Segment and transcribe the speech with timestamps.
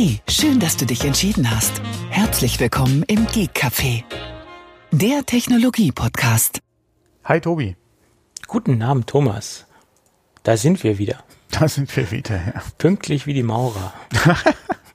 [0.00, 1.82] Hey, schön, dass du dich entschieden hast.
[2.08, 4.04] Herzlich willkommen im Geek Café,
[4.92, 6.60] der Technologie-Podcast.
[7.24, 7.74] Hi Tobi.
[8.46, 9.66] Guten Abend, Thomas.
[10.44, 11.24] Da sind wir wieder.
[11.50, 12.62] Da sind wir wieder, ja.
[12.78, 13.92] Pünktlich wie die Maurer.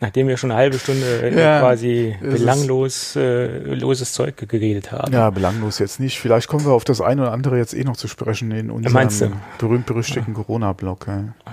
[0.00, 5.12] Nachdem wir schon eine halbe Stunde äh, ja, quasi belanglos äh, loses Zeug geredet haben.
[5.12, 6.18] Ja, belanglos jetzt nicht.
[6.18, 9.32] Vielleicht kommen wir auf das eine oder andere jetzt eh noch zu sprechen in unserem
[9.58, 10.42] berühmt-berüchtigten ja.
[10.42, 11.06] Corona-Blog.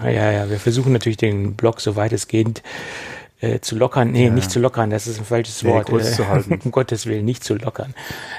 [0.03, 0.09] Ja.
[0.09, 2.63] ja, ja, wir versuchen natürlich den Blog, soweit es geht,
[3.41, 4.11] äh, zu lockern.
[4.11, 4.31] Nee, ja.
[4.31, 5.87] nicht zu lockern, das ist ein falsches nee, Wort.
[5.87, 6.59] Kurz äh, zu halten.
[6.65, 7.93] um Gottes Willen, nicht zu lockern.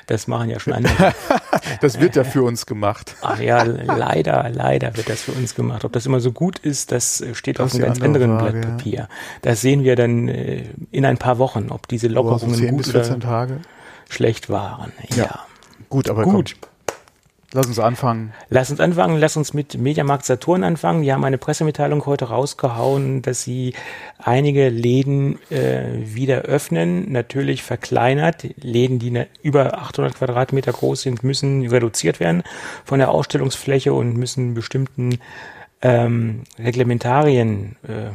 [0.07, 1.15] Das machen ja schon andere.
[1.81, 3.17] das wird ja für uns gemacht.
[3.23, 5.85] Ach ja, leider, leider wird das für uns gemacht.
[5.85, 8.77] Ob das immer so gut ist, das steht das auf einem ganz anderen Frage, Blatt
[8.77, 8.99] Papier.
[8.99, 9.09] Ja.
[9.43, 13.61] Das sehen wir dann äh, in ein paar Wochen, ob diese Lockerungen gut oder Tage?
[14.09, 14.93] schlecht waren.
[15.11, 15.25] Ja.
[15.25, 15.41] ja.
[15.89, 16.57] Gut, aber gut.
[16.61, 16.70] Komm.
[17.53, 18.33] Lass uns anfangen.
[18.49, 19.19] Lass uns anfangen.
[19.19, 21.03] Lass uns mit Mediamarkt Saturn anfangen.
[21.03, 23.75] Die haben eine Pressemitteilung heute rausgehauen, dass sie
[24.19, 25.85] einige Läden äh,
[26.15, 27.11] wieder öffnen.
[27.11, 28.47] Natürlich verkleinert.
[28.63, 32.45] Läden, die über 800 Quadratmeter groß sind, müssen reduziert werden
[32.85, 35.19] von der Ausstellungsfläche und müssen bestimmten
[35.83, 38.11] ähm, Reglementarien äh,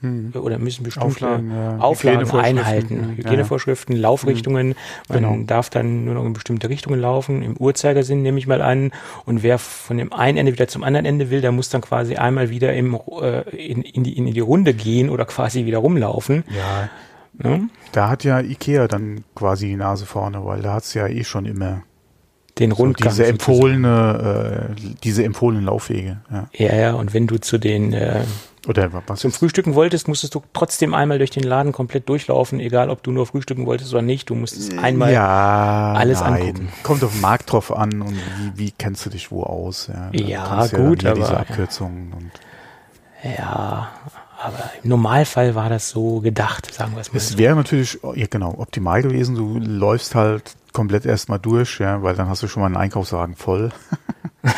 [0.00, 0.32] hm.
[0.34, 1.78] oder müssen bestimmte Auflagen, ja.
[1.78, 3.16] Auflagen einhalten.
[3.16, 4.02] Hygienevorschriften, ja.
[4.02, 4.74] Laufrichtungen.
[5.08, 5.38] Man genau.
[5.44, 8.92] darf dann nur noch in bestimmte Richtungen laufen, im Uhrzeigersinn nehme ich mal an.
[9.24, 12.16] Und wer von dem einen Ende wieder zum anderen Ende will, der muss dann quasi
[12.16, 16.44] einmal wieder im, äh, in, in, die, in die Runde gehen oder quasi wieder rumlaufen.
[16.48, 17.50] Ja.
[17.50, 17.60] ja.
[17.92, 21.24] Da hat ja Ikea dann quasi die Nase vorne, weil da hat es ja eh
[21.24, 21.82] schon immer
[22.58, 23.10] den Rundgang.
[23.10, 26.18] So diese empfohlene, äh, diese empfohlenen Laufwege.
[26.30, 26.48] Ja.
[26.52, 28.22] ja, ja, und wenn du zu den äh,
[28.68, 32.90] oder was zum Frühstücken wolltest, musstest du trotzdem einmal durch den Laden komplett durchlaufen, egal
[32.90, 34.28] ob du nur frühstücken wolltest oder nicht.
[34.28, 36.34] Du musstest einmal ja, alles nein.
[36.34, 36.68] angucken.
[36.82, 39.88] Kommt auf den Markt drauf an und wie, wie kennst du dich wo aus?
[39.88, 42.30] Ja, ja gut, ja aber diese Abkürzungen und
[43.24, 43.88] ja,
[44.40, 47.16] aber im Normalfall war das so gedacht, sagen wir es mal.
[47.16, 49.34] Es wäre natürlich, ja genau, optimal gewesen.
[49.34, 53.34] Du läufst halt komplett erstmal durch, ja, weil dann hast du schon mal einen Einkaufswagen
[53.34, 53.72] voll.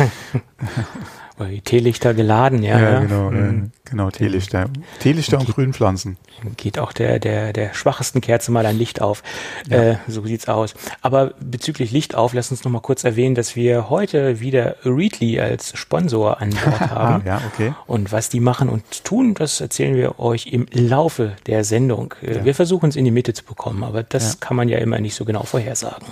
[1.49, 2.79] die Teelichter geladen, ja.
[2.79, 3.71] Ja, genau, mhm.
[3.85, 4.69] genau, Teelichter.
[5.01, 6.17] Teelichter und Grünpflanzen.
[6.57, 9.23] Geht auch der, der, der schwachtesten Kerze mal ein Licht auf.
[9.69, 9.93] Ja.
[9.93, 10.75] Äh, so sieht's aus.
[11.03, 15.41] Aber bezüglich Licht auf, lass uns noch mal kurz erwähnen, dass wir heute wieder Readly
[15.41, 17.23] als Sponsor an Bord haben.
[17.25, 17.75] ah, ja, okay.
[17.87, 22.15] Und was die machen und tun, das erzählen wir euch im Laufe der Sendung.
[22.23, 22.45] Äh, ja.
[22.45, 24.39] Wir versuchen es in die Mitte zu bekommen, aber das ja.
[24.41, 26.07] kann man ja immer nicht so genau vorhersagen.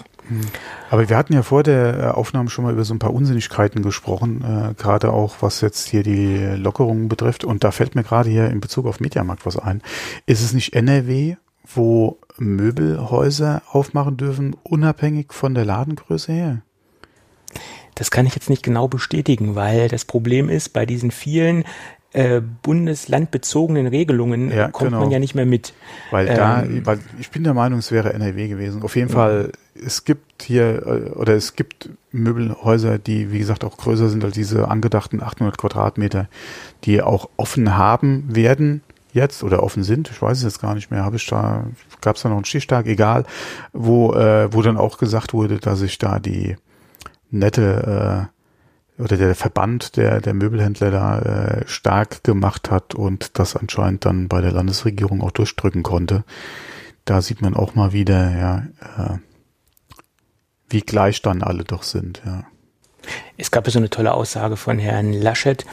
[0.91, 3.83] Aber wir hatten ja vor der äh, Aufnahme schon mal über so ein paar Unsinnigkeiten
[3.83, 7.44] gesprochen, äh, gerade auch was jetzt hier die Lockerungen betrifft.
[7.44, 9.83] Und da fällt mir gerade hier in Bezug auf Mediamarkt was ein.
[10.27, 16.62] Ist es nicht NRW, wo Möbelhäuser aufmachen dürfen, unabhängig von der Ladengröße her?
[17.94, 21.65] Das kann ich jetzt nicht genau bestätigen, weil das Problem ist, bei diesen vielen
[22.13, 25.03] äh, bundeslandbezogenen Regelungen ja, kommt genau.
[25.03, 25.75] man ja nicht mehr mit.
[26.11, 28.83] Weil da, ähm, weil ich bin der Meinung, es wäre NRW gewesen.
[28.83, 29.15] Auf jeden ja.
[29.15, 34.25] Fall, es gibt hier, äh, oder es gibt Möbelhäuser, die, wie gesagt, auch größer sind
[34.25, 36.29] als diese angedachten 800 Quadratmeter,
[36.85, 38.83] die auch offen haben werden
[39.13, 41.65] jetzt oder offen sind, ich weiß es jetzt gar nicht mehr, habe ich da,
[42.01, 43.25] gab es da noch einen Stichtag, egal,
[43.73, 46.57] wo, äh, wo dann auch gesagt wurde, dass ich da die
[47.31, 48.38] nette äh,
[48.99, 54.29] oder der Verband der, der Möbelhändler da äh, stark gemacht hat und das anscheinend dann
[54.29, 56.25] bei der Landesregierung auch durchdrücken konnte.
[57.05, 58.59] Da sieht man auch mal wieder, ja,
[58.97, 59.19] äh,
[60.69, 62.45] wie gleich dann alle doch sind, ja.
[63.39, 65.65] Es gab ja so eine tolle Aussage von Herrn Laschet,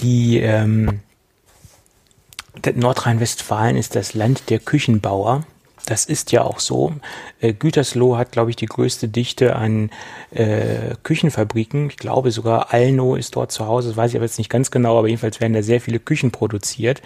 [0.00, 1.00] die ähm,
[2.74, 5.46] Nordrhein-Westfalen ist das Land der Küchenbauer.
[5.86, 6.94] Das ist ja auch so.
[7.40, 9.90] Äh, Gütersloh hat, glaube ich, die größte Dichte an
[10.30, 11.90] äh, Küchenfabriken.
[11.90, 13.88] Ich glaube sogar Alno ist dort zu Hause.
[13.88, 16.30] Das weiß ich aber jetzt nicht ganz genau, aber jedenfalls werden da sehr viele Küchen
[16.30, 17.02] produziert.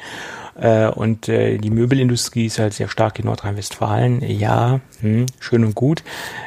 [0.60, 4.22] Äh, und äh, die Möbelindustrie ist halt sehr stark in Nordrhein-Westfalen.
[4.22, 6.02] Ja, hm, schön und gut.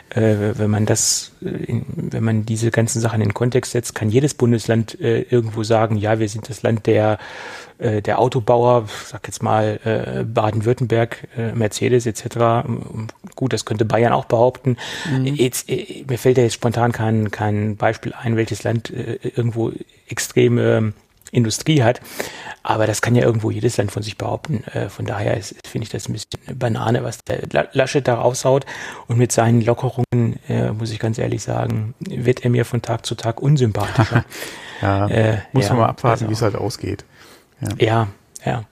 [0.09, 3.95] Äh, wenn man das, äh, in, wenn man diese ganzen Sachen in den Kontext setzt,
[3.95, 7.19] kann jedes Bundesland äh, irgendwo sagen, ja, wir sind das Land der
[7.77, 12.67] äh, der Autobauer, sag jetzt mal äh, Baden-Württemberg, äh, Mercedes etc.
[13.35, 14.77] Gut, das könnte Bayern auch behaupten.
[15.09, 15.25] Mhm.
[15.25, 19.71] Jetzt, äh, mir fällt ja jetzt spontan kein, kein Beispiel ein, welches Land irgendwo
[20.07, 20.93] extreme
[21.31, 22.01] Industrie hat.
[22.63, 24.63] Aber das kann ja irgendwo jedes Land von sich behaupten.
[24.65, 27.41] Äh, von daher finde ich das ein bisschen Banane, was der
[27.73, 28.65] Laschet da raushaut.
[29.07, 33.05] Und mit seinen Lockerungen, äh, muss ich ganz ehrlich sagen, wird er mir von Tag
[33.05, 34.25] zu Tag unsympathischer.
[34.81, 37.05] ja, äh, muss ja, man mal abwarten, also, wie es halt ausgeht.
[37.61, 37.69] Ja.
[37.79, 38.07] ja,
[38.45, 38.63] ja.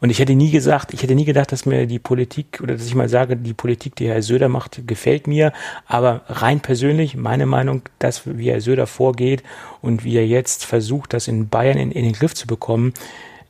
[0.00, 2.86] Und ich hätte nie gesagt, ich hätte nie gedacht, dass mir die Politik oder dass
[2.86, 5.52] ich mal sage, die Politik, die Herr Söder macht, gefällt mir.
[5.86, 9.42] Aber rein persönlich, meine Meinung, dass wie Herr Söder vorgeht
[9.82, 12.94] und wie er jetzt versucht, das in Bayern in, in den Griff zu bekommen,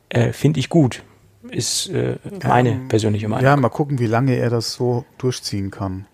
[0.09, 1.03] äh, finde ich gut.
[1.49, 3.45] ist äh, meine Ähm, persönliche Meinung.
[3.45, 6.05] Ja, mal gucken, wie lange er das so durchziehen kann.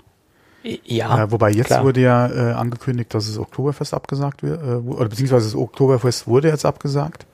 [0.86, 1.84] Ja, Äh, wobei jetzt klar.
[1.84, 6.48] wurde ja äh, angekündigt, dass das Oktoberfest abgesagt wird, äh, oder beziehungsweise das Oktoberfest wurde
[6.50, 7.26] jetzt abgesagt.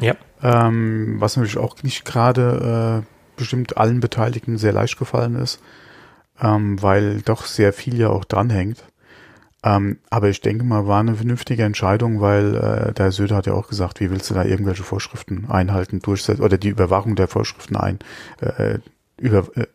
[0.00, 0.14] Ja.
[0.42, 5.60] Ähm, was natürlich auch nicht gerade äh, bestimmt allen Beteiligten sehr leicht gefallen ist,
[6.40, 8.84] ähm, weil doch sehr viel ja auch dranhängt.
[9.64, 13.46] Ähm, aber ich denke mal, war eine vernünftige Entscheidung, weil äh, der Herr Söder hat
[13.46, 17.28] ja auch gesagt, wie willst du da irgendwelche Vorschriften einhalten, durchsetzen oder die Überwachung der
[17.28, 18.00] Vorschriften ein,
[18.40, 18.78] äh,
[19.18, 19.66] über, äh,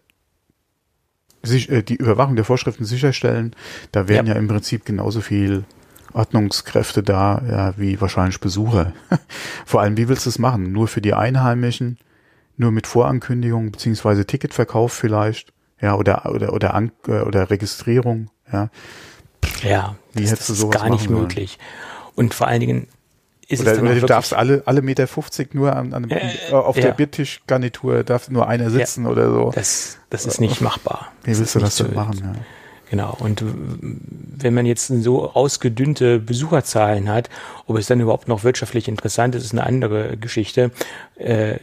[1.41, 3.55] sich, äh, die Überwachung der Vorschriften sicherstellen.
[3.93, 4.33] Da wären Ja.
[4.33, 5.63] ja, im Prinzip genauso viel
[6.13, 8.93] Ordnungskräfte da, ja, wie wahrscheinlich Besucher.
[9.65, 10.71] Vor allem, wie willst du es machen?
[10.71, 11.97] Nur für die Einheimischen,
[12.57, 18.69] nur mit Vorankündigung beziehungsweise Ticketverkauf vielleicht, ja, oder oder oder An äh, oder Registrierung, ja.
[19.63, 21.59] Ja, Wie das, hättest du das ist gar nicht möglich.
[22.15, 22.87] Und vor allen Dingen
[23.47, 26.49] ist Oder, es dann oder du darfst alle alle Meter 50 nur an, an Äh,
[26.49, 26.83] äh, auf ja.
[26.83, 29.51] der Biertischgarnitur darf nur einer sitzen oder so.
[29.55, 31.11] das, das ist nicht machbar.
[31.23, 32.17] Wie willst ist du das denn machen?
[32.21, 32.35] Ja.
[32.89, 33.15] Genau.
[33.19, 37.29] Und wenn man jetzt so ausgedünnte Besucherzahlen hat,
[37.65, 40.71] ob es dann überhaupt noch wirtschaftlich interessant ist, ist eine andere Geschichte.
[41.17, 41.57] Äh,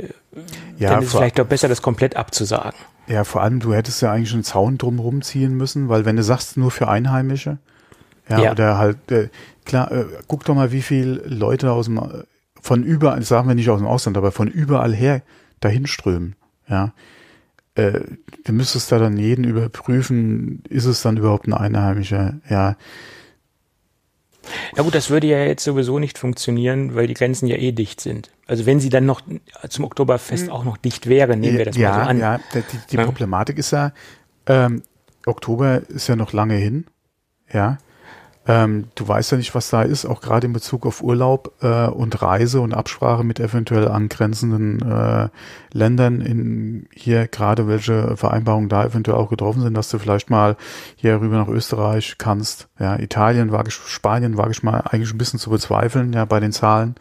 [0.79, 2.79] Ja, dann ist es vielleicht doch besser, das komplett abzusagen.
[3.07, 6.23] Ja, vor allem, du hättest ja eigentlich einen Zaun drumherum ziehen müssen, weil wenn du
[6.23, 7.59] sagst, nur für Einheimische,
[8.29, 8.53] ja, Ja.
[8.53, 9.29] oder halt, äh,
[9.65, 12.01] klar, äh, guck doch mal, wie viele Leute aus dem,
[12.61, 15.23] von überall, sagen wir nicht aus dem Ausland, aber von überall her
[15.61, 16.35] dahin strömen,
[16.69, 16.93] ja.
[17.75, 18.01] Äh,
[18.45, 22.77] du müsstest da dann jeden überprüfen, ist es dann überhaupt ein Einheimischer, ja.
[24.77, 28.01] Na gut, das würde ja jetzt sowieso nicht funktionieren, weil die Grenzen ja eh dicht
[28.01, 28.31] sind.
[28.47, 29.23] Also wenn sie dann noch
[29.69, 32.19] zum Oktoberfest auch noch dicht wären, nehmen wir das ja, mal so an.
[32.19, 33.05] Ja, die, die, die Ja.
[33.05, 33.93] Problematik ist ja,
[34.47, 34.83] ähm,
[35.27, 36.85] Oktober ist ja noch lange hin,
[37.53, 37.79] ja.
[38.47, 41.87] Ähm, du weißt ja nicht, was da ist, auch gerade in Bezug auf Urlaub äh,
[41.87, 45.29] und Reise und Absprache mit eventuell angrenzenden äh,
[45.73, 50.57] Ländern in hier gerade welche Vereinbarungen da eventuell auch getroffen sind, dass du vielleicht mal
[50.97, 52.69] hier rüber nach Österreich kannst.
[52.79, 56.39] Ja, Italien wage ich, Spanien wage ich mal eigentlich ein bisschen zu bezweifeln, ja, bei
[56.39, 56.97] den Zahlen,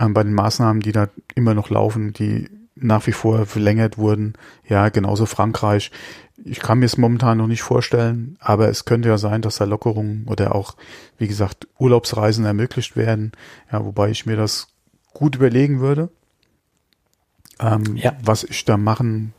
[0.00, 4.34] ähm, bei den Maßnahmen, die da immer noch laufen, die nach wie vor verlängert wurden.
[4.66, 5.90] Ja, genauso Frankreich.
[6.42, 9.64] Ich kann mir es momentan noch nicht vorstellen, aber es könnte ja sein, dass da
[9.64, 10.76] Lockerungen oder auch,
[11.16, 13.32] wie gesagt, Urlaubsreisen ermöglicht werden.
[13.70, 14.68] Ja, wobei ich mir das
[15.12, 16.10] gut überlegen würde,
[17.60, 18.16] ähm, Ja.
[18.22, 19.32] was ich da machen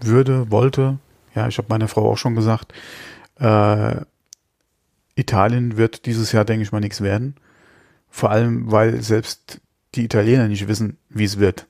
[0.00, 0.98] würde, wollte.
[1.34, 2.74] Ja, ich habe meiner Frau auch schon gesagt,
[3.40, 3.96] äh,
[5.14, 7.36] Italien wird dieses Jahr, denke ich mal, nichts werden.
[8.10, 9.60] Vor allem, weil selbst
[9.94, 11.66] die Italiener nicht wissen, wie es wird.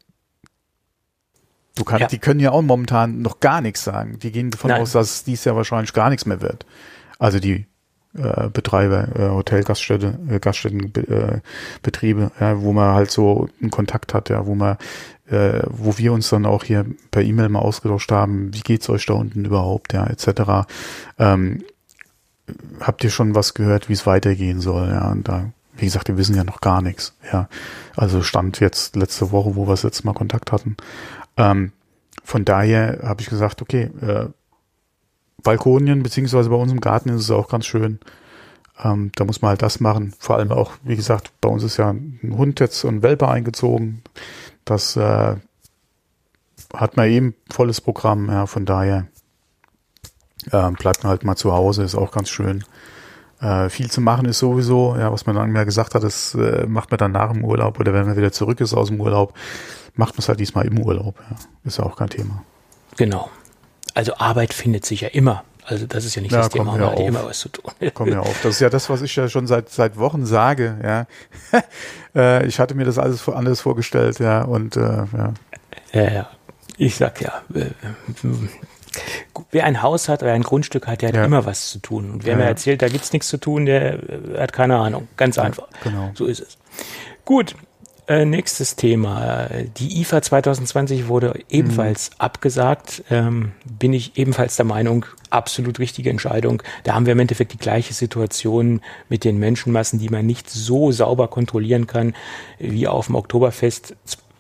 [1.78, 2.08] Du kannst, Ja.
[2.08, 4.18] Die können ja auch momentan noch gar nichts sagen.
[4.18, 4.82] Die gehen davon Nein.
[4.82, 6.66] aus, dass es dies Jahr wahrscheinlich gar nichts mehr wird.
[7.18, 7.66] Also die
[8.16, 14.28] äh, Betreiber, äh, Hotelgaststätte, äh, Gaststättenbetriebe, äh, ja, wo man halt so einen Kontakt hat,
[14.28, 14.76] ja, wo man,
[15.30, 19.06] äh, wo wir uns dann auch hier per E-Mail mal ausgetauscht haben, wie geht's euch
[19.06, 20.66] da unten überhaupt, ja, etc.
[21.18, 21.62] Ähm,
[22.80, 26.16] habt ihr schon was gehört, wie es weitergehen soll, ja, und da, wie gesagt, wir
[26.16, 27.48] wissen ja noch gar nichts, ja.
[27.94, 30.76] Also stand jetzt letzte Woche, wo wir das letzte Mal Kontakt hatten.
[31.38, 31.72] Ähm,
[32.24, 34.26] von daher habe ich gesagt, okay, äh,
[35.42, 38.00] Balkonien, beziehungsweise bei uns im Garten ist es auch ganz schön.
[38.82, 40.12] Ähm, da muss man halt das machen.
[40.18, 44.02] Vor allem auch, wie gesagt, bei uns ist ja ein Hund jetzt und Welpe eingezogen.
[44.64, 45.36] Das äh,
[46.74, 49.06] hat man eben volles Programm, ja, von daher
[50.52, 52.64] ähm, bleibt man halt mal zu Hause, ist auch ganz schön.
[53.40, 56.66] Äh, viel zu machen ist sowieso, ja, was man dann mehr gesagt hat, das äh,
[56.66, 59.32] macht man dann nach dem Urlaub oder wenn man wieder zurück ist aus dem Urlaub,
[59.94, 61.14] macht man es halt diesmal im Urlaub.
[61.30, 61.36] Ja.
[61.64, 62.42] Ist ja auch kein Thema.
[62.96, 63.30] Genau.
[63.94, 65.44] Also Arbeit findet sich ja immer.
[65.64, 67.70] Also das ist ja nicht Ja, das Thema, man hat immer was zu tun.
[67.94, 68.40] Komm ja auf.
[68.42, 71.06] Das ist ja das, was ich ja schon seit seit Wochen sage, ja.
[72.14, 75.34] äh, ich hatte mir das alles anders vorgestellt, ja, und äh, ja.
[75.92, 76.28] Ja, ja.
[76.78, 77.66] Ich sag ja, äh,
[79.50, 81.24] wer ein Haus hat oder ein Grundstück hat, der hat Ja.
[81.24, 82.10] immer was zu tun.
[82.10, 85.08] Und wer mir erzählt, da gibt's nichts zu tun, der äh, hat keine Ahnung.
[85.16, 85.68] Ganz einfach.
[85.82, 86.10] genau.
[86.14, 86.56] So ist es.
[87.24, 87.54] Gut.
[88.08, 89.50] Äh, nächstes Thema.
[89.76, 93.04] Die IFA 2020 wurde ebenfalls abgesagt.
[93.10, 96.62] Ähm, bin ich ebenfalls der Meinung, absolut richtige Entscheidung.
[96.84, 100.90] Da haben wir im Endeffekt die gleiche Situation mit den Menschenmassen, die man nicht so
[100.90, 102.14] sauber kontrollieren kann
[102.58, 103.94] wie auf dem Oktoberfest.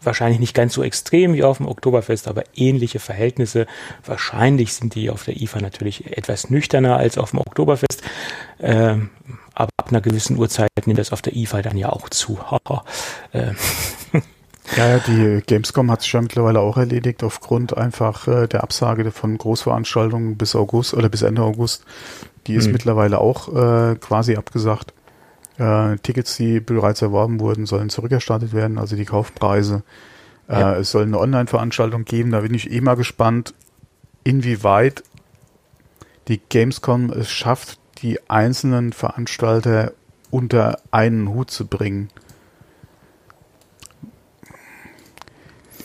[0.08, 3.66] Wahrscheinlich nicht ganz so extrem wie auf dem Oktoberfest, aber ähnliche Verhältnisse.
[4.06, 8.00] Wahrscheinlich sind die auf der IFA natürlich etwas nüchterner als auf dem Oktoberfest.
[8.58, 9.10] Ähm,
[9.52, 12.38] aber ab einer gewissen Uhrzeit nimmt das auf der IFA dann ja auch zu.
[13.34, 13.52] Äh,
[14.76, 19.10] Ja, ja, die Gamescom hat sich ja mittlerweile auch erledigt aufgrund einfach äh, der Absage
[19.10, 21.84] von Großveranstaltungen bis August oder bis Ende August.
[22.46, 22.72] Die ist Hm.
[22.72, 24.92] mittlerweile auch äh, quasi abgesagt.
[25.58, 29.82] Äh, Tickets, die bereits erworben wurden, sollen zurückerstattet werden, also die Kaufpreise.
[30.48, 30.74] Ja.
[30.74, 33.54] Äh, es soll eine Online-Veranstaltung geben, da bin ich eh mal gespannt,
[34.22, 35.02] inwieweit
[36.28, 39.92] die Gamescom es schafft, die einzelnen Veranstalter
[40.30, 42.08] unter einen Hut zu bringen.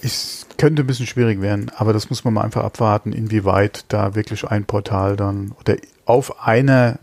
[0.03, 4.15] Es könnte ein bisschen schwierig werden, aber das muss man mal einfach abwarten, inwieweit da
[4.15, 6.99] wirklich ein Portal dann oder auf einer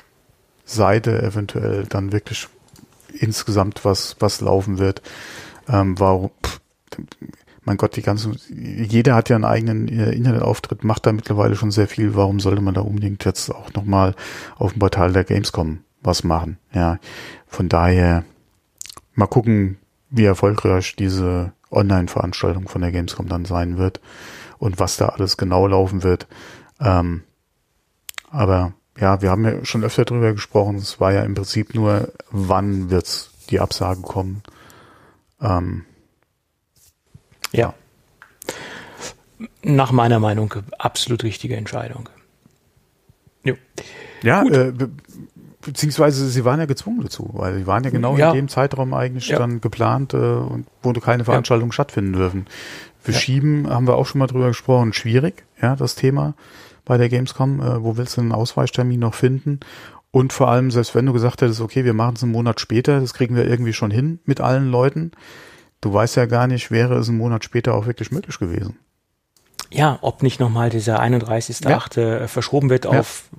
[0.64, 2.46] Seite eventuell dann wirklich
[3.20, 5.02] insgesamt was, was laufen wird.
[5.68, 6.60] Ähm, warum, pff,
[7.62, 11.70] mein Gott, die ganzen, jeder hat ja einen eigenen äh, Internetauftritt, macht da mittlerweile schon
[11.70, 12.14] sehr viel.
[12.14, 14.14] Warum sollte man da unbedingt jetzt auch nochmal
[14.56, 16.58] auf dem Portal der Gamescom was machen?
[16.72, 16.98] Ja,
[17.46, 18.24] von daher
[19.14, 24.00] mal gucken, wie erfolgreich diese Online-Veranstaltung von der Gamescom dann sein wird
[24.58, 26.26] und was da alles genau laufen wird.
[26.80, 27.22] Ähm,
[28.30, 30.76] aber ja, wir haben ja schon öfter drüber gesprochen.
[30.76, 34.42] Es war ja im Prinzip nur, wann wird's die Absage kommen.
[35.40, 35.84] Ähm,
[37.52, 37.74] ja.
[39.62, 42.08] Nach meiner Meinung absolut richtige Entscheidung.
[43.42, 43.54] Jo.
[44.22, 44.90] Ja, äh, be
[45.62, 48.30] beziehungsweise sie waren ja gezwungen dazu, weil sie waren ja genau ja.
[48.30, 49.38] in dem Zeitraum eigentlich ja.
[49.38, 51.74] dann geplant äh, und wo keine Veranstaltungen ja.
[51.74, 52.46] stattfinden dürfen.
[52.98, 56.34] Für Schieben haben wir auch schon mal drüber gesprochen, schwierig, ja, das Thema
[56.84, 57.60] bei der Gamescom.
[57.60, 59.60] Äh, wo willst du einen Ausweichtermin noch finden?
[60.10, 63.00] Und vor allem, selbst wenn du gesagt hättest, okay, wir machen es einen Monat später,
[63.00, 65.12] das kriegen wir irgendwie schon hin mit allen Leuten,
[65.80, 68.76] du weißt ja gar nicht, wäre es einen Monat später auch wirklich möglich gewesen.
[69.70, 72.00] Ja, ob nicht nochmal dieser 31.8.
[72.00, 72.26] Ja.
[72.26, 72.98] verschoben wird ja.
[72.98, 73.30] auf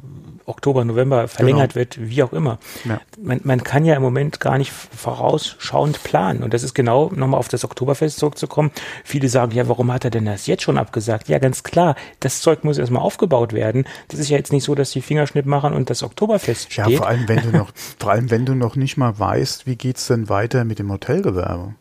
[0.46, 1.82] Oktober, November verlängert genau.
[1.82, 2.60] wird, wie auch immer.
[2.86, 3.00] Ja.
[3.22, 6.44] Man, man kann ja im Moment gar nicht vorausschauend planen.
[6.44, 8.72] Und das ist genau, nochmal auf das Oktoberfest zurückzukommen.
[9.04, 11.30] Viele sagen, ja, warum hat er denn das jetzt schon abgesagt?
[11.30, 13.86] Ja, ganz klar, das Zeug muss erstmal aufgebaut werden.
[14.08, 16.88] Das ist ja jetzt nicht so, dass die Fingerschnitt machen und das Oktoberfest steht.
[16.88, 19.76] Ja, vor allem, wenn du noch, vor allem, wenn du noch nicht mal weißt, wie
[19.76, 21.76] geht's denn weiter mit dem Hotelgewerbe?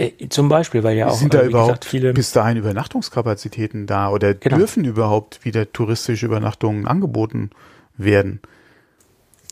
[0.00, 3.86] Äh, zum Beispiel, weil ja auch sind da äh, überhaupt gesagt, viele bis dahin Übernachtungskapazitäten
[3.86, 4.56] da oder genau.
[4.56, 7.50] dürfen überhaupt wieder touristische Übernachtungen angeboten
[8.04, 8.40] werden?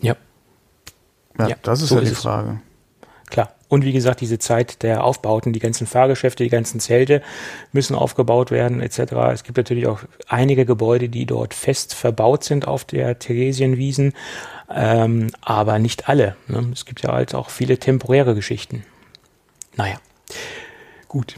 [0.01, 0.17] Ja.
[1.39, 2.61] Ja, ja das ist so ja die Frage.
[3.27, 3.55] Klar.
[3.69, 7.23] Und wie gesagt, diese Zeit der Aufbauten, die ganzen Fahrgeschäfte, die ganzen Zelte
[7.73, 9.13] müssen aufgebaut werden, etc.
[9.33, 14.15] Es gibt natürlich auch einige Gebäude, die dort fest verbaut sind auf der Theresienwiesen,
[14.75, 16.37] ähm, aber nicht alle.
[16.47, 16.71] Ne?
[16.73, 18.85] Es gibt ja halt auch viele temporäre Geschichten.
[19.77, 19.97] Naja.
[21.09, 21.37] Gut.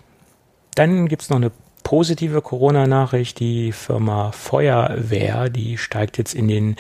[0.77, 1.51] Dann gibt es noch eine
[1.91, 3.41] positive Corona-Nachricht.
[3.41, 6.77] Die Firma Feuerwehr, die steigt jetzt in den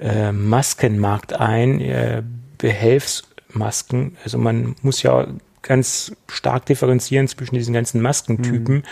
[0.00, 1.80] äh, Maskenmarkt ein.
[1.80, 2.24] Äh,
[2.58, 4.16] Behelfsmasken.
[4.24, 5.28] Also man muss ja
[5.62, 8.76] ganz stark differenzieren zwischen diesen ganzen Maskentypen.
[8.76, 8.82] Mhm.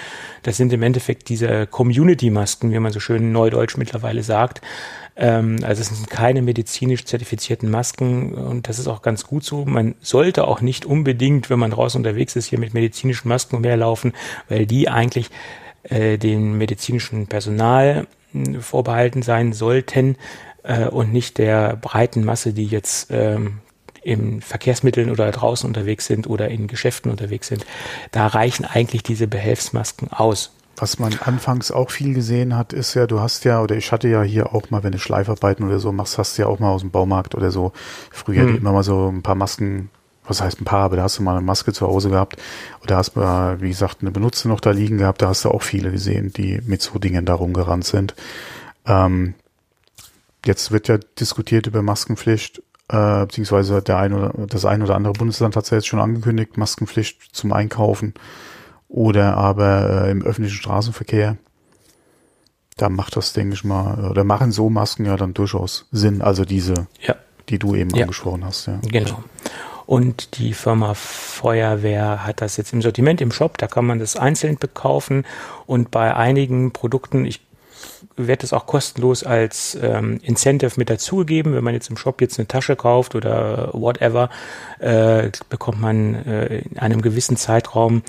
[0.42, 4.60] Das sind im Endeffekt diese Community-Masken, wie man so schön neudeutsch mittlerweile sagt.
[5.16, 9.64] Ähm, also es sind keine medizinisch zertifizierten Masken und das ist auch ganz gut so.
[9.64, 14.12] Man sollte auch nicht unbedingt, wenn man draußen unterwegs ist, hier mit medizinischen Masken umherlaufen,
[14.48, 15.30] weil die eigentlich
[15.82, 20.16] äh, dem medizinischen Personal äh, vorbehalten sein sollten
[20.62, 23.60] äh, und nicht der breiten Masse, die jetzt ähm,
[24.08, 27.66] in Verkehrsmitteln oder draußen unterwegs sind oder in Geschäften unterwegs sind.
[28.10, 30.50] Da reichen eigentlich diese Behelfsmasken aus.
[30.76, 34.08] Was man anfangs auch viel gesehen hat, ist ja, du hast ja, oder ich hatte
[34.08, 36.70] ja hier auch mal, wenn du Schleifarbeiten oder so machst, hast du ja auch mal
[36.70, 37.72] aus dem Baumarkt oder so
[38.10, 38.56] früher hm.
[38.56, 39.90] immer mal so ein paar Masken,
[40.24, 42.36] was heißt ein paar, aber da hast du mal eine Maske zu Hause gehabt
[42.82, 45.62] oder hast mal, wie gesagt, eine benutzte noch da liegen gehabt, da hast du auch
[45.62, 48.14] viele gesehen, die mit so Dingen da rumgerannt sind.
[48.86, 49.34] Ähm,
[50.46, 55.12] jetzt wird ja diskutiert über Maskenpflicht, äh, beziehungsweise der ein oder das ein oder andere
[55.12, 58.14] Bundesland hat es ja jetzt schon angekündigt, Maskenpflicht zum Einkaufen
[58.88, 61.36] oder aber äh, im öffentlichen Straßenverkehr.
[62.76, 66.22] Da macht das, denke ich mal, oder machen so Masken ja dann durchaus Sinn.
[66.22, 67.16] Also diese, ja.
[67.48, 68.02] die du eben ja.
[68.02, 68.66] angesprochen hast.
[68.66, 68.78] Ja.
[68.82, 69.22] Genau.
[69.84, 73.58] Und die Firma Feuerwehr hat das jetzt im Sortiment im Shop.
[73.58, 75.24] Da kann man das einzeln bekaufen.
[75.66, 77.40] Und bei einigen Produkten, ich
[78.16, 81.54] wird es auch kostenlos als ähm, Incentive mit dazugegeben.
[81.54, 84.30] Wenn man jetzt im Shop jetzt eine Tasche kauft oder whatever,
[84.78, 88.02] äh, bekommt man äh, in einem gewissen Zeitraum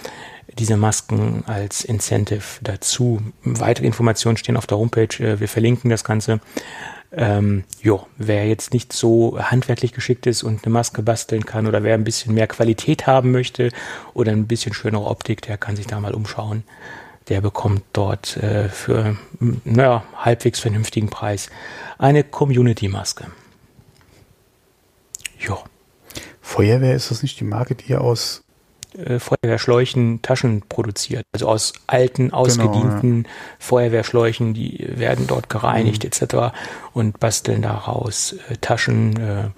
[0.58, 3.22] diese Masken als Incentive dazu.
[3.44, 5.24] Weitere Informationen stehen auf der Homepage.
[5.24, 6.40] Äh, wir verlinken das Ganze.
[7.12, 11.82] Ähm, jo, wer jetzt nicht so handwerklich geschickt ist und eine Maske basteln kann oder
[11.82, 13.72] wer ein bisschen mehr Qualität haben möchte
[14.14, 16.64] oder ein bisschen schönere Optik, der kann sich da mal umschauen.
[17.30, 19.18] Der bekommt dort äh, für
[19.64, 21.50] naja, halbwegs vernünftigen Preis
[21.98, 23.28] eine Community-Maske.
[25.40, 25.60] Jo.
[26.42, 28.44] Feuerwehr ist das nicht die Marke, die aus
[28.98, 31.24] äh, Feuerwehrschläuchen Taschen produziert.
[31.32, 33.36] Also aus alten, genau, ausgedienten genau, ja.
[33.60, 36.08] Feuerwehrschläuchen, die werden dort gereinigt mhm.
[36.10, 36.56] etc.
[36.94, 39.50] und basteln daraus äh, Taschen, äh,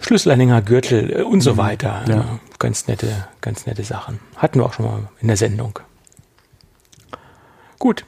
[0.00, 1.58] Schlüsselanhänger, Gürtel und so Mhm.
[1.58, 2.04] weiter.
[2.08, 4.20] Ja, ganz nette, ganz nette Sachen.
[4.36, 5.80] Hatten wir auch schon mal in der Sendung.
[7.78, 8.04] Gut.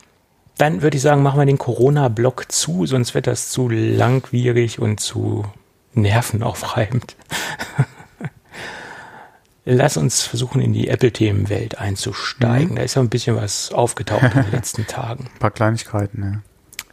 [0.59, 5.01] Dann würde ich sagen, machen wir den Corona-Block zu, sonst wird das zu langwierig und
[5.01, 5.47] zu
[5.95, 7.17] nervenaufreibend.
[9.65, 12.77] Lass uns versuchen, in die Apple-Themenwelt einzusteigen.
[12.77, 15.31] Da ist ja ein bisschen was aufgetaucht in den letzten Tagen.
[15.33, 16.43] Ein paar Kleinigkeiten,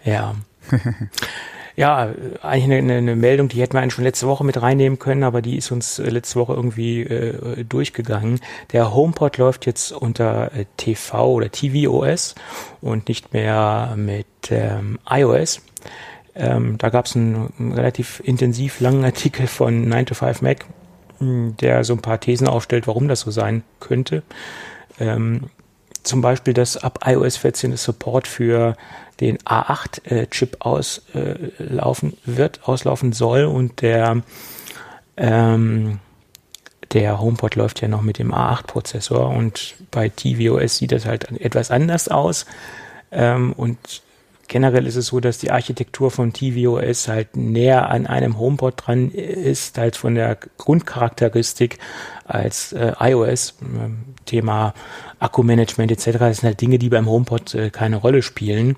[0.05, 0.11] ja.
[0.11, 0.35] Ja.
[1.77, 5.23] ja, eigentlich eine, eine, Meldung, die hätten wir eigentlich schon letzte Woche mit reinnehmen können,
[5.23, 8.39] aber die ist uns äh, letzte Woche irgendwie äh, durchgegangen.
[8.73, 12.33] Der HomePod läuft jetzt unter äh, TV oder tvOS
[12.81, 15.61] und nicht mehr mit ähm, iOS.
[16.33, 20.65] Ähm, da gab es einen, einen relativ intensiv langen Artikel von 9 to 5 Mac,
[21.19, 24.23] mh, der so ein paar Thesen aufstellt, warum das so sein könnte.
[24.99, 25.51] Ähm,
[26.07, 28.75] zum Beispiel, dass ab iOS 14 das Support für
[29.19, 34.21] den A8-Chip auslaufen wird, auslaufen soll und der
[35.17, 35.99] ähm,
[36.93, 41.69] der HomePod läuft ja noch mit dem A8-Prozessor und bei tvOS sieht das halt etwas
[41.69, 42.45] anders aus.
[43.11, 43.77] Ähm, und
[44.47, 49.11] generell ist es so, dass die Architektur von tvOS halt näher an einem HomePod dran
[49.11, 51.79] ist, als von der Grundcharakteristik
[52.25, 53.55] als äh, iOS.
[53.61, 54.73] Ähm, Thema
[55.19, 56.19] Akkumanagement etc.
[56.19, 58.75] Das sind halt Dinge, die beim HomePod äh, keine Rolle spielen.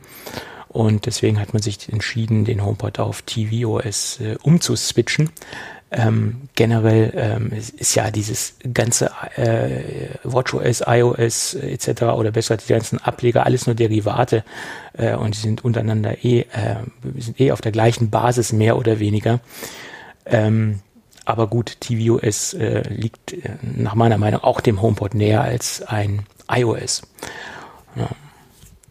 [0.69, 5.31] Und deswegen hat man sich entschieden, den HomePod auf tvOS äh, umzuswitchen.
[5.91, 12.03] Ähm, generell ähm, ist, ist ja dieses ganze äh, WatchOS, iOS äh, etc.
[12.03, 14.43] oder besser die ganzen Ableger alles nur Derivate
[14.93, 16.75] äh, und die sind untereinander eh, äh,
[17.17, 19.39] sind eh auf der gleichen Basis mehr oder weniger.
[20.27, 20.81] Ähm,
[21.25, 26.25] aber gut, tvOS äh, liegt äh, nach meiner Meinung auch dem HomePod näher als ein
[26.51, 27.01] iOS.
[27.95, 28.09] Ja.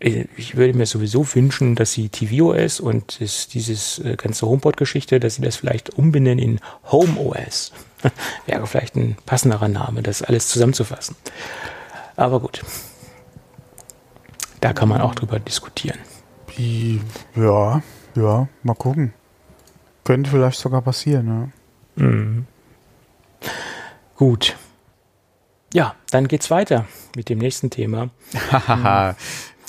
[0.01, 5.35] Ich würde mir sowieso wünschen, dass sie tvOS und das, dieses äh, ganze HomePod-Geschichte, dass
[5.35, 7.73] sie das vielleicht umbenennen in HomeOS.
[8.47, 11.17] Wäre vielleicht ein passenderer Name, das alles zusammenzufassen.
[12.15, 12.63] Aber gut.
[14.61, 15.99] Da kann man auch drüber diskutieren.
[17.37, 17.83] Ja,
[18.15, 19.13] ja, mal gucken.
[20.05, 21.53] Könnte vielleicht sogar passieren,
[21.97, 22.05] ja.
[22.05, 22.47] Mhm.
[24.17, 24.57] Gut.
[25.73, 28.11] Ja, dann geht's weiter mit dem nächsten Thema.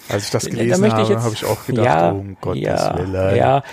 [0.10, 2.16] Als ich das Da gelesen möchte ich habe, jetzt- habe ich auch gedacht, ja, oh
[2.20, 3.36] um Gottes ja, Willen.
[3.36, 3.64] Ja,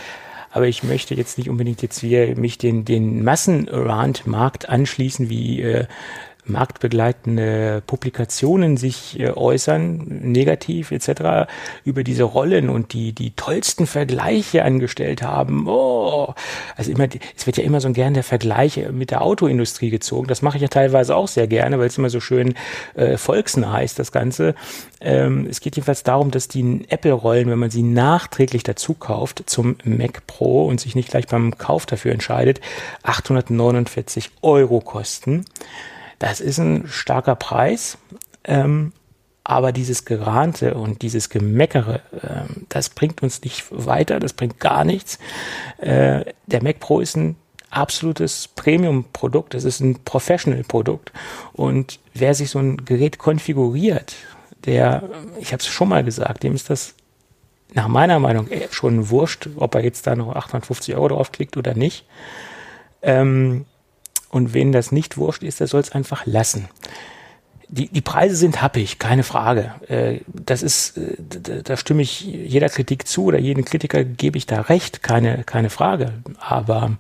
[0.53, 5.87] aber ich möchte jetzt nicht unbedingt jetzt hier mich den, den Massenrand-Markt anschließen, wie äh,
[6.47, 11.49] marktbegleitende Publikationen sich äh, äußern, negativ etc.,
[11.85, 15.67] über diese Rollen und die, die tollsten Vergleiche angestellt haben.
[15.69, 16.35] Oh,
[16.77, 20.27] also immer, es wird ja immer so gern der Vergleich mit der Autoindustrie gezogen.
[20.27, 22.55] Das mache ich ja teilweise auch sehr gerne, weil es immer so schön
[22.95, 24.55] äh, volksnah ist, das Ganze.
[25.01, 29.77] Ähm, es geht jedenfalls darum, dass die Apple-Rollen, wenn man sie nachträglich dazu kauft zum
[29.85, 32.61] Mac Pro und sich nicht gleich beim Kauf dafür entscheidet,
[33.03, 35.45] 849 Euro kosten.
[36.19, 37.99] Das ist ein starker Preis,
[38.45, 38.93] ähm,
[39.45, 44.85] aber dieses Gerante und dieses Gemeckere, ähm, das bringt uns nicht weiter, das bringt gar
[44.85, 45.19] nichts.
[45.79, 47.37] Äh, der Mac Pro ist ein
[47.71, 51.13] absolutes Premium-Produkt, das ist ein Professional-Produkt
[51.53, 54.15] und wer sich so ein Gerät konfiguriert,
[54.65, 55.03] der,
[55.41, 56.95] ich habe es schon mal gesagt, dem ist das
[57.75, 61.75] nach meiner Meinung eher schon wurscht, ob er jetzt da noch 850 Euro draufklickt oder
[61.75, 62.07] nicht.
[63.03, 63.67] Ähm,
[64.31, 66.69] und wen das nicht wurscht ist, der soll es einfach lassen.
[67.69, 69.75] Die, die Preise sind happig, keine Frage.
[69.89, 74.39] Äh, das ist, äh, da, da stimme ich jeder Kritik zu oder jedem Kritiker gebe
[74.39, 76.13] ich da recht, keine, keine Frage.
[76.39, 76.97] Aber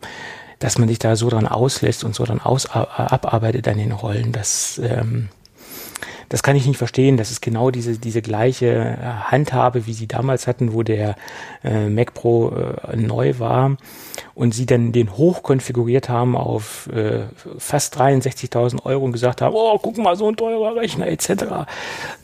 [0.58, 4.32] dass man sich da so dran auslässt und so dran aus, abarbeitet an den Rollen,
[4.32, 5.28] das, ähm,
[6.28, 7.16] das kann ich nicht verstehen.
[7.16, 8.96] Das ist genau diese, diese gleiche äh,
[9.30, 11.16] Handhabe, wie sie damals hatten, wo der
[11.62, 13.76] äh, Mac Pro äh, neu war
[14.34, 17.24] und sie dann den hoch konfiguriert haben auf äh,
[17.58, 21.30] fast 63.000 Euro und gesagt haben, oh, guck mal, so ein teurer Rechner etc.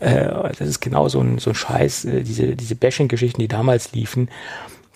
[0.01, 3.93] Äh, das ist genau so ein, so ein Scheiß, äh, diese, diese Bashing-Geschichten, die damals
[3.93, 4.29] liefen.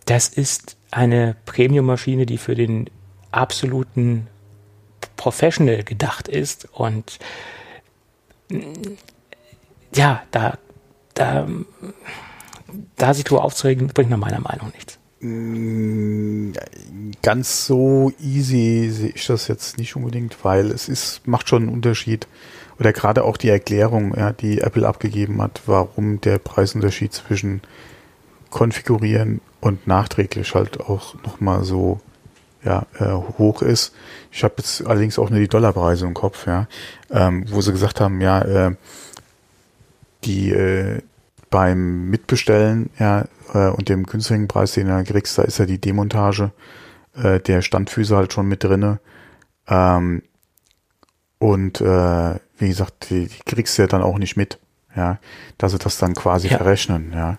[0.05, 2.91] Das ist eine Premium-Maschine, die für den
[3.33, 4.29] absoluten
[5.17, 7.19] Professional gedacht ist und
[9.95, 10.59] ja, da,
[11.15, 11.49] da,
[12.97, 14.99] da sich drüber aufzuregen, bringt nach meiner Meinung nichts.
[15.21, 16.53] Mm,
[17.23, 21.73] Ganz so easy sehe ich das jetzt nicht unbedingt, weil es ist, macht schon einen
[21.73, 22.29] Unterschied.
[22.79, 27.63] Oder gerade auch die Erklärung, ja, die Apple abgegeben hat, warum der Preisunterschied zwischen
[28.51, 32.01] konfigurieren und nachträglich halt auch nochmal so
[32.67, 33.95] ja, äh, hoch ist.
[34.33, 36.67] Ich habe jetzt allerdings auch nur die Dollarpreise im Kopf, ja,
[37.11, 38.75] ähm, wo sie gesagt haben, ja, äh,
[40.25, 41.01] die äh,
[41.51, 45.81] beim Mitbestellen ja, äh, und dem günstigen Preis, den du kriegst, da ist ja die
[45.81, 46.51] Demontage
[47.15, 48.99] äh, der Standfüße halt schon mit drinne.
[49.69, 50.23] Ähm,
[51.39, 54.59] und äh, wie gesagt, die, die kriegst du ja dann auch nicht mit,
[54.97, 55.19] ja,
[55.59, 56.57] dass sie das dann quasi Ja.
[56.59, 57.39] verrechnen, ja.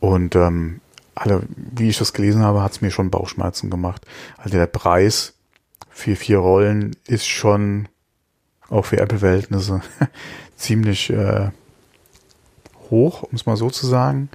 [0.00, 0.80] Und ähm,
[1.14, 4.04] alle, wie ich das gelesen habe, hat es mir schon Bauchschmerzen gemacht.
[4.36, 5.34] Also der Preis
[5.90, 7.88] für vier Rollen ist schon
[8.68, 9.80] auch für Apple-Verhältnisse
[10.56, 11.50] ziemlich äh,
[12.90, 14.28] hoch, um es mal so zu sagen.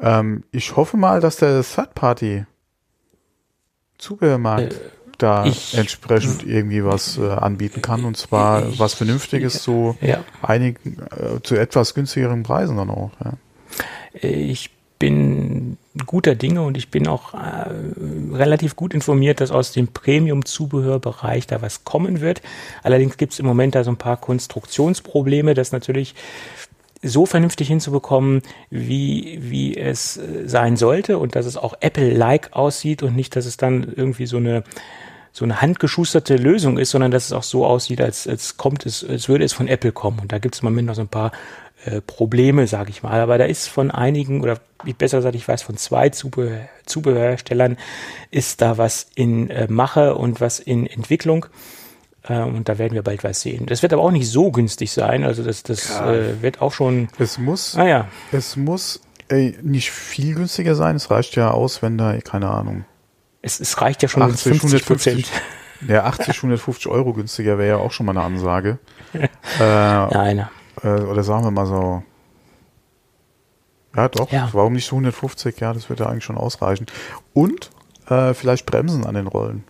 [0.00, 2.44] Ähm, ich hoffe mal, dass der Third-Party
[3.98, 4.76] Zubehörmarkt Äh,
[5.18, 10.24] da entsprechend irgendwie was äh, anbieten kann und zwar Ich- was Vernünftiges zu Ja.
[10.42, 13.12] einigen äh, zu etwas günstigeren Preisen dann auch.
[13.24, 13.34] Ja.
[14.20, 17.70] Ich bin guter Dinge und ich bin auch äh,
[18.32, 22.42] relativ gut informiert, dass aus dem Premium-Zubehörbereich da was kommen wird.
[22.82, 26.14] Allerdings gibt es im Moment da so ein paar Konstruktionsprobleme, das natürlich
[27.02, 33.02] so vernünftig hinzubekommen, wie, wie es äh, sein sollte und dass es auch Apple-like aussieht
[33.02, 34.64] und nicht, dass es dann irgendwie so eine
[35.36, 39.04] so eine handgeschusterte Lösung ist, sondern dass es auch so aussieht, als, als kommt es,
[39.04, 40.20] als würde es von Apple kommen.
[40.20, 41.32] Und da gibt es im Moment noch so ein paar
[41.84, 43.20] äh, Probleme, sage ich mal.
[43.20, 47.76] Aber da ist von einigen, oder wie besser gesagt, ich weiß von zwei Zubehör, Zubehörherstellern,
[48.30, 51.46] ist da was in äh, Mache und was in Entwicklung.
[52.22, 53.66] Äh, und da werden wir bald was sehen.
[53.66, 55.24] Das wird aber auch nicht so günstig sein.
[55.24, 56.12] Also das, das Ja.
[56.12, 57.08] äh, wird auch schon.
[57.18, 60.96] Es muss, Ah ja, es muss ey, nicht viel günstiger sein.
[60.96, 62.84] Es reicht ja aus, wenn da, keine Ahnung,
[63.42, 65.28] es, es reicht ja schon 80, 50 Prozent.
[65.28, 68.78] 150, ja, 80, 150 Euro günstiger wäre ja auch schon mal eine Ansage.
[69.14, 69.26] äh,
[69.60, 70.48] Nein,
[70.84, 72.02] äh, oder sagen wir mal so.
[73.96, 74.30] Ja, doch.
[74.30, 74.48] Ja.
[74.52, 75.58] Warum nicht so 150?
[75.60, 76.86] Ja, das wird ja eigentlich schon ausreichen.
[77.32, 77.70] Und
[78.08, 79.64] äh, vielleicht Bremsen an den Rollen.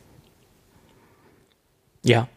[2.03, 2.29] ja,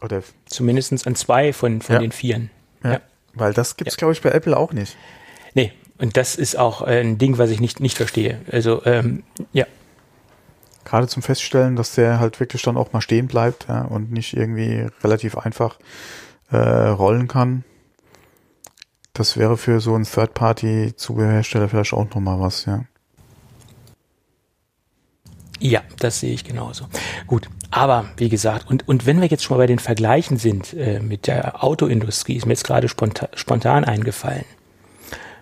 [0.00, 2.00] Oder, zumindest an zwei von, von Ja.
[2.00, 2.50] den Vieren.
[2.84, 2.92] ja.
[2.94, 3.00] Ja.
[3.34, 3.98] Weil das gibt's, Ja.
[3.98, 4.96] glaube ich, bei Apple auch nicht.
[5.54, 8.40] Nee, und das ist auch äh, ein Ding, was ich nicht, nicht verstehe.
[8.50, 9.64] Also, ähm, ja,
[10.84, 14.34] Gerade zum Feststellen, dass der halt wirklich dann auch mal stehen bleibt ja, und nicht
[14.34, 15.78] irgendwie relativ einfach
[16.50, 17.62] äh, rollen kann.
[19.18, 22.84] Das wäre für so einen Third-Party-Zubehörhersteller vielleicht auch nochmal was, ja.
[25.58, 26.84] ja, das sehe ich genauso.
[27.26, 30.72] Gut, aber wie gesagt, und, und wenn wir jetzt schon mal bei den Vergleichen sind
[30.72, 34.44] äh, mit der Autoindustrie, ist mir jetzt gerade spontan, spontan eingefallen.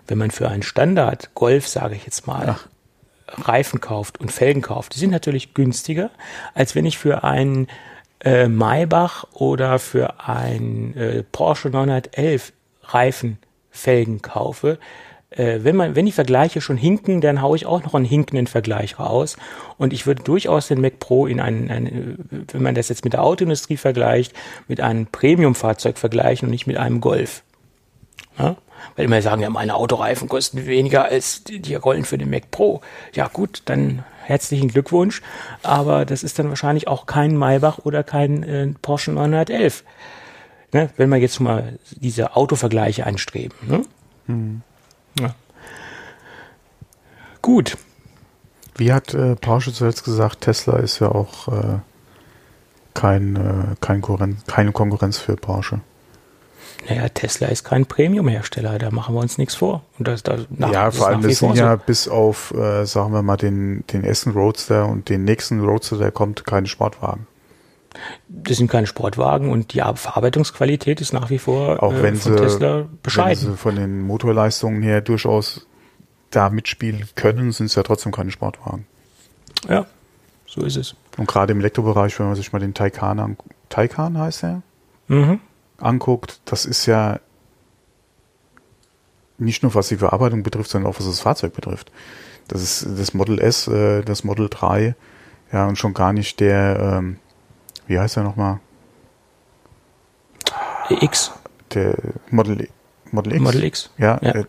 [0.07, 2.67] Wenn man für einen Standard Golf, sage ich jetzt mal, Ach.
[3.45, 6.09] Reifen kauft und Felgen kauft, die sind natürlich günstiger,
[6.55, 7.67] als wenn ich für einen
[8.21, 13.37] äh, Maybach oder für ein äh, Porsche 911 Reifen,
[13.77, 14.79] Felgen kaufe.
[15.29, 18.47] Äh, wenn, man, wenn die Vergleiche schon hinken, dann haue ich auch noch einen hinkenden
[18.47, 19.37] Vergleich raus.
[19.77, 23.13] Und ich würde durchaus den Mac Pro in einen, einen wenn man das jetzt mit
[23.13, 24.33] der Autoindustrie vergleicht,
[24.67, 27.43] mit einem Premium-Fahrzeug vergleichen und nicht mit einem Golf.
[28.39, 28.55] Ja?
[28.95, 32.49] Weil immer sagen, ja, meine Autoreifen kosten weniger als die, die Rollen für den Mac
[32.51, 32.81] Pro.
[33.13, 35.21] Ja gut, dann herzlichen Glückwunsch.
[35.63, 39.83] Aber das ist dann wahrscheinlich auch kein Maybach oder kein äh, Porsche 911.
[40.77, 40.91] Ne?
[40.95, 43.55] Wenn wir jetzt mal diese Autovergleiche anstreben.
[43.67, 44.61] Ne?
[45.19, 45.33] Ja.
[47.41, 47.77] Gut.
[48.75, 51.79] Wie hat äh, Porsche zuletzt gesagt, Tesla ist ja auch äh,
[52.93, 55.81] kein, äh, kein Konkurrenz, keine Konkurrenz für Porsche.
[56.87, 59.81] Naja, Tesla ist kein Premium-Hersteller, da machen wir uns nichts vor.
[59.97, 61.83] Und das, das, nach, ja, vor allem, das sind ja so.
[61.87, 66.11] bis auf, äh, sagen wir mal, den, den Essen Roadster und den nächsten Roadster, der
[66.11, 67.25] kommt, keine Sportwagen.
[68.27, 72.33] Das sind keine Sportwagen und die Verarbeitungsqualität ist nach wie vor Auch äh, wenn von
[72.33, 73.51] sie, Tesla wenn bescheiden.
[73.51, 75.67] sie von den Motorleistungen her durchaus
[76.29, 78.85] da mitspielen können, sind es ja trotzdem keine Sportwagen.
[79.67, 79.85] Ja,
[80.45, 80.95] so ist es.
[81.17, 83.37] Und gerade im Elektrobereich, wenn man sich mal den Taycan an,
[83.69, 84.61] Taycan heißt er,
[85.07, 85.39] Mhm.
[85.77, 87.19] anguckt, das ist ja
[89.37, 91.91] nicht nur was die Verarbeitung betrifft, sondern auch was das Fahrzeug betrifft.
[92.47, 94.95] Das ist das Model S, äh, das Model 3,
[95.51, 97.17] ja, und schon gar nicht der, ähm,
[97.87, 98.59] wie heißt er nochmal?
[100.89, 101.31] X,
[101.73, 101.95] Der
[102.29, 102.69] Model,
[103.11, 103.41] Model X.
[103.41, 103.89] Model X.
[103.97, 104.31] Ja, Ja.
[104.35, 104.45] Äh,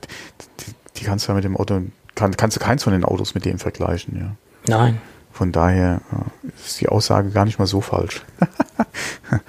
[0.61, 1.83] die, die kannst du ja mit dem Auto,
[2.15, 4.37] kann, kannst du keins von den Autos mit dem vergleichen, ja.
[4.67, 5.01] Nein.
[5.33, 8.23] Von daher äh, ist die Aussage gar nicht mal so falsch.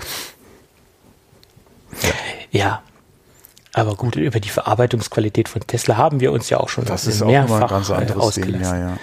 [2.51, 2.81] Ja.
[3.73, 7.21] Aber gut, über die Verarbeitungsqualität von Tesla haben wir uns ja auch schon Das ist
[7.21, 8.79] auch nochmal ein mehrfach ganz äh, anderes Ding, ausgelassen.
[8.79, 8.97] ja, ja.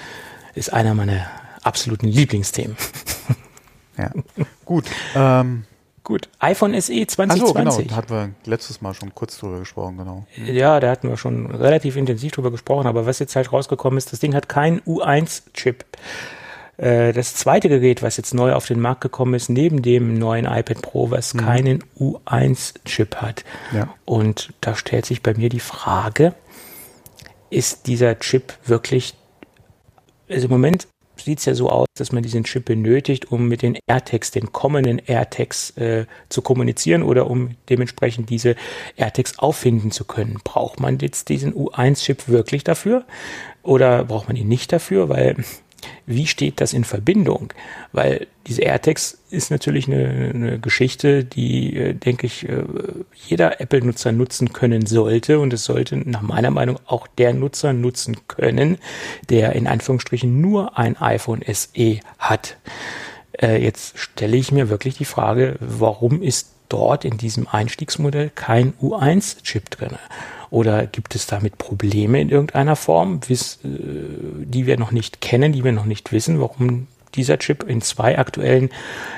[0.55, 1.27] Ist einer meiner
[1.63, 2.77] absoluten Lieblingsthemen.
[3.97, 4.11] ja.
[4.67, 5.65] Gut, ähm,
[6.07, 7.87] Gut, iPhone SE Ach so, genau, 2020.
[7.89, 10.25] da hatten wir letztes Mal schon kurz drüber gesprochen, genau.
[10.37, 14.13] Ja, da hatten wir schon relativ intensiv drüber gesprochen, aber was jetzt halt rausgekommen ist,
[14.13, 15.85] das Ding hat keinen U1-Chip.
[16.77, 20.45] Äh, Das zweite Gerät, was jetzt neu auf den Markt gekommen ist, neben dem neuen
[20.45, 23.45] iPad Pro, was keinen U1-Chip hat.
[23.73, 23.93] Ja.
[24.05, 26.35] Und da stellt sich bei mir die Frage,
[27.51, 29.15] ist dieser Chip wirklich,
[30.29, 30.87] also im Moment
[31.27, 34.53] sieht es ja so aus, dass man diesen Chip benötigt, um mit den AirTags, den
[34.53, 38.55] kommenden AirTags äh, zu kommunizieren oder um dementsprechend diese
[38.97, 40.39] AirTags auffinden zu können.
[40.45, 43.05] Braucht man jetzt diesen U1-Chip wirklich dafür
[43.63, 45.09] oder braucht man ihn nicht dafür?
[45.09, 45.37] Weil
[46.07, 47.53] wie steht das in Verbindung?
[47.93, 52.65] Weil diese AirTags ist natürlich eine, eine Geschichte, die, äh, denke ich, äh,
[53.27, 55.39] jeder Apple-Nutzer nutzen können sollte.
[55.39, 58.79] Und es sollte nach meiner Meinung auch der Nutzer nutzen können,
[59.29, 62.57] der in Anführungsstrichen nur ein iPhone SE hat.
[63.41, 68.73] Äh, jetzt stelle ich mir wirklich die Frage, warum ist dort in diesem Einstiegsmodell kein
[68.75, 69.93] U1-Chip drin?
[70.51, 75.65] Oder gibt es damit Probleme in irgendeiner Form, äh, die wir noch nicht kennen, die
[75.65, 78.71] wir noch nicht wissen, warum dieser Chip in zwei aktuellen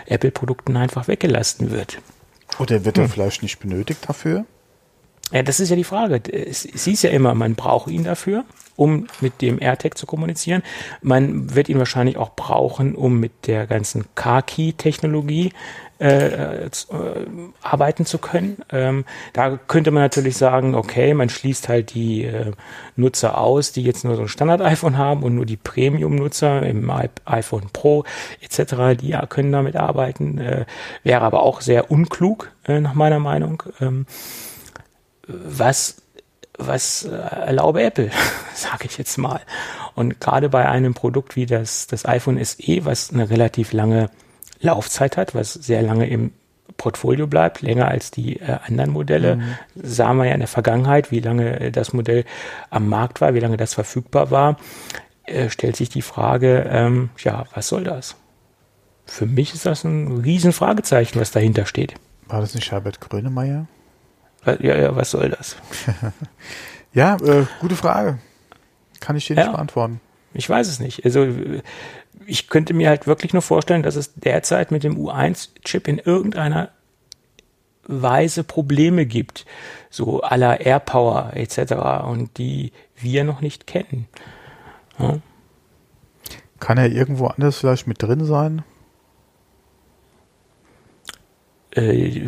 [0.06, 1.98] Apple-Produkten einfach weggelassen wird?
[2.58, 3.10] Oder wird er hm.
[3.10, 4.44] vielleicht nicht benötigt dafür?
[5.32, 6.22] Ja, das ist ja die Frage.
[6.32, 8.44] Es, es hieß ja immer, man braucht ihn dafür,
[8.76, 10.62] um mit dem AirTag zu kommunizieren.
[11.02, 15.52] Man wird ihn wahrscheinlich auch brauchen, um mit der ganzen Car-Key-Technologie
[16.00, 16.70] äh, äh,
[17.60, 18.58] arbeiten zu können.
[18.70, 22.52] Ähm, da könnte man natürlich sagen, okay, man schließt halt die äh,
[22.94, 26.90] Nutzer aus, die jetzt nur so ein Standard-iPhone haben und nur die Premium-Nutzer im
[27.24, 28.04] iPhone Pro
[28.40, 30.38] etc., die ja, können damit arbeiten.
[30.38, 30.66] Äh,
[31.02, 33.62] wäre aber auch sehr unklug, äh, nach meiner Meinung.
[33.80, 34.06] Ähm,
[35.26, 36.02] was
[36.58, 38.10] was äh, erlaube Apple,
[38.54, 39.40] sage ich jetzt mal.
[39.94, 44.10] Und gerade bei einem Produkt wie das, das iPhone SE, was eine relativ lange
[44.60, 46.32] Laufzeit hat, was sehr lange im
[46.76, 49.36] Portfolio bleibt, länger als die äh, anderen Modelle.
[49.36, 49.54] Mhm.
[49.74, 52.24] Sahen wir ja in der Vergangenheit, wie lange äh, das Modell
[52.70, 54.56] am Markt war, wie lange das verfügbar war,
[55.24, 58.16] äh, stellt sich die Frage, ähm, ja, was soll das?
[59.06, 61.94] Für mich ist das ein Riesenfragezeichen, was dahinter steht.
[62.26, 63.66] War das nicht Herbert Grönemeyer?
[64.44, 65.56] Ja, ja, was soll das?
[66.92, 68.18] ja, äh, gute Frage.
[69.00, 69.52] Kann ich dir nicht ja.
[69.52, 70.00] beantworten.
[70.34, 71.04] Ich weiß es nicht.
[71.04, 71.26] Also
[72.26, 76.70] ich könnte mir halt wirklich nur vorstellen, dass es derzeit mit dem U1-Chip in irgendeiner
[77.84, 79.46] Weise Probleme gibt,
[79.88, 82.04] so aller AirPower etc.
[82.06, 84.06] und die wir noch nicht kennen.
[84.98, 85.18] Ja.
[86.60, 88.62] Kann er irgendwo anders vielleicht mit drin sein?
[91.72, 92.22] Äh,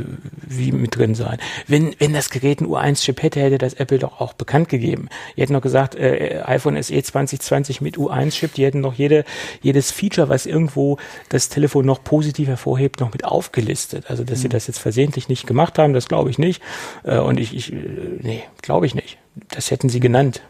[0.46, 1.38] wie mit drin sein.
[1.66, 5.08] Wenn, wenn das Gerät ein U1-Chip hätte, hätte das Apple doch auch bekannt gegeben.
[5.36, 9.24] Die hätten noch gesagt, äh, iPhone SE 2020 mit U1-Chip, die hätten noch jede,
[9.62, 10.98] jedes Feature, was irgendwo
[11.28, 14.10] das Telefon noch positiv hervorhebt, noch mit aufgelistet.
[14.10, 14.42] Also, dass mhm.
[14.42, 16.62] sie das jetzt versehentlich nicht gemacht haben, das glaube ich nicht.
[17.04, 17.76] Äh, und ich, ich, äh,
[18.20, 19.18] nee, glaube ich nicht.
[19.48, 20.42] Das hätten sie genannt.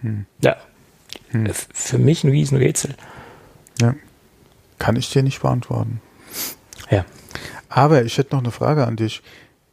[0.00, 0.26] Hm.
[0.40, 0.56] Ja.
[1.30, 1.48] Hm.
[1.52, 2.94] Für mich ein Riesenrätsel.
[3.80, 3.94] Ja.
[4.78, 6.00] Kann ich dir nicht beantworten.
[6.90, 7.04] Ja.
[7.74, 9.22] Aber ich hätte noch eine Frage an dich.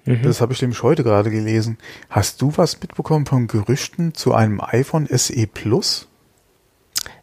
[0.05, 0.23] Mhm.
[0.23, 1.77] Das habe ich nämlich heute gerade gelesen.
[2.09, 6.07] Hast du was mitbekommen von Gerüchten zu einem iPhone SE Plus?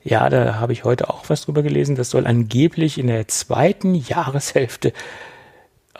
[0.02, 1.96] Ja, da habe ich heute auch was drüber gelesen.
[1.96, 4.92] Das soll angeblich in der zweiten Jahreshälfte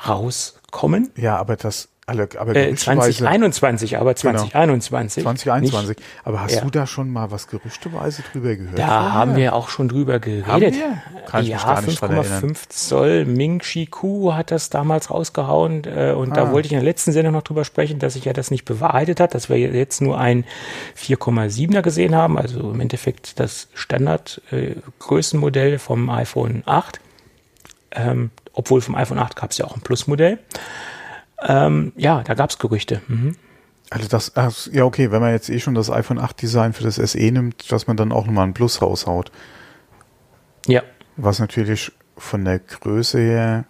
[0.07, 1.11] rauskommen.
[1.17, 5.25] Ja, aber das alle, aber äh, 2021, aber 2021.
[5.25, 5.35] Genau.
[5.35, 5.97] 2021.
[5.97, 6.61] Nicht, aber hast ja.
[6.61, 8.79] du da schon mal was gerüchteweise drüber gehört?
[8.79, 9.13] Da vorher?
[9.13, 10.47] haben wir auch schon drüber geredet.
[10.47, 11.03] Haben wir?
[11.27, 16.35] Kann ich ja, 5,5 Zoll Ming Chi Ku hat das damals rausgehauen äh, und ah.
[16.37, 18.65] da wollte ich in der letzten Sendung noch drüber sprechen, dass sich ja das nicht
[18.65, 20.45] bewahrheitet hat, dass wir jetzt nur ein
[20.97, 27.01] 4,7er gesehen haben, also im Endeffekt das Standard äh, Größenmodell vom iPhone 8.
[27.91, 30.39] Ähm, obwohl vom iPhone 8 gab es ja auch ein Plus-Modell.
[31.43, 33.03] Ähm, ja, da gab es Gerüchte.
[33.09, 33.37] Mhm.
[33.91, 34.33] Also das,
[34.73, 37.71] ja okay, wenn man jetzt eh schon das iPhone 8 Design für das SE nimmt,
[37.71, 39.31] dass man dann auch nochmal ein Plus raushaut.
[40.67, 40.83] Ja.
[41.17, 43.65] Was natürlich von der Größe her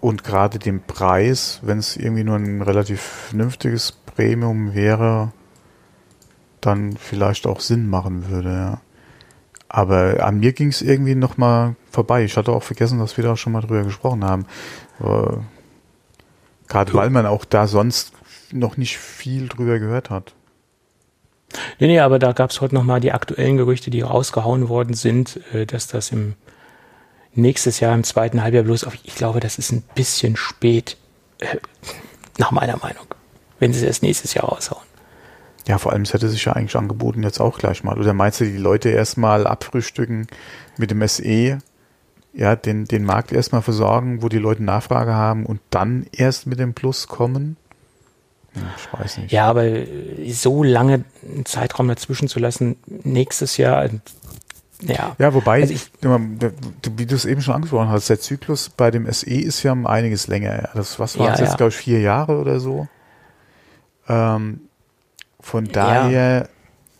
[0.00, 5.32] und gerade dem Preis, wenn es irgendwie nur ein relativ vernünftiges Premium wäre,
[6.60, 8.80] dann vielleicht auch Sinn machen würde, ja.
[9.68, 12.22] Aber an mir ging es irgendwie nochmal vorbei.
[12.22, 14.46] Ich hatte auch vergessen, dass wir da schon mal drüber gesprochen haben.
[16.74, 18.14] Gerade weil man auch da sonst
[18.50, 20.34] noch nicht viel drüber gehört hat.
[21.78, 25.38] Nee, nee, aber da gab es heute nochmal die aktuellen Gerüchte, die rausgehauen worden sind,
[25.52, 26.34] äh, dass das im
[27.32, 30.96] nächstes Jahr im zweiten Halbjahr bloß auf, ich glaube, das ist ein bisschen spät,
[31.38, 31.58] äh,
[32.38, 33.06] nach meiner Meinung,
[33.60, 34.82] wenn sie es nächstes Jahr raushauen.
[35.68, 37.96] Ja, vor allem, es hätte sich ja eigentlich angeboten, jetzt auch gleich mal.
[38.00, 40.26] Oder meinst du, die Leute erstmal abfrühstücken
[40.76, 41.60] mit dem SE
[42.34, 46.58] ja, den, den Markt erstmal versorgen, wo die Leute Nachfrage haben und dann erst mit
[46.58, 47.56] dem Plus kommen?
[48.52, 49.32] Hm, ich weiß nicht.
[49.32, 49.64] Ja, aber
[50.28, 53.88] so lange einen Zeitraum dazwischen zu lassen, nächstes Jahr,
[54.82, 55.14] ja.
[55.18, 59.10] Ja, wobei, also ich, wie du es eben schon angesprochen hast, der Zyklus bei dem
[59.10, 60.68] SE ist ja um einiges länger.
[60.74, 61.56] Das, was war ja, jetzt, ja.
[61.56, 62.88] glaube ich, vier Jahre oder so?
[64.08, 64.60] Ähm,
[65.40, 66.48] von daher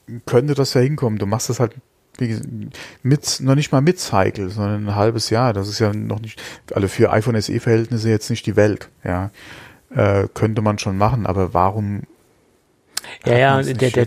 [0.09, 0.18] ja.
[0.25, 1.18] könnte das ja hinkommen.
[1.18, 1.75] Du machst das halt
[2.18, 2.38] wie,
[3.03, 5.53] mit, noch nicht mal mit Cycle, sondern ein halbes Jahr.
[5.53, 6.40] Das ist ja noch nicht,
[6.72, 9.31] also für iPhone SE-Verhältnisse jetzt nicht die Welt, ja.
[9.94, 12.03] Äh, könnte man schon machen, aber warum?
[13.24, 14.07] Ja, ja, der, der,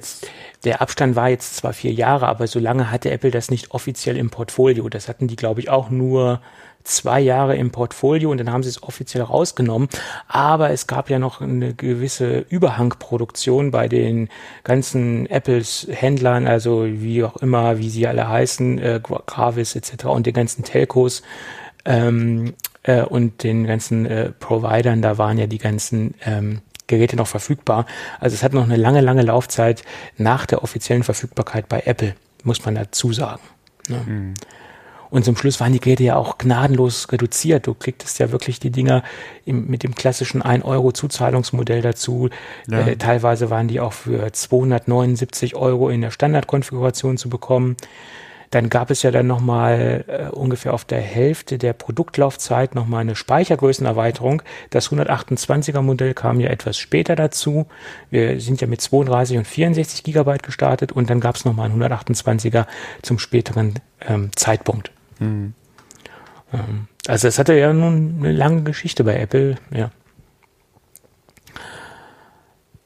[0.64, 4.18] der Abstand war jetzt zwar vier Jahre, aber so lange hatte Apple das nicht offiziell
[4.18, 4.90] im Portfolio.
[4.90, 6.42] Das hatten die, glaube ich, auch nur
[6.88, 9.90] zwei Jahre im Portfolio und dann haben sie es offiziell rausgenommen.
[10.28, 14.30] Aber es gab ja noch eine gewisse Überhangproduktion bei den
[14.64, 20.06] ganzen Apples Händlern, also wie auch immer, wie sie alle heißen, äh, Gravis etc.
[20.06, 21.22] und den ganzen Telcos
[21.86, 25.02] ähm, äh, und den ganzen äh, Providern.
[25.02, 27.86] Da waren ja die ganzen ähm, Geräte noch verfügbar.
[28.20, 29.84] Also es hat noch eine lange, lange Laufzeit
[30.18, 33.42] nach der offiziellen Verfügbarkeit bei Apple, muss man dazu sagen.
[33.90, 34.02] Ne?
[34.06, 34.34] Mhm.
[35.10, 37.68] Und zum Schluss waren die Geräte ja auch gnadenlos reduziert.
[37.68, 39.04] Du kriegtest ja wirklich die Dinger
[39.46, 42.30] im, mit dem klassischen 1-Euro-Zuzahlungsmodell dazu.
[42.68, 42.80] Ja.
[42.80, 47.78] Äh, teilweise waren die auch für 279 Euro in der Standardkonfiguration zu bekommen.
[48.52, 53.16] Dann gab es ja dann nochmal äh, ungefähr auf der Hälfte der Produktlaufzeit nochmal eine
[53.16, 54.42] Speichergrößenerweiterung.
[54.70, 57.68] Das 128er Modell kam ja etwas später dazu.
[58.10, 61.82] Wir sind ja mit 32 und 64 Gigabyte gestartet und dann gab es nochmal einen
[61.82, 62.68] 128er
[63.02, 63.76] zum späteren
[64.08, 64.92] ähm, Zeitpunkt.
[65.20, 65.54] Mhm.
[67.08, 69.92] Also es hatte ja nun eine lange Geschichte bei Apple, ja.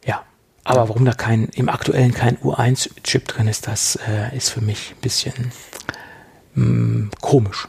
[0.04, 0.24] Ja,
[0.64, 4.96] aber warum da kein, im aktuellen kein U1-Chip drin ist, das äh, ist für mich
[4.96, 5.52] ein bisschen
[6.56, 7.68] mh, mm, komisch.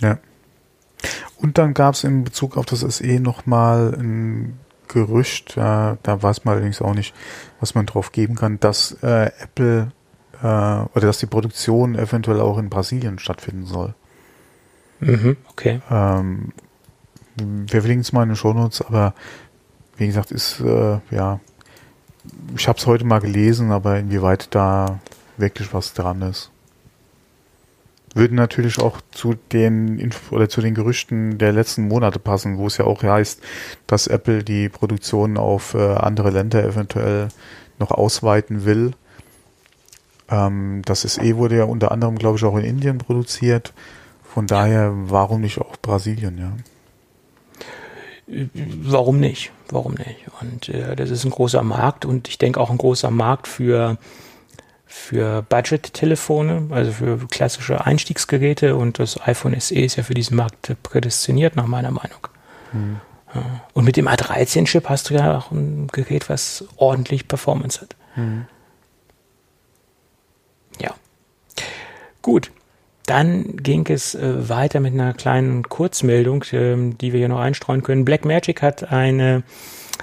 [0.00, 0.18] Ja.
[1.38, 6.44] Und dann gab es in Bezug auf das SE nochmal ein Gerücht, äh, da weiß
[6.44, 7.14] man allerdings auch nicht,
[7.60, 9.92] was man drauf geben kann, dass äh, Apple
[10.42, 13.94] äh, oder dass die Produktion eventuell auch in Brasilien stattfinden soll.
[15.00, 15.80] Mhm, okay.
[15.90, 16.52] Ähm,
[17.36, 19.14] wir verlinken es mal in den Shownotes, aber
[19.96, 21.40] wie gesagt, ist äh, ja,
[22.56, 24.98] ich habe es heute mal gelesen, aber inwieweit da
[25.36, 26.50] wirklich was dran ist.
[28.12, 32.66] Würde natürlich auch zu den Inf oder zu den Gerüchten der letzten Monate passen, wo
[32.66, 33.40] es ja auch heißt,
[33.86, 37.28] dass Apple die Produktion auf äh, andere Länder eventuell
[37.78, 38.92] noch ausweiten will.
[40.30, 43.72] Ähm, das SE wurde ja unter anderem, glaube ich, auch in Indien produziert.
[44.22, 46.52] Von daher, warum nicht auch Brasilien, ja?
[48.82, 49.50] Warum nicht?
[49.68, 50.26] Warum nicht?
[50.40, 53.98] Und äh, das ist ein großer Markt und ich denke auch ein großer Markt für,
[54.86, 60.76] für Budget-Telefone, also für klassische Einstiegsgeräte und das iPhone SE ist ja für diesen Markt
[60.84, 62.28] prädestiniert, nach meiner Meinung.
[62.70, 63.00] Hm.
[63.74, 67.96] Und mit dem A13-Chip hast du ja auch ein Gerät, was ordentlich Performance hat.
[68.14, 68.46] Hm.
[72.22, 72.50] Gut.
[73.06, 77.82] Dann ging es äh, weiter mit einer kleinen Kurzmeldung, äh, die wir hier noch einstreuen
[77.82, 78.04] können.
[78.04, 79.42] Blackmagic hat eine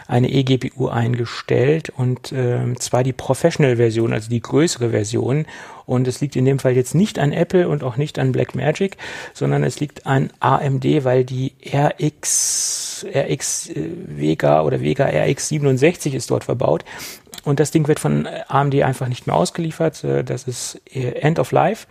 [0.08, 5.46] eine eGPU eingestellt und äh, zwar die Professional-Version, also die größere Version.
[5.86, 8.98] Und es liegt in dem Fall jetzt nicht an Apple und auch nicht an Blackmagic,
[9.34, 16.14] sondern es liegt an AMD, weil die RX, RX äh, Vega oder Vega RX 67
[16.14, 16.84] ist dort verbaut.
[17.48, 20.04] Und das Ding wird von AMD einfach nicht mehr ausgeliefert.
[20.04, 21.88] Äh, das ist äh, End of Life.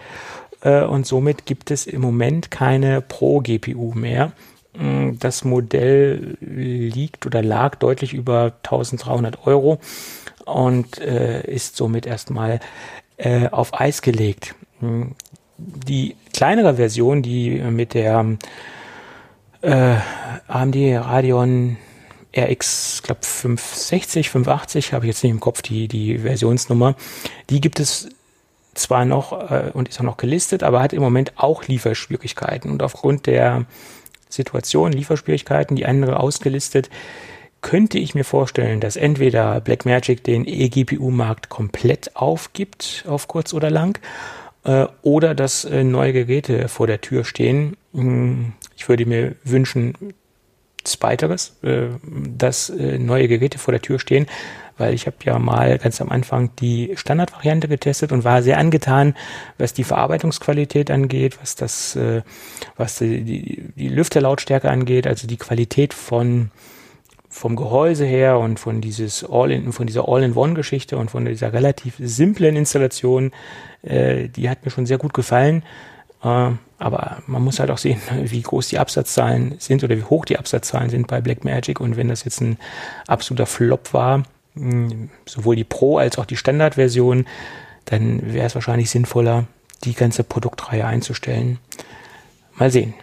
[0.60, 4.32] Äh, und somit gibt es im Moment keine Pro-GPU mehr.
[4.74, 9.80] Mm, das Modell liegt oder lag deutlich über 1300 Euro
[10.44, 12.60] und ist somit erstmal
[13.50, 14.54] auf Eis gelegt.
[14.78, 15.06] Mm,
[15.58, 18.36] die kleinere Version, die mit der
[19.60, 21.78] AMD Radeon
[22.36, 26.94] RX, glaube 560, 580, habe ich jetzt nicht im Kopf die, die Versionsnummer.
[27.50, 28.08] Die gibt es
[28.74, 32.70] zwar noch äh, und ist auch noch gelistet, aber hat im Moment auch Lieferschwierigkeiten.
[32.70, 33.64] Und aufgrund der
[34.28, 36.90] Situation, Lieferschwierigkeiten, die andere ausgelistet,
[37.62, 43.98] könnte ich mir vorstellen, dass entweder Blackmagic den eGPU-Markt komplett aufgibt, auf kurz oder lang,
[44.64, 47.76] äh, oder dass äh, neue Geräte vor der Tür stehen.
[47.94, 49.94] Hm, ich würde mir wünschen,
[50.86, 54.26] Zweiteres, äh, dass äh, neue Geräte vor der Tür stehen,
[54.78, 59.14] weil ich habe ja mal ganz am Anfang die Standardvariante getestet und war sehr angetan,
[59.58, 62.22] was die Verarbeitungsqualität angeht, was das, äh,
[62.76, 66.50] was die, die, die Lüfterlautstärke angeht, also die Qualität von
[67.28, 72.56] vom Gehäuse her und von dieses All-in, von dieser All-in-One-Geschichte und von dieser relativ simplen
[72.56, 73.30] Installation,
[73.82, 75.62] äh, die hat mir schon sehr gut gefallen.
[76.24, 80.24] Äh, aber man muss halt auch sehen, wie groß die Absatzzahlen sind oder wie hoch
[80.24, 81.80] die Absatzzahlen sind bei Blackmagic.
[81.80, 82.58] Und wenn das jetzt ein
[83.06, 84.24] absoluter Flop war,
[84.54, 87.26] hm, sowohl die Pro als auch die Standardversion,
[87.86, 89.46] dann wäre es wahrscheinlich sinnvoller,
[89.84, 91.58] die ganze Produktreihe einzustellen.
[92.54, 92.94] Mal sehen.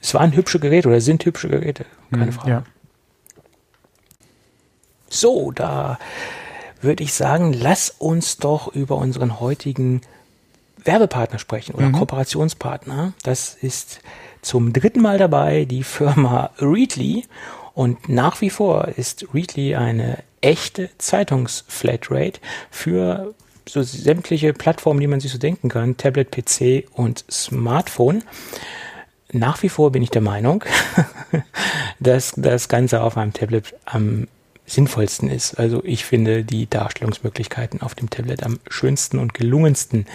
[0.00, 2.50] Es waren hübsche Geräte oder sind hübsche Geräte, keine hm, Frage.
[2.50, 2.62] Ja.
[5.08, 5.98] So, da
[6.80, 10.02] würde ich sagen, lass uns doch über unseren heutigen
[10.84, 11.92] Werbepartner sprechen oder mhm.
[11.92, 13.14] Kooperationspartner.
[13.22, 14.00] Das ist
[14.42, 17.24] zum dritten Mal dabei die Firma Readly.
[17.74, 23.34] Und nach wie vor ist Readly eine echte Zeitungsflatrate für
[23.68, 28.22] so sämtliche Plattformen, die man sich so denken kann, Tablet, PC und Smartphone.
[29.32, 30.64] Nach wie vor bin ich der Meinung,
[31.98, 34.28] dass das Ganze auf einem Tablet am
[34.66, 35.54] sinnvollsten ist.
[35.54, 40.06] Also ich finde die Darstellungsmöglichkeiten auf dem Tablet am schönsten und gelungensten.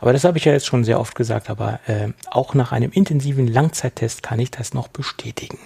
[0.00, 2.90] Aber das habe ich ja jetzt schon sehr oft gesagt, aber äh, auch nach einem
[2.92, 5.58] intensiven Langzeittest kann ich das noch bestätigen.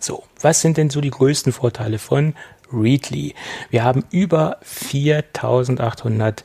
[0.00, 2.34] So, was sind denn so die größten Vorteile von
[2.72, 3.34] Readly?
[3.68, 6.44] Wir haben über 4800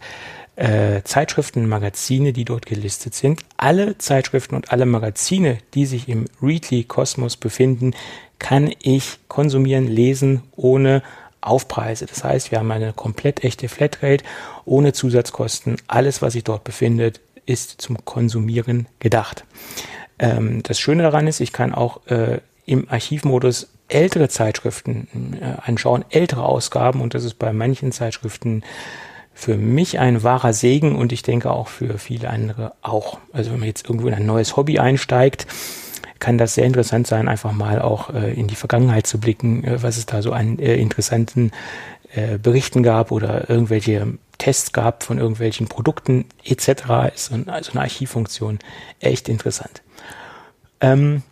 [0.57, 3.41] äh, Zeitschriften, Magazine, die dort gelistet sind.
[3.57, 7.93] Alle Zeitschriften und alle Magazine, die sich im Readly-Kosmos befinden,
[8.39, 11.01] kann ich konsumieren, lesen ohne
[11.41, 12.05] Aufpreise.
[12.05, 14.23] Das heißt, wir haben eine komplett echte Flatrate
[14.65, 15.77] ohne Zusatzkosten.
[15.88, 19.45] Alles, was sich dort befindet, ist zum Konsumieren gedacht.
[20.19, 26.03] Ähm, das Schöne daran ist, ich kann auch äh, im Archivmodus ältere Zeitschriften äh, anschauen,
[26.09, 28.63] ältere Ausgaben und das ist bei manchen Zeitschriften
[29.33, 33.19] für mich ein wahrer Segen und ich denke auch für viele andere auch.
[33.33, 35.45] Also wenn man jetzt irgendwo in ein neues Hobby einsteigt,
[36.20, 39.84] kann das sehr interessant sein, einfach mal auch äh, in die Vergangenheit zu blicken, äh,
[39.84, 41.51] was es da so an äh, interessanten
[42.13, 47.13] äh, Berichten gab oder irgendwelche Tests gab von irgendwelchen Produkten etc.
[47.13, 48.59] Ist so, ein, also eine Archivfunktion
[48.99, 49.82] echt interessant.
[50.82, 51.24] Ähm,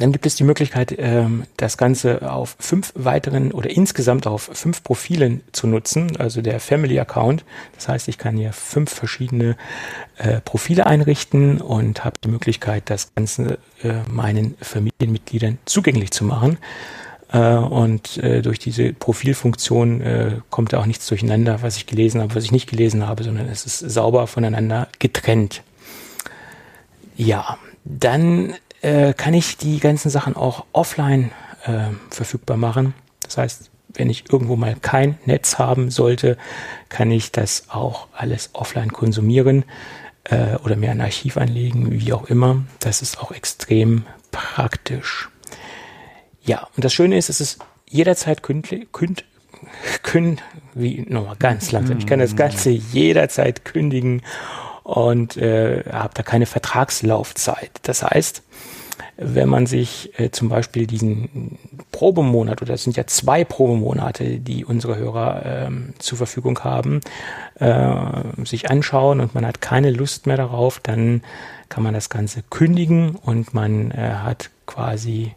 [0.00, 4.82] dann gibt es die Möglichkeit, ähm, das Ganze auf fünf weiteren oder insgesamt auf fünf
[4.82, 7.44] Profilen zu nutzen, also der Family Account.
[7.74, 9.56] Das heißt, ich kann hier fünf verschiedene
[10.16, 16.58] äh, Profile einrichten und habe die Möglichkeit, das Ganze äh, meinen Familienmitgliedern zugänglich zu machen.
[17.32, 22.44] Äh, und durch diese Profilfunktion kommt da auch nichts durcheinander, was ich gelesen habe, was
[22.44, 25.62] ich nicht gelesen habe, sondern es ist sauber voneinander getrennt.
[27.16, 28.54] Ja, dann
[28.84, 31.30] äh, kann ich die ganzen Sachen auch offline
[31.64, 32.94] äh, verfügbar machen.
[33.22, 36.36] Das heißt, wenn ich irgendwo mal kein Netz haben sollte,
[36.88, 39.64] kann ich das auch alles offline konsumieren
[40.24, 42.62] äh, oder mir ein Archiv anlegen, wie auch immer.
[42.80, 45.30] Das ist auch extrem praktisch.
[46.42, 49.24] Ja, und das Schöne ist, es ist jederzeit kündlich, künd,
[50.02, 50.42] künd,
[50.74, 54.22] wie, nochmal ganz langsam, ich kann das Ganze jederzeit kündigen
[54.82, 57.70] und äh, habe da keine Vertragslaufzeit.
[57.82, 58.42] Das heißt,
[59.16, 61.58] wenn man sich äh, zum Beispiel diesen
[61.92, 67.00] Probemonat, oder es sind ja zwei Probemonate, die unsere Hörer ähm, zur Verfügung haben,
[67.60, 67.94] äh,
[68.44, 71.22] sich anschauen und man hat keine Lust mehr darauf, dann
[71.68, 75.32] kann man das Ganze kündigen und man äh, hat quasi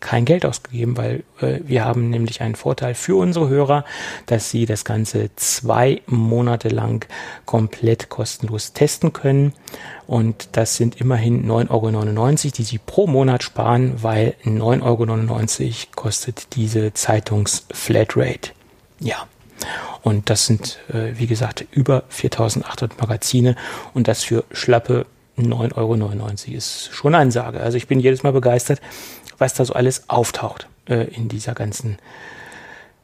[0.00, 3.84] kein Geld ausgegeben, weil äh, wir haben nämlich einen Vorteil für unsere Hörer,
[4.26, 7.06] dass sie das Ganze zwei Monate lang
[7.46, 9.52] komplett kostenlos testen können.
[10.06, 16.54] Und das sind immerhin 9,99 Euro, die sie pro Monat sparen, weil 9,99 Euro kostet
[16.54, 18.52] diese Zeitungs-Flatrate.
[19.00, 19.26] Ja.
[20.02, 23.56] Und das sind, äh, wie gesagt, über 4800 Magazine
[23.94, 25.06] und das für schlappe
[25.38, 27.60] 9,99 Euro ist schon eine Ansage.
[27.60, 28.80] Also ich bin jedes Mal begeistert,
[29.38, 31.98] was da so alles auftaucht äh, in dieser ganzen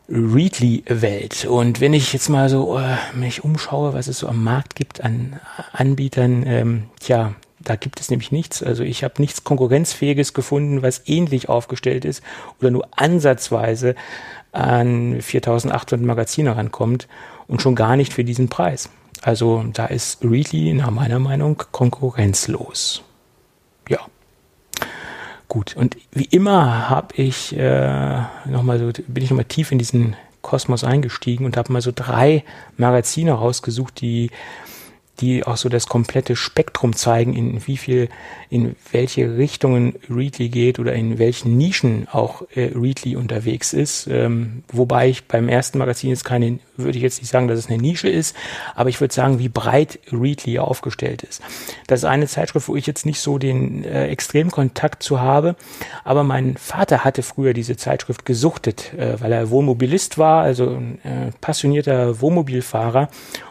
[0.09, 1.47] Readly-Welt.
[1.47, 5.03] Und wenn ich jetzt mal so äh, mich umschaue, was es so am Markt gibt
[5.03, 5.41] an
[5.72, 8.62] Anbietern, ähm, tja, da gibt es nämlich nichts.
[8.62, 12.22] Also ich habe nichts Konkurrenzfähiges gefunden, was ähnlich aufgestellt ist
[12.61, 13.95] oder nur ansatzweise
[14.53, 17.09] an 4800 Magazine rankommt
[17.49, 18.91] und schon gar nicht für diesen Preis.
[19.22, 23.03] Also da ist Readly nach meiner Meinung konkurrenzlos.
[25.55, 29.78] Gut, und wie immer habe ich äh, noch mal so, bin ich nochmal tief in
[29.78, 32.42] diesen Kosmos eingestiegen und habe mal so drei
[32.76, 34.32] Magazine rausgesucht, die
[35.20, 38.08] die auch so das komplette Spektrum zeigen, in wie viel,
[38.50, 44.08] in welche Richtungen Readly geht oder in welchen Nischen auch äh, Readly unterwegs ist.
[44.08, 47.68] Ähm, wobei ich beim ersten Magazin jetzt keine, würde ich jetzt nicht sagen, dass es
[47.68, 48.34] eine Nische ist,
[48.74, 51.42] aber ich würde sagen, wie breit Readly aufgestellt ist.
[51.86, 55.54] Das ist eine Zeitschrift, wo ich jetzt nicht so den äh, extremen Kontakt zu habe,
[56.02, 60.98] aber mein Vater hatte früher diese Zeitschrift gesuchtet, äh, weil er Wohnmobilist war, also ein
[61.04, 63.08] äh, passionierter Wohnmobilfahrer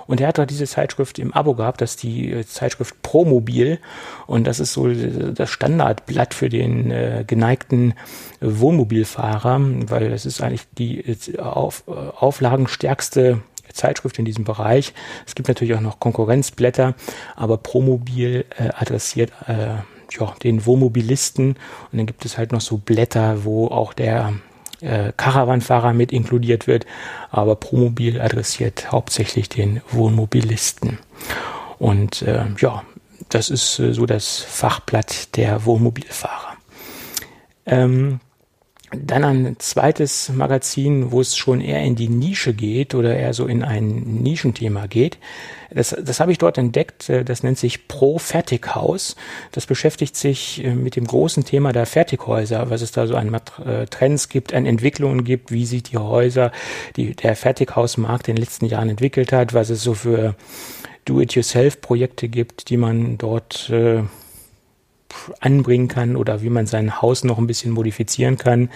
[0.08, 3.80] und er hat da diese Zeitschrift im Abo gehabt, das ist die äh, Zeitschrift Promobil.
[4.28, 7.94] Und das ist so das Standardblatt für den äh, geneigten
[8.42, 13.42] Wohnmobilfahrer, weil das ist eigentlich die äh, auf, äh, auflagenstärkste
[13.72, 14.94] Zeitschrift in diesem Bereich.
[15.26, 16.96] Es gibt natürlich auch noch Konkurrenzblätter,
[17.36, 19.76] aber Promobil äh, adressiert äh,
[20.20, 21.56] ja, den Wohnmobilisten
[21.92, 24.34] und dann gibt es halt noch so Blätter, wo auch der
[24.82, 26.86] äh, Caravanfahrer mit inkludiert wird,
[27.32, 31.00] aber Promobil adressiert hauptsächlich den Wohnmobilisten.
[31.80, 32.84] Und äh, ja,
[33.30, 36.58] das ist äh, so das Fachblatt der Wohnmobilfahrer.
[37.66, 38.20] Ähm,
[38.96, 43.48] dann ein zweites Magazin, wo es schon eher in die Nische geht oder eher so
[43.48, 45.18] in ein Nischenthema geht.
[45.72, 47.10] Das, das habe ich dort entdeckt.
[47.10, 49.16] Äh, das nennt sich Pro Fertighaus.
[49.52, 53.34] Das beschäftigt sich äh, mit dem großen Thema der Fertighäuser, was es da so an
[53.66, 56.52] äh, Trends gibt, an Entwicklungen gibt, wie sich die Häuser,
[56.96, 60.36] die, der Fertighausmarkt in den letzten Jahren entwickelt hat, was es so für
[61.06, 64.04] Do-it-yourself-Projekte gibt, die man dort äh,
[65.40, 68.70] anbringen kann oder wie man sein Haus noch ein bisschen modifizieren kann,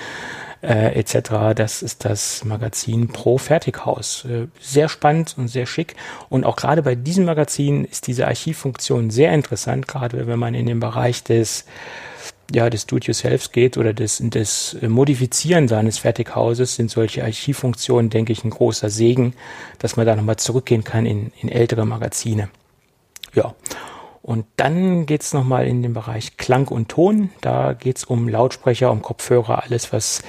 [0.62, 1.56] äh, etc.
[1.56, 4.26] Das ist das Magazin Pro Fertighaus.
[4.26, 5.96] Äh, sehr spannend und sehr schick.
[6.30, 10.66] Und auch gerade bei diesem Magazin ist diese Archivfunktion sehr interessant, gerade wenn man in
[10.66, 11.66] den Bereich des
[12.54, 18.44] ja, des Do-it-yourselfs geht oder des, des Modifizieren seines Fertighauses, sind solche Archivfunktionen, denke ich,
[18.44, 19.34] ein großer Segen,
[19.80, 22.50] dass man da nochmal zurückgehen kann in, in ältere Magazine.
[23.34, 23.54] Ja.
[24.22, 27.30] Und dann geht's es nochmal in den Bereich Klang und Ton.
[27.40, 30.22] Da geht's um Lautsprecher, um Kopfhörer, alles, was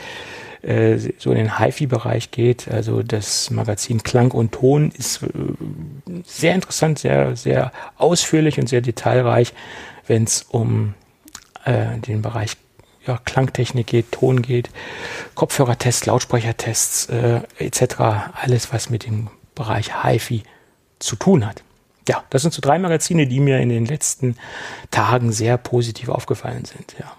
[0.62, 2.68] äh, so in den HiFi-Bereich geht.
[2.68, 5.28] Also das Magazin Klang und Ton ist äh,
[6.24, 9.52] sehr interessant, sehr, sehr ausführlich und sehr detailreich,
[10.06, 10.94] wenn es um
[11.64, 12.56] äh, den Bereich
[13.06, 14.70] ja, Klangtechnik geht, Ton geht,
[15.34, 18.00] Kopfhörertests, Lautsprechertests äh, etc.
[18.34, 20.42] Alles, was mit dem Bereich HiFi
[20.98, 21.62] zu tun hat
[22.08, 24.36] ja, das sind so drei Magazine, die mir in den letzten
[24.90, 26.96] Tagen sehr positiv aufgefallen sind.
[26.98, 27.12] Ja.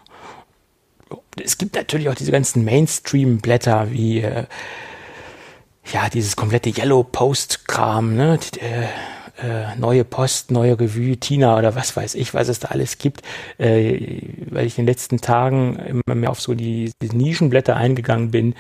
[1.42, 4.46] Es gibt natürlich auch diese ganzen Mainstream-Blätter wie äh,
[5.94, 8.38] ja dieses komplette Yellow Post-Kram, ne?
[8.38, 8.88] Die, äh,
[9.42, 13.22] äh, neue Post, neue Revue, Tina oder was weiß ich, was es da alles gibt,
[13.58, 18.32] äh, weil ich in den letzten Tagen immer mehr auf so die, die Nischenblätter eingegangen
[18.32, 18.56] bin,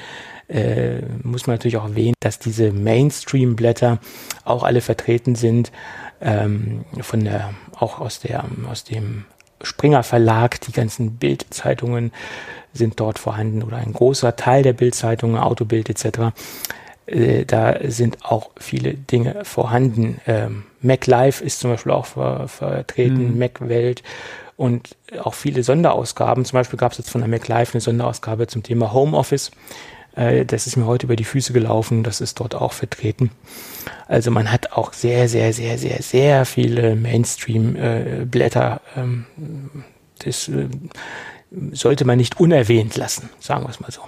[0.47, 3.99] äh, muss man natürlich auch erwähnen, dass diese Mainstream-Blätter
[4.45, 5.71] auch alle vertreten sind
[6.21, 9.25] ähm, von der, auch aus der, aus dem
[9.61, 12.11] Springer Verlag, die ganzen Bildzeitungen
[12.73, 16.33] sind dort vorhanden oder ein großer Teil der Bildzeitungen, Autobild etc.
[17.05, 20.21] Äh, da sind auch viele Dinge vorhanden.
[20.27, 23.39] Ähm, Mac Live ist zum Beispiel auch ver vertreten, mhm.
[23.39, 24.03] Mac Welt
[24.57, 26.45] und auch viele Sonderausgaben.
[26.45, 29.51] Zum Beispiel gab es jetzt von der Mac Live eine Sonderausgabe zum Thema Homeoffice.
[30.15, 33.31] Äh, das ist mir heute über die Füße gelaufen, das ist dort auch vertreten.
[34.07, 38.81] Also man hat auch sehr, sehr, sehr, sehr, sehr viele Mainstream-Blätter.
[38.97, 39.25] Ähm,
[40.19, 40.67] das äh,
[41.71, 44.01] sollte man nicht unerwähnt lassen, sagen wir es mal so.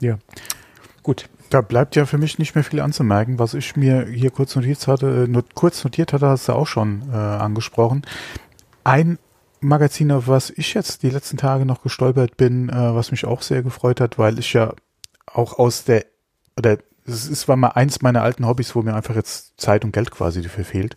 [0.00, 0.18] Ja.
[1.02, 1.28] Gut.
[1.52, 3.38] Da bleibt ja für mich nicht mehr viel anzumerken.
[3.38, 7.02] Was ich mir hier kurz notiert hatte, äh, kurz notiert hatte, hast du auch schon
[7.12, 8.06] äh, angesprochen.
[8.84, 9.18] Ein
[9.60, 13.42] Magazin, auf was ich jetzt die letzten Tage noch gestolpert bin, äh, was mich auch
[13.42, 14.72] sehr gefreut hat, weil ich ja
[15.26, 16.06] auch aus der,
[16.56, 19.92] oder es ist war mal eins meiner alten Hobbys, wo mir einfach jetzt Zeit und
[19.92, 20.96] Geld quasi dafür fehlt,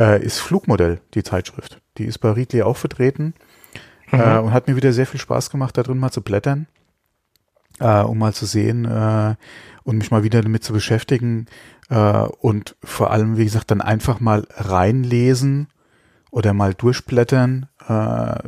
[0.00, 1.80] äh, ist Flugmodell, die Zeitschrift.
[1.98, 3.34] Die ist bei Readly auch vertreten
[4.10, 4.18] mhm.
[4.18, 6.66] äh, und hat mir wieder sehr viel Spaß gemacht, da drin mal zu blättern,
[7.82, 9.34] äh, um mal zu sehen äh,
[9.84, 11.46] und mich mal wieder damit zu beschäftigen
[11.90, 15.68] äh, und vor allem, wie gesagt, dann einfach mal reinlesen
[16.30, 18.38] oder mal durchblättern, äh,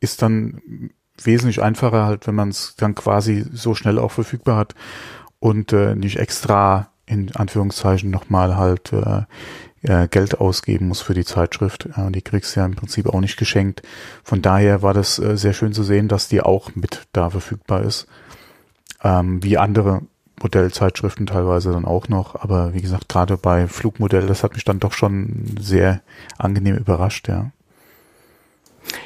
[0.00, 0.90] ist dann
[1.22, 4.74] wesentlich einfacher halt, wenn man es dann quasi so schnell auch verfügbar hat
[5.38, 9.22] und äh, nicht extra in Anführungszeichen nochmal halt äh,
[9.82, 11.88] äh, Geld ausgeben muss für die Zeitschrift.
[11.96, 13.82] Äh, die kriegst du ja im Prinzip auch nicht geschenkt.
[14.24, 17.82] Von daher war das äh, sehr schön zu sehen, dass die auch mit da verfügbar
[17.82, 18.06] ist.
[19.02, 20.02] Ähm, wie andere
[20.40, 22.36] Modellzeitschriften teilweise dann auch noch.
[22.36, 26.00] Aber wie gesagt, gerade bei Flugmodell, das hat mich dann doch schon sehr
[26.38, 27.50] angenehm überrascht, ja.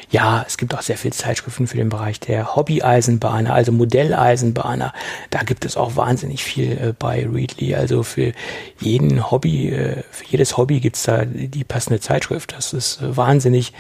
[0.09, 4.93] Ja, es gibt auch sehr viele Zeitschriften für den Bereich der Hobby-Eisenbahner, also Modelleisenbahner.
[5.31, 7.75] Da gibt es auch wahnsinnig viel äh, bei Readly.
[7.75, 8.33] Also für
[8.81, 12.55] jeden Hobby, äh, für jedes Hobby gibt's da die passende Zeitschrift.
[12.57, 13.75] Das ist äh, wahnsinnig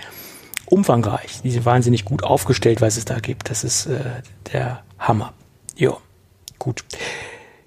[0.67, 1.41] umfangreich.
[1.43, 3.49] Die sind wahnsinnig gut aufgestellt, was es da gibt.
[3.49, 4.01] Das ist äh,
[4.53, 5.33] der Hammer.
[5.77, 5.99] Jo,
[6.59, 6.85] gut.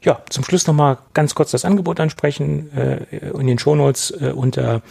[0.01, 2.71] Ja, zum Schluss nochmal ganz kurz das Angebot ansprechen.
[2.75, 4.81] Äh, in den Shownotes äh, unter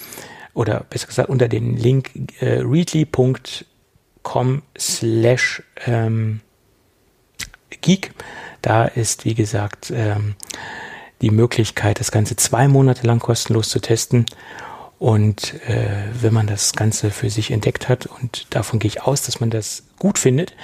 [0.55, 6.41] oder besser gesagt unter den Link äh, readly.com slash ähm,
[7.81, 8.13] geek.
[8.61, 10.35] Da ist, wie gesagt, ähm,
[11.21, 14.27] die Möglichkeit, das Ganze zwei Monate lang kostenlos zu testen.
[14.99, 19.23] Und äh, wenn man das Ganze für sich entdeckt hat, und davon gehe ich aus,
[19.23, 20.55] dass man das gut findet,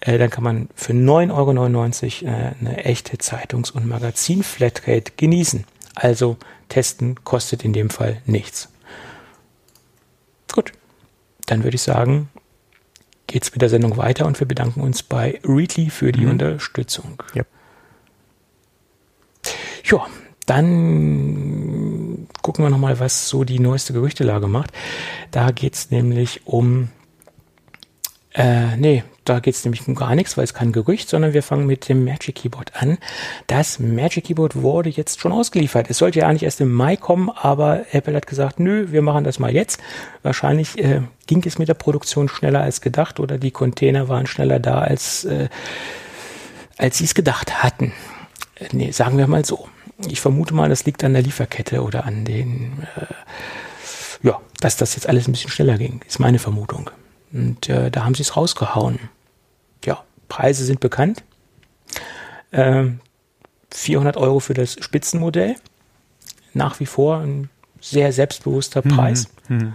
[0.00, 5.64] äh, dann kann man für 9,99 Euro äh, eine echte Zeitungs- und Magazin-Flatrate genießen.
[5.94, 6.38] Also
[6.70, 8.70] testen kostet in dem Fall nichts.
[10.52, 10.72] Gut,
[11.46, 12.30] dann würde ich sagen,
[13.26, 16.32] geht's mit der Sendung weiter und wir bedanken uns bei Readly für die mhm.
[16.32, 17.22] Unterstützung.
[17.34, 17.44] Ja.
[20.46, 24.72] Dann gucken wir nochmal, was so die neueste Gerüchtelage macht.
[25.30, 26.88] Da geht's nämlich um,
[28.34, 31.66] äh, nee, da geht's nämlich um gar nichts, weil es kein Gerücht, sondern wir fangen
[31.66, 32.98] mit dem Magic Keyboard an.
[33.46, 35.88] Das Magic Keyboard wurde jetzt schon ausgeliefert.
[35.88, 39.22] Es sollte ja eigentlich erst im Mai kommen, aber Apple hat gesagt, nö, wir machen
[39.22, 39.80] das mal jetzt.
[40.22, 44.58] Wahrscheinlich äh, ging es mit der Produktion schneller als gedacht oder die Container waren schneller
[44.58, 45.48] da, als, äh,
[46.76, 47.92] als sie es gedacht hatten.
[48.56, 49.68] Äh, nee, sagen wir mal so.
[50.08, 54.94] Ich vermute mal, das liegt an der Lieferkette oder an den, äh, ja, dass das
[54.94, 56.90] jetzt alles ein bisschen schneller ging, ist meine Vermutung.
[57.32, 58.98] Und äh, da haben sie es rausgehauen.
[59.84, 61.24] Ja, Preise sind bekannt.
[62.52, 63.00] Ähm,
[63.70, 65.56] 400 Euro für das Spitzenmodell.
[66.52, 67.48] Nach wie vor ein
[67.80, 69.28] sehr selbstbewusster mhm, Preis.
[69.48, 69.74] Mhm.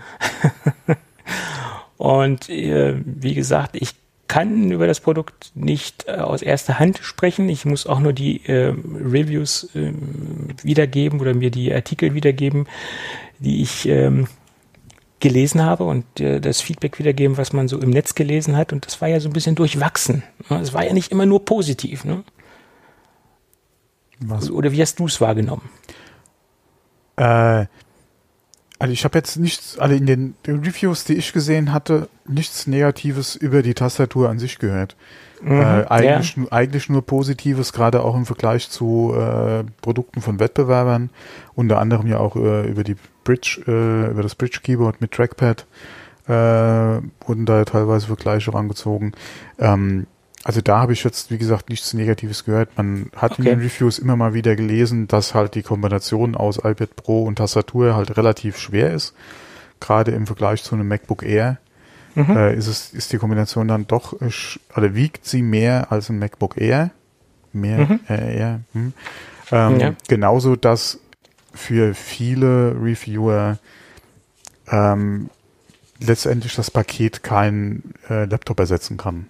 [1.97, 3.95] Und äh, wie gesagt, ich
[4.27, 7.49] kann über das Produkt nicht äh, aus erster Hand sprechen.
[7.49, 9.93] Ich muss auch nur die äh, Reviews äh,
[10.63, 12.67] wiedergeben oder mir die Artikel wiedergeben,
[13.39, 14.27] die ich ähm,
[15.19, 18.73] gelesen habe und äh, das Feedback wiedergeben, was man so im Netz gelesen hat.
[18.73, 20.23] Und das war ja so ein bisschen durchwachsen.
[20.49, 22.05] Es war ja nicht immer nur positiv.
[22.05, 22.23] Ne?
[24.19, 24.51] Was?
[24.51, 25.69] Oder wie hast du es wahrgenommen?
[27.15, 27.65] Äh,
[28.79, 32.67] also ich habe jetzt nichts, also in den, den, Reviews, die ich gesehen hatte, nichts
[32.67, 34.95] Negatives über die Tastatur an sich gehört.
[35.41, 36.43] Mhm, äh, eigentlich, ja.
[36.51, 41.09] eigentlich nur Positives, gerade auch im Vergleich zu äh, Produkten von Wettbewerbern,
[41.55, 45.65] unter anderem ja auch äh, über die Bridge, äh, über das Bridge Keyboard mit Trackpad
[46.27, 49.13] äh, wurden da teilweise Vergleiche rangezogen.
[49.59, 50.07] Ähm,
[50.47, 52.77] also da habe ich jetzt, wie gesagt, nichts Negatives gehört.
[52.77, 53.41] Man hat okay.
[53.41, 57.35] in den Reviews immer mal wieder gelesen, dass halt die Kombination aus iPad Pro und
[57.35, 59.13] Tastatur halt relativ schwer ist.
[59.81, 61.57] Gerade im Vergleich zu einem MacBook Air
[62.15, 62.37] mhm.
[62.37, 66.55] äh, ist es, ist die Kombination dann doch, also wiegt sie mehr als ein MacBook
[66.55, 66.91] Air.
[67.51, 67.99] Mehr mhm.
[68.07, 68.61] äh, Air.
[68.71, 68.93] Hm.
[69.51, 69.93] Ähm, ja.
[70.07, 71.01] Genauso, dass
[71.53, 73.57] für viele Reviewer
[74.71, 75.29] ähm,
[75.99, 79.25] letztendlich das Paket kein äh, Laptop ersetzen kann.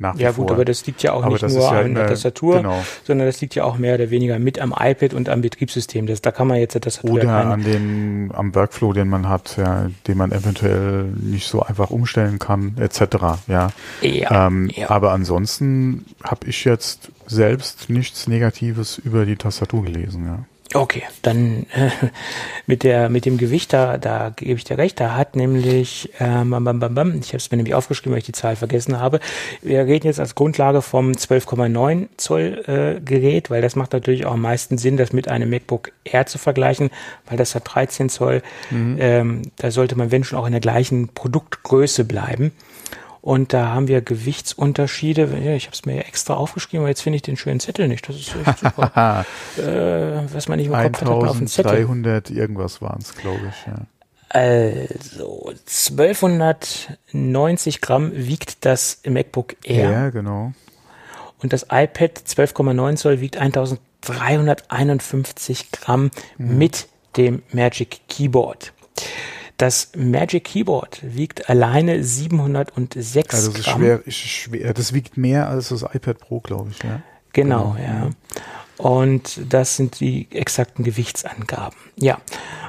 [0.00, 0.52] Nach ja gut, vor.
[0.52, 2.84] aber das liegt ja auch aber nicht nur ja an der Tastatur, genau.
[3.04, 6.06] sondern das liegt ja auch mehr oder weniger mit am iPad und am Betriebssystem.
[6.06, 9.56] Das, da kann man jetzt das Oder ja an dem am Workflow, den man hat,
[9.56, 13.00] ja, den man eventuell nicht so einfach umstellen kann, etc.
[13.48, 13.70] Ja.
[14.00, 14.88] ja, ähm, ja.
[14.88, 20.26] Aber ansonsten habe ich jetzt selbst nichts Negatives über die Tastatur gelesen.
[20.26, 20.38] Ja.
[20.74, 21.90] Okay, dann äh,
[22.66, 25.00] mit der mit dem Gewicht da da gebe ich dir recht.
[25.00, 28.26] Da hat nämlich ähm, bam, bam, bam, ich habe es mir nämlich aufgeschrieben, weil ich
[28.26, 29.20] die Zahl vergessen habe.
[29.62, 34.34] Wir reden jetzt als Grundlage vom 12,9 Zoll äh, Gerät, weil das macht natürlich auch
[34.34, 36.90] am meisten Sinn, das mit einem MacBook Air zu vergleichen,
[37.26, 38.42] weil das hat 13 Zoll.
[38.70, 38.96] Mhm.
[39.00, 42.52] Ähm, da sollte man wenn schon auch in der gleichen Produktgröße bleiben.
[43.28, 45.24] Und da haben wir Gewichtsunterschiede.
[45.54, 48.08] Ich habe es mir extra aufgeschrieben, aber jetzt finde ich den schönen Zettel nicht.
[48.08, 49.26] Das ist echt super.
[49.58, 51.84] äh, was man nicht im Kopf hat, auf dem Zettel.
[51.84, 53.66] 300 irgendwas waren es, glaube ich.
[53.66, 53.82] Ja.
[54.30, 59.90] Also 1290 Gramm wiegt das MacBook Air.
[59.90, 60.54] Ja, genau.
[61.42, 66.56] Und das iPad 12,9 Zoll wiegt 1351 Gramm mhm.
[66.56, 68.72] mit dem Magic Keyboard.
[69.58, 73.82] Das Magic Keyboard wiegt alleine 706 also das Gramm.
[73.82, 74.74] Ist schwer, schwer.
[74.74, 76.82] Das wiegt mehr als das iPad Pro, glaube ich.
[76.82, 77.02] Ja?
[77.32, 78.10] Genau, genau, ja.
[78.78, 81.76] Und das sind die exakten Gewichtsangaben.
[81.96, 82.20] Ja.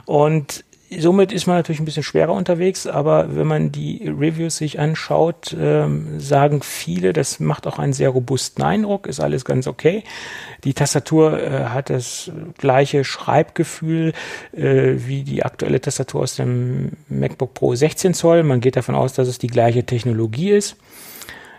[0.06, 0.66] Und
[0.98, 5.56] somit ist man natürlich ein bisschen schwerer unterwegs, aber wenn man die Reviews sich anschaut,
[5.60, 10.04] ähm, sagen viele, das macht auch einen sehr robusten Eindruck, ist alles ganz okay.
[10.64, 14.14] Die Tastatur äh, hat das gleiche Schreibgefühl
[14.52, 18.44] äh, wie die aktuelle Tastatur aus dem MacBook Pro 16 Zoll.
[18.44, 20.76] Man geht davon aus, dass es die gleiche Technologie ist.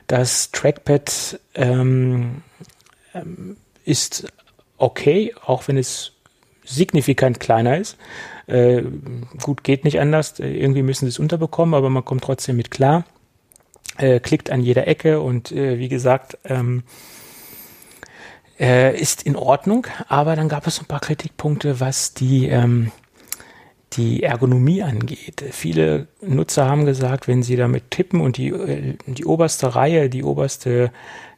[0.06, 2.42] Das Trackpad ähm,
[3.14, 4.26] ähm ist
[4.76, 6.12] okay, auch wenn es
[6.64, 7.96] signifikant kleiner ist.
[8.50, 8.82] Äh,
[9.42, 10.38] gut, geht nicht anders.
[10.38, 13.04] Irgendwie müssen sie es unterbekommen, aber man kommt trotzdem mit klar.
[13.96, 16.82] Äh, klickt an jeder Ecke und äh, wie gesagt, ähm,
[18.58, 19.86] äh, ist in Ordnung.
[20.08, 22.90] Aber dann gab es ein paar Kritikpunkte, was die, ähm,
[23.92, 25.44] die Ergonomie angeht.
[25.52, 30.24] Viele Nutzer haben gesagt, wenn sie damit tippen und die, äh, die oberste Reihe, die
[30.24, 30.90] oberste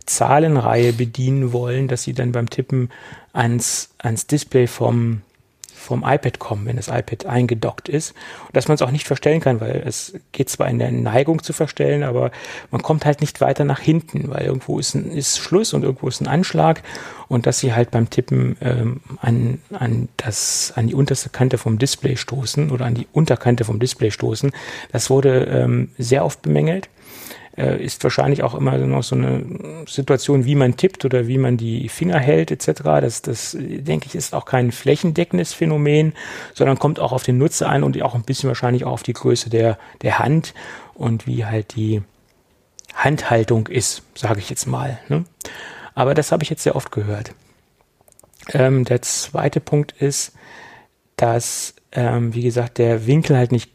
[0.06, 2.88] Zahlenreihe bedienen wollen, dass sie dann beim Tippen
[3.32, 5.22] ans, ans Display vom
[5.82, 8.14] vom iPad kommen, wenn das iPad eingedockt ist.
[8.46, 11.42] Und dass man es auch nicht verstellen kann, weil es geht zwar in der Neigung
[11.42, 12.30] zu verstellen, aber
[12.70, 16.08] man kommt halt nicht weiter nach hinten, weil irgendwo ist, ein, ist Schluss und irgendwo
[16.08, 16.82] ist ein Anschlag
[17.28, 21.78] und dass sie halt beim Tippen ähm, an, an, das, an die unterste Kante vom
[21.78, 24.52] Display stoßen oder an die Unterkante vom Display stoßen,
[24.92, 26.88] das wurde ähm, sehr oft bemängelt.
[27.56, 31.56] Äh, ist wahrscheinlich auch immer noch so eine Situation, wie man tippt oder wie man
[31.56, 32.82] die Finger hält etc.
[32.82, 36.14] Das, das denke ich, ist auch kein flächendeckendes Phänomen,
[36.54, 39.12] sondern kommt auch auf den Nutzer ein und auch ein bisschen wahrscheinlich auch auf die
[39.12, 40.54] Größe der, der Hand
[40.94, 42.02] und wie halt die
[42.94, 44.98] Handhaltung ist, sage ich jetzt mal.
[45.08, 45.24] Ne?
[45.94, 47.34] Aber das habe ich jetzt sehr oft gehört.
[48.52, 50.32] Ähm, der zweite Punkt ist,
[51.16, 53.70] dass, ähm, wie gesagt, der Winkel halt nicht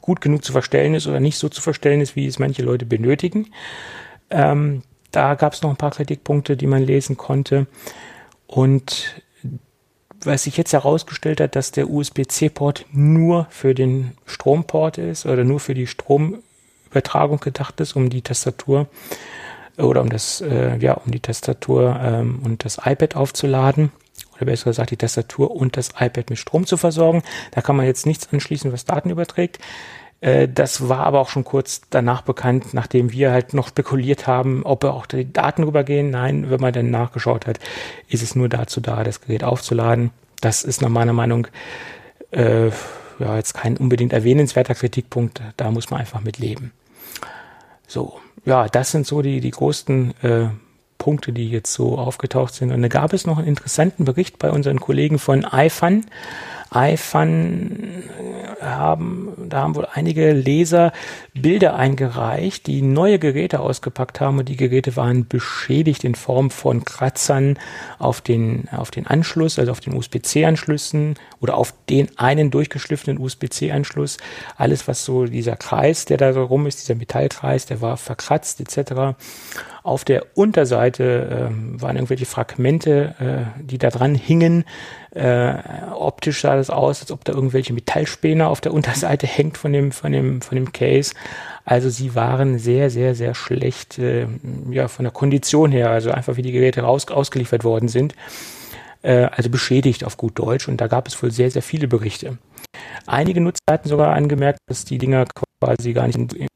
[0.00, 2.86] gut genug zu verstellen ist oder nicht so zu verstellen ist, wie es manche Leute
[2.86, 3.48] benötigen.
[4.30, 7.66] Ähm, da gab es noch ein paar Kritikpunkte, die man lesen konnte.
[8.46, 9.22] Und
[10.22, 15.60] was sich jetzt herausgestellt hat, dass der USB-C-Port nur für den Stromport ist oder nur
[15.60, 18.88] für die Stromübertragung gedacht ist, um die Tastatur
[19.78, 23.92] oder um das, äh, ja, um die Tastatur ähm, und das iPad aufzuladen
[24.36, 27.22] oder besser gesagt die Tastatur und das iPad mit Strom zu versorgen.
[27.52, 29.58] Da kann man jetzt nichts anschließen, was Daten überträgt.
[30.20, 34.62] Äh, das war aber auch schon kurz danach bekannt, nachdem wir halt noch spekuliert haben,
[34.64, 36.10] ob auch die Daten rübergehen.
[36.10, 37.58] Nein, wenn man dann nachgeschaut hat,
[38.08, 40.10] ist es nur dazu da, das Gerät aufzuladen.
[40.40, 41.48] Das ist nach meiner Meinung
[42.30, 42.68] äh,
[43.18, 45.40] ja jetzt kein unbedingt erwähnenswerter Kritikpunkt.
[45.56, 46.72] Da muss man einfach mit leben.
[47.86, 50.48] So, ja, das sind so die, die größten äh,
[51.06, 52.72] Punkte, die jetzt so aufgetaucht sind.
[52.72, 56.04] Und da gab es noch einen interessanten Bericht bei unseren Kollegen von iFun
[56.74, 58.02] iFun
[58.60, 60.92] haben, da haben wohl einige Leser
[61.32, 66.84] Bilder eingereicht, die neue Geräte ausgepackt haben und die Geräte waren beschädigt in Form von
[66.84, 67.56] Kratzern
[67.98, 74.16] auf den, auf den Anschluss, also auf den USB-C-Anschlüssen oder auf den einen durchgeschliffenen USB-C-Anschluss.
[74.56, 78.60] Alles, was so dieser Kreis, der da so rum ist, dieser Metallkreis, der war verkratzt
[78.60, 79.16] etc.
[79.86, 84.64] Auf der Unterseite äh, waren irgendwelche Fragmente, äh, die da dran hingen.
[85.14, 85.54] Äh,
[85.94, 89.92] optisch sah das aus, als ob da irgendwelche Metallspäne auf der Unterseite hängt von dem,
[89.92, 91.14] von dem, von dem Case.
[91.64, 94.26] Also sie waren sehr, sehr, sehr schlecht, äh,
[94.72, 98.16] ja, von der Kondition her, also einfach wie die Geräte raus, ausgeliefert worden sind.
[99.02, 100.66] Äh, also beschädigt auf gut Deutsch.
[100.66, 102.38] Und da gab es wohl sehr, sehr viele Berichte.
[103.06, 105.26] Einige Nutzer hatten sogar angemerkt, dass die Dinger
[105.60, 106.48] quasi gar nicht in,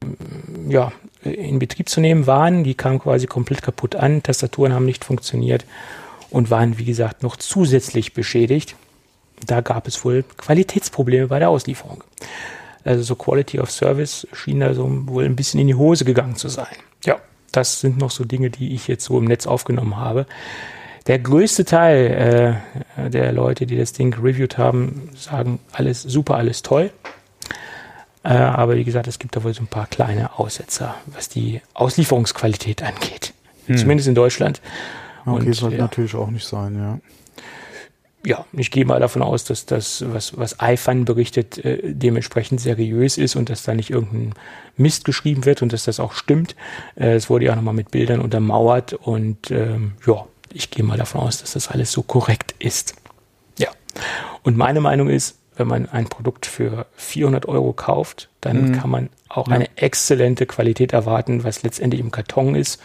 [0.69, 0.91] ja,
[1.23, 2.63] in Betrieb zu nehmen waren.
[2.63, 5.65] Die kamen quasi komplett kaputt an, Tastaturen haben nicht funktioniert
[6.29, 8.75] und waren, wie gesagt, noch zusätzlich beschädigt.
[9.45, 12.03] Da gab es wohl Qualitätsprobleme bei der Auslieferung.
[12.83, 16.35] Also so Quality of Service schien da so wohl ein bisschen in die Hose gegangen
[16.35, 16.75] zu sein.
[17.05, 17.17] Ja,
[17.51, 20.25] das sind noch so Dinge, die ich jetzt so im Netz aufgenommen habe.
[21.07, 22.61] Der größte Teil
[22.97, 26.91] äh, der Leute, die das Ding reviewed haben, sagen alles super, alles toll.
[28.23, 31.61] Äh, aber wie gesagt, es gibt da wohl so ein paar kleine Aussetzer, was die
[31.73, 33.33] Auslieferungsqualität angeht.
[33.65, 33.77] Hm.
[33.77, 34.61] Zumindest in Deutschland.
[35.25, 35.83] Okay, Und, sollte ja.
[35.83, 36.99] natürlich auch nicht sein, ja.
[38.23, 43.17] Ja, ich gehe mal davon aus, dass das, was, was iFun berichtet, äh, dementsprechend seriös
[43.17, 44.35] ist und dass da nicht irgendein
[44.77, 46.55] Mist geschrieben wird und dass das auch stimmt.
[46.95, 50.97] Äh, es wurde ja auch nochmal mit Bildern untermauert und ähm, ja, ich gehe mal
[50.97, 52.95] davon aus, dass das alles so korrekt ist.
[53.57, 53.69] Ja.
[54.43, 58.71] Und meine Meinung ist, wenn man ein Produkt für 400 Euro kauft, dann mhm.
[58.73, 59.55] kann man auch ja.
[59.55, 62.81] eine exzellente Qualität erwarten, was letztendlich im Karton ist.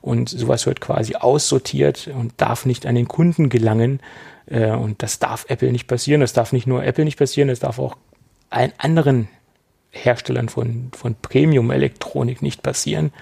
[0.00, 4.00] Und sowas wird quasi aussortiert und darf nicht an den Kunden gelangen.
[4.46, 6.20] Äh, und das darf Apple nicht passieren.
[6.20, 7.96] Das darf nicht nur Apple nicht passieren, das darf auch
[8.50, 9.28] allen anderen
[9.90, 13.12] Herstellern von, von Premium-Elektronik nicht passieren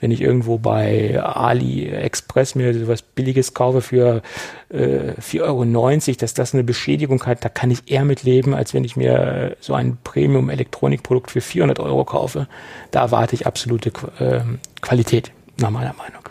[0.00, 4.22] wenn ich irgendwo bei AliExpress mir sowas Billiges kaufe für
[4.68, 8.74] äh, 4,90 Euro, dass das eine Beschädigung hat, da kann ich eher mit leben, als
[8.74, 12.46] wenn ich mir so ein Premium-Elektronikprodukt für 400 Euro kaufe.
[12.90, 14.40] Da erwarte ich absolute äh,
[14.82, 16.22] Qualität, nach meiner Meinung.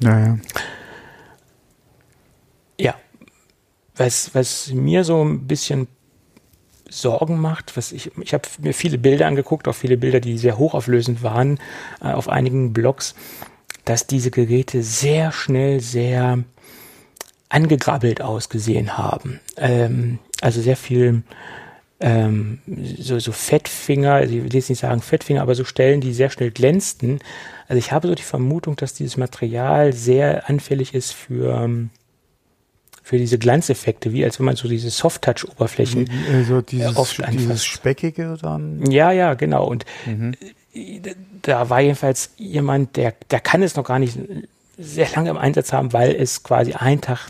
[0.00, 0.38] Naja.
[2.78, 2.94] Ja.
[3.96, 5.88] Was, was mir so ein bisschen
[6.88, 7.76] Sorgen macht.
[7.76, 11.58] Was ich ich habe mir viele Bilder angeguckt, auch viele Bilder, die sehr hochauflösend waren
[12.00, 13.14] äh, auf einigen Blogs,
[13.84, 16.38] dass diese Geräte sehr schnell sehr
[17.48, 19.40] angegrabbelt ausgesehen haben.
[19.56, 21.22] Ähm, also sehr viel
[22.00, 22.58] ähm,
[22.98, 26.30] so, so Fettfinger, also ich will jetzt nicht sagen Fettfinger, aber so Stellen, die sehr
[26.30, 27.20] schnell glänzten.
[27.68, 31.90] Also ich habe so die Vermutung, dass dieses Material sehr anfällig ist für ähm,
[33.06, 37.38] für diese Glanzeffekte, wie als wenn man so diese Soft-Touch-Oberflächen also dieses, oft anfasst.
[37.38, 38.90] Dieses Speckige dann?
[38.90, 39.64] Ja, ja, genau.
[39.64, 40.34] Und mhm.
[40.74, 44.18] Äh, da war jedenfalls jemand, der, der kann es noch gar nicht
[44.76, 47.28] sehr lange im Einsatz haben, weil es quasi einen Tag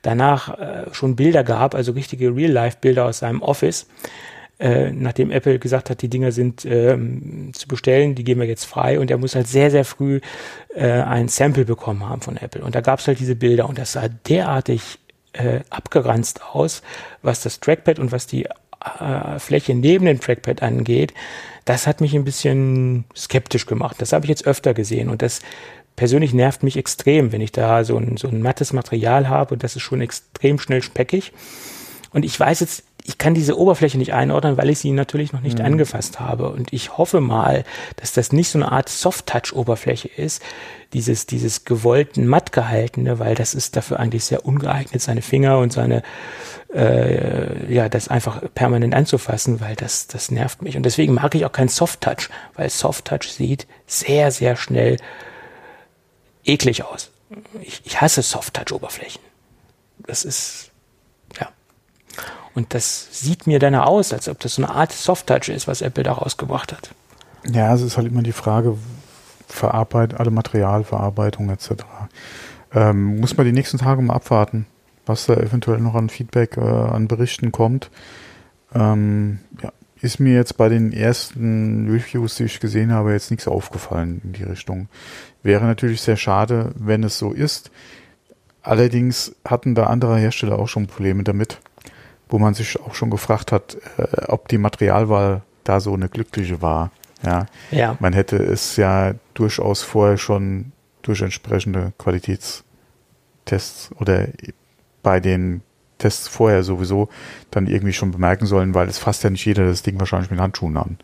[0.00, 3.86] danach schon Bilder gab, also richtige Real-Life-Bilder aus seinem Office,
[4.62, 8.64] äh, nachdem Apple gesagt hat, die Dinger sind ähm, zu bestellen, die geben wir jetzt
[8.64, 10.20] frei und er muss halt sehr, sehr früh
[10.72, 12.62] äh, ein Sample bekommen haben von Apple.
[12.62, 15.00] Und da gab es halt diese Bilder und das sah derartig
[15.32, 16.82] äh, abgeranzt aus,
[17.22, 21.12] was das Trackpad und was die äh, Fläche neben dem Trackpad angeht,
[21.64, 23.96] das hat mich ein bisschen skeptisch gemacht.
[23.98, 25.40] Das habe ich jetzt öfter gesehen und das
[25.96, 29.64] persönlich nervt mich extrem, wenn ich da so ein, so ein mattes Material habe und
[29.64, 31.32] das ist schon extrem schnell speckig.
[32.12, 35.40] Und ich weiß jetzt, ich kann diese Oberfläche nicht einordnen, weil ich sie natürlich noch
[35.40, 35.64] nicht mhm.
[35.64, 36.50] angefasst habe.
[36.50, 37.64] Und ich hoffe mal,
[37.96, 40.42] dass das nicht so eine Art Soft-Touch-Oberfläche ist,
[40.92, 45.72] dieses, dieses gewollten matt gehaltene, weil das ist dafür eigentlich sehr ungeeignet, seine Finger und
[45.72, 46.02] seine,
[46.72, 50.76] äh, ja, das einfach permanent anzufassen, weil das, das nervt mich.
[50.76, 54.96] Und deswegen mag ich auch kein Soft-Touch, weil Soft-Touch sieht sehr, sehr schnell
[56.44, 57.10] eklig aus.
[57.62, 59.22] Ich, ich hasse Soft-Touch-Oberflächen.
[60.06, 60.71] Das ist.
[62.54, 65.80] Und das sieht mir dann aus, als ob das so eine Art Soft-Touch ist, was
[65.80, 66.90] Apple da rausgebracht hat.
[67.50, 68.76] Ja, es ist halt immer die Frage,
[69.48, 71.84] Verarbeit, alle Materialverarbeitung etc.
[72.74, 74.66] Ähm, muss man die nächsten Tage mal abwarten,
[75.06, 77.90] was da eventuell noch an Feedback, äh, an Berichten kommt.
[78.74, 83.46] Ähm, ja, ist mir jetzt bei den ersten Reviews, die ich gesehen habe, jetzt nichts
[83.46, 84.88] aufgefallen in die Richtung.
[85.42, 87.70] Wäre natürlich sehr schade, wenn es so ist.
[88.62, 91.60] Allerdings hatten da andere Hersteller auch schon Probleme damit,
[92.32, 96.62] wo man sich auch schon gefragt hat, äh, ob die Materialwahl da so eine glückliche
[96.62, 96.90] war.
[97.22, 97.46] Ja.
[97.70, 97.96] ja.
[98.00, 100.72] Man hätte es ja durchaus vorher schon
[101.02, 104.28] durch entsprechende Qualitätstests oder
[105.02, 105.60] bei den
[105.98, 107.08] Tests vorher sowieso
[107.50, 110.40] dann irgendwie schon bemerken sollen, weil es fasst ja nicht jeder das Ding wahrscheinlich mit
[110.40, 110.98] Handschuhen an.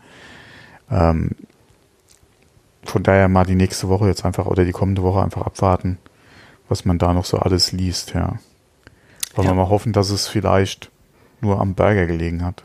[0.89, 1.31] Ähm,
[2.83, 5.99] von daher mal die nächste Woche jetzt einfach oder die kommende Woche einfach abwarten,
[6.67, 8.39] was man da noch so alles liest, ja.
[9.35, 9.51] Wollen ja.
[9.51, 10.91] wir mal hoffen, dass es vielleicht
[11.41, 12.63] nur am Burger gelegen hat.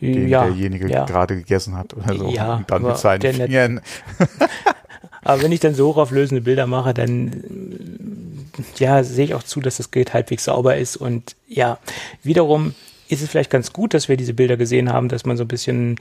[0.00, 1.04] Den ja, derjenige ja.
[1.04, 2.30] gerade gegessen hat oder so.
[2.30, 3.80] Ja, und dann mit seinen Fingern.
[5.22, 7.42] aber wenn ich dann so hochauflösende Bilder mache, dann
[8.78, 10.96] ja, sehe ich auch zu, dass das Gerät halbwegs sauber ist.
[10.96, 11.78] Und ja,
[12.22, 12.74] wiederum
[13.10, 15.48] ist es vielleicht ganz gut, dass wir diese Bilder gesehen haben, dass man so ein
[15.48, 15.96] bisschen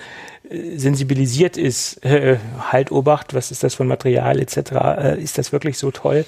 [0.50, 2.38] äh, sensibilisiert ist, äh,
[2.72, 6.26] halt Obacht, was ist das für ein Material etc., äh, ist das wirklich so toll?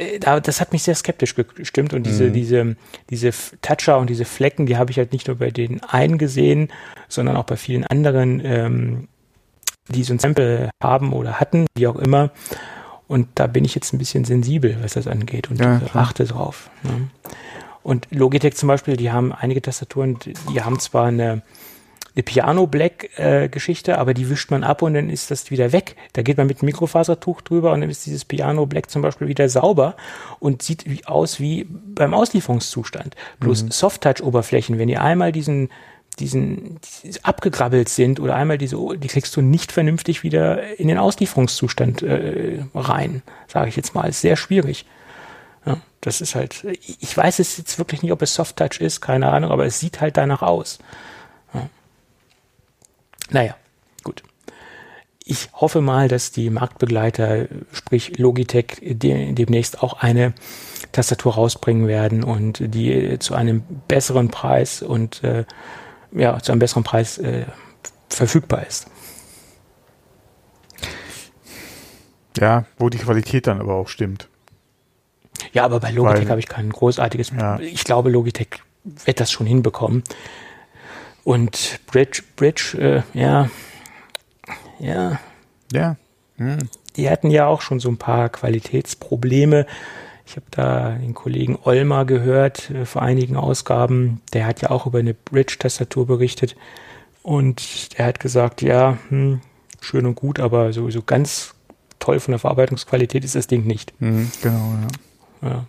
[0.00, 2.32] Äh, das hat mich sehr skeptisch gestimmt und diese, mhm.
[2.32, 2.76] diese,
[3.10, 3.30] diese
[3.62, 6.68] Toucher und diese Flecken, die habe ich halt nicht nur bei den einen gesehen,
[7.08, 9.08] sondern auch bei vielen anderen, ähm,
[9.88, 12.30] die so ein Sample haben oder hatten, wie auch immer.
[13.06, 16.70] Und da bin ich jetzt ein bisschen sensibel, was das angeht und ja, achte drauf.
[16.84, 17.08] Ne?
[17.82, 20.18] Und Logitech zum Beispiel, die haben einige Tastaturen,
[20.52, 21.42] die haben zwar eine,
[22.14, 25.72] eine Piano Black äh, Geschichte, aber die wischt man ab und dann ist das wieder
[25.72, 25.96] weg.
[26.12, 29.28] Da geht man mit einem Mikrofasertuch drüber und dann ist dieses Piano Black zum Beispiel
[29.28, 29.96] wieder sauber
[30.40, 33.14] und sieht wie aus wie beim Auslieferungszustand.
[33.38, 33.70] Bloß mhm.
[33.70, 35.70] Soft-Touch-Oberflächen, wenn ihr einmal diesen
[36.18, 40.98] diesen die abgegrabbelt sind oder einmal diese, die kriegst du nicht vernünftig wieder in den
[40.98, 44.08] Auslieferungszustand äh, rein, sage ich jetzt mal.
[44.08, 44.86] Ist sehr schwierig.
[45.64, 49.00] Ja, das ist halt, ich weiß es jetzt wirklich nicht, ob es Soft Touch ist,
[49.00, 50.78] keine Ahnung, aber es sieht halt danach aus.
[53.30, 53.40] Ja.
[53.40, 53.56] Naja,
[54.02, 54.22] gut.
[55.24, 60.34] Ich hoffe mal, dass die Marktbegleiter, sprich Logitech, de demnächst auch eine
[60.92, 65.44] Tastatur rausbringen werden und die zu einem besseren Preis und äh,
[66.12, 67.44] ja, zu einem besseren Preis äh,
[68.08, 68.88] verfügbar ist.
[72.38, 74.28] Ja, wo die Qualität dann aber auch stimmt.
[75.52, 77.30] Ja, aber bei Logitech habe ich kein großartiges.
[77.30, 77.58] Ja.
[77.60, 78.48] Ich glaube, Logitech
[78.84, 80.02] wird das schon hinbekommen.
[81.24, 83.50] Und Bridge, Bridge, äh, ja,
[84.78, 85.20] ja.
[85.72, 85.96] Ja.
[86.36, 86.58] Hm.
[86.96, 89.66] Die hatten ja auch schon so ein paar Qualitätsprobleme.
[90.26, 94.20] Ich habe da den Kollegen Olmer gehört äh, vor einigen Ausgaben.
[94.32, 96.56] Der hat ja auch über eine Bridge-Tastatur berichtet.
[97.22, 99.40] Und er hat gesagt, ja, hm,
[99.80, 101.54] schön und gut, aber sowieso ganz
[101.98, 103.92] toll von der Verarbeitungsqualität ist das Ding nicht.
[104.00, 104.74] Mhm, genau,
[105.42, 105.48] ja.
[105.48, 105.66] Ja.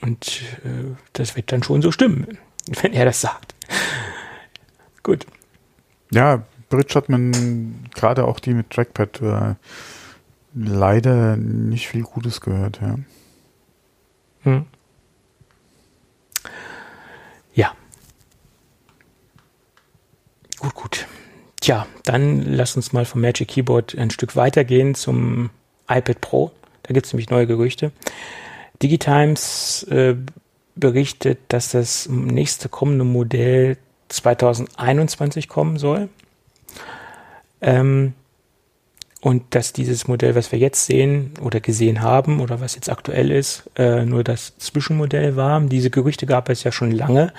[0.00, 2.38] Und äh, das wird dann schon so stimmen,
[2.82, 3.54] wenn er das sagt.
[5.02, 5.26] Gut.
[6.10, 9.54] Ja, Bridge hat man gerade auch die mit Trackpad äh,
[10.54, 12.96] leider nicht viel Gutes gehört, ja.
[14.42, 14.66] Hm.
[17.54, 17.74] Ja.
[20.58, 21.06] Gut, gut.
[21.60, 25.50] Tja, dann lass uns mal vom Magic Keyboard ein Stück weitergehen zum
[25.88, 26.52] iPad Pro.
[26.82, 27.92] Da gibt es nämlich neue Gerüchte.
[28.82, 30.16] Digitimes äh,
[30.76, 33.76] berichtet, dass das nächste kommende Modell
[34.08, 36.08] 2021 kommen soll.
[37.60, 38.14] Ähm,
[39.20, 43.30] und dass dieses Modell, was wir jetzt sehen oder gesehen haben oder was jetzt aktuell
[43.30, 45.58] ist, äh, nur das Zwischenmodell war.
[45.62, 47.32] Diese Gerüchte gab es ja schon lange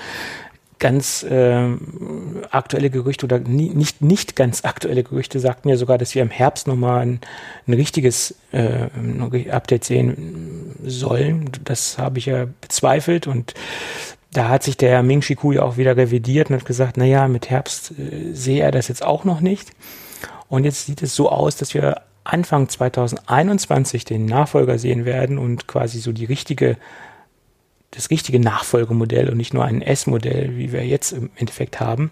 [0.86, 1.68] ganz äh,
[2.52, 6.30] aktuelle Gerüchte oder nie, nicht, nicht ganz aktuelle Gerüchte sagten ja sogar, dass wir im
[6.30, 7.22] Herbst nochmal ein,
[7.66, 11.50] ein richtiges äh, Update sehen sollen.
[11.64, 13.56] Das habe ich ja bezweifelt und
[14.32, 17.50] da hat sich der Ming Shiku ja auch wieder revidiert und hat gesagt, naja, mit
[17.50, 19.72] Herbst äh, sehe er das jetzt auch noch nicht.
[20.50, 25.66] Und jetzt sieht es so aus, dass wir Anfang 2021 den Nachfolger sehen werden und
[25.66, 26.78] quasi so die richtige,
[27.96, 32.12] das richtige Nachfolgemodell und nicht nur ein S-Modell, wie wir jetzt im Endeffekt haben.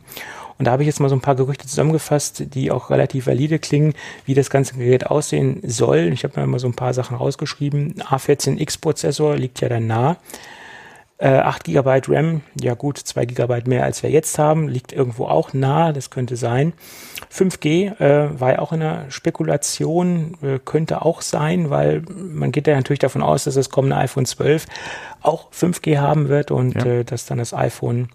[0.58, 3.60] Und da habe ich jetzt mal so ein paar Gerüchte zusammengefasst, die auch relativ valide
[3.60, 6.12] klingen, wie das ganze Gerät aussehen soll.
[6.14, 7.96] Ich habe mir mal so ein paar Sachen rausgeschrieben.
[8.02, 10.18] A14X-Prozessor liegt ja dann nah.
[11.20, 15.26] Äh, 8 GB RAM, ja gut, 2 GB mehr als wir jetzt haben, liegt irgendwo
[15.26, 16.74] auch nah, das könnte sein.
[17.32, 22.66] 5G äh, war ja auch in der Spekulation, äh, könnte auch sein, weil man geht
[22.66, 24.66] ja natürlich davon aus, dass das kommende iPhone 12
[25.22, 26.86] auch 5G haben wird und ja.
[26.86, 28.10] äh, dass dann das iPhone,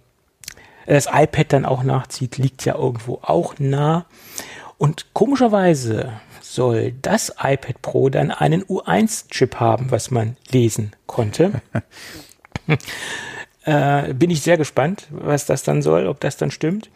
[0.86, 4.06] äh, das iPad dann auch nachzieht, liegt ja irgendwo auch nah.
[4.76, 11.62] Und komischerweise soll das iPad Pro dann einen U1-Chip haben, was man lesen konnte.
[13.64, 16.90] äh, bin ich sehr gespannt, was das dann soll, ob das dann stimmt.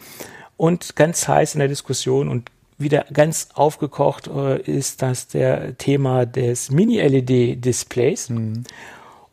[0.57, 6.27] Und ganz heiß in der Diskussion und wieder ganz aufgekocht äh, ist das der Thema
[6.27, 8.31] des Mini-LED-Displays.
[8.31, 8.65] Mhm.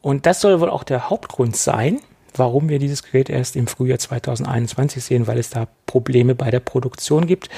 [0.02, 2.00] Und das soll wohl auch der Hauptgrund sein,
[2.36, 6.62] warum wir dieses Gerät erst im Frühjahr 2021 sehen, weil es da Probleme bei der
[6.62, 7.50] Produktion gibt,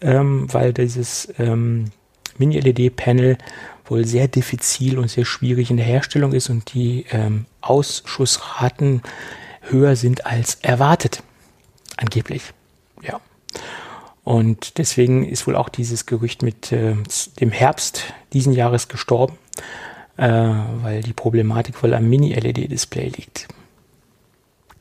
[0.00, 1.86] ähm, weil dieses ähm,
[2.38, 3.38] Mini-LED-Panel
[3.86, 9.02] wohl sehr diffizil und sehr schwierig in der Herstellung ist und die ähm, Ausschussraten
[9.62, 11.22] höher sind als erwartet.
[11.96, 12.52] Angeblich.
[13.02, 13.20] Ja.
[14.24, 16.94] Und deswegen ist wohl auch dieses Gerücht mit äh,
[17.40, 19.36] dem Herbst diesen Jahres gestorben,
[20.16, 23.48] äh, weil die Problematik wohl am Mini-LED-Display liegt.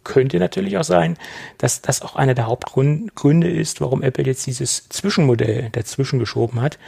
[0.04, 1.18] Könnte natürlich auch sein,
[1.58, 6.80] dass das auch einer der Hauptgründe ist, warum Apple jetzt dieses Zwischenmodell dazwischen geschoben hat,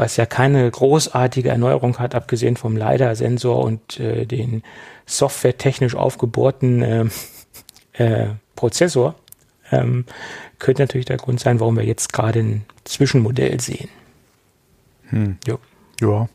[0.00, 4.62] was ja keine großartige Erneuerung hat, abgesehen vom LiDAR-Sensor und äh, den
[5.04, 7.04] softwaretechnisch aufgebohrten äh,
[8.02, 9.14] äh, Prozessor,
[9.70, 10.06] ähm,
[10.58, 13.90] könnte natürlich der Grund sein, warum wir jetzt gerade ein Zwischenmodell sehen.
[15.10, 15.36] Hm.
[15.46, 15.58] Jo.
[16.00, 16.28] Ja.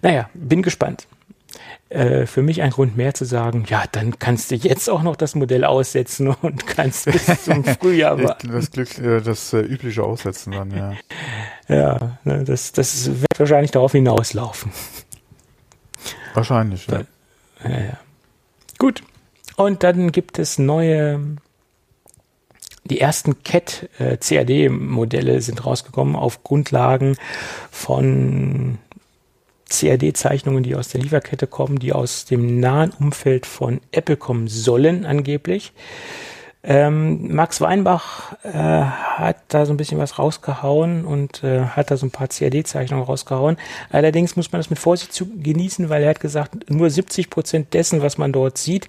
[0.00, 1.06] Naja, bin gespannt.
[1.88, 5.14] Äh, für mich ein Grund mehr zu sagen, ja, dann kannst du jetzt auch noch
[5.14, 8.50] das Modell aussetzen und kannst bis zum Frühjahr warten.
[8.50, 10.94] Das, Glück, äh, das äh, übliche Aussetzen dann, ja.
[11.68, 14.72] Ja, ne, das, das wird wahrscheinlich darauf hinauslaufen.
[16.34, 17.02] Wahrscheinlich, ja.
[17.64, 17.98] ja, ja.
[18.78, 19.02] Gut.
[19.56, 21.20] Und dann gibt es neue,
[22.84, 27.16] die ersten CAT äh, sind rausgekommen auf Grundlagen
[27.70, 28.78] von
[29.68, 35.04] CAD-Zeichnungen, die aus der Lieferkette kommen, die aus dem nahen Umfeld von Apple kommen sollen,
[35.04, 35.72] angeblich.
[36.68, 41.96] Ähm, Max Weinbach äh, hat da so ein bisschen was rausgehauen und äh, hat da
[41.96, 43.56] so ein paar CAD-Zeichnungen rausgehauen.
[43.90, 47.72] Allerdings muss man das mit Vorsicht zu genießen, weil er hat gesagt, nur 70 Prozent
[47.72, 48.88] dessen, was man dort sieht,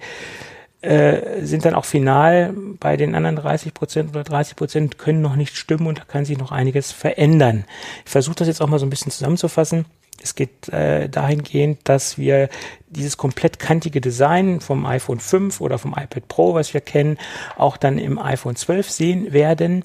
[0.82, 2.54] äh, sind dann auch final.
[2.80, 6.26] Bei den anderen 30 Prozent oder 30 Prozent können noch nicht stimmen und da kann
[6.26, 7.66] sich noch einiges verändern.
[8.06, 9.86] Ich versuche das jetzt auch mal so ein bisschen zusammenzufassen.
[10.22, 12.50] Es geht äh, dahingehend, dass wir
[12.90, 17.18] dieses komplett kantige Design vom iPhone 5 oder vom iPad Pro, was wir kennen,
[17.58, 19.84] auch dann im iPhone 12 sehen werden.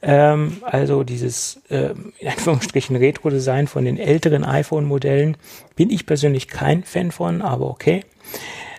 [0.00, 5.36] Ähm, also dieses äh, in Anführungsstrichen Retro-Design von den älteren iPhone-Modellen
[5.74, 8.04] bin ich persönlich kein Fan von, aber okay.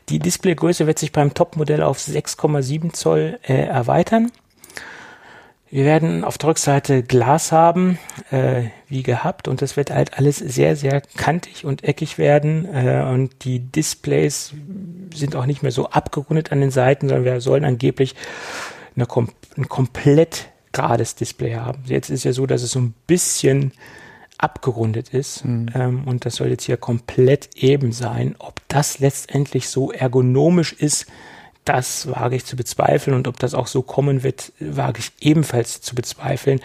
[0.10, 4.32] Die Displaygröße wird sich beim Top-Modell auf 6,7 Zoll äh, erweitern.
[5.72, 8.00] Wir werden auf der Rückseite Glas haben,
[8.32, 12.66] äh, wie gehabt, und das wird halt alles sehr, sehr kantig und eckig werden.
[12.66, 14.54] Äh, und die Displays
[15.14, 18.16] sind auch nicht mehr so abgerundet an den Seiten, sondern wir sollen angeblich
[18.96, 19.08] eine,
[19.58, 21.84] ein komplett gerades Display haben.
[21.86, 23.72] Jetzt ist ja so, dass es so ein bisschen
[24.40, 25.68] abgerundet ist mhm.
[25.76, 28.36] ähm, und das soll jetzt hier komplett eben sein.
[28.40, 31.08] Ob das letztendlich so ergonomisch ist,
[31.70, 35.82] das wage ich zu bezweifeln und ob das auch so kommen wird, wage ich ebenfalls
[35.82, 36.62] zu bezweifeln.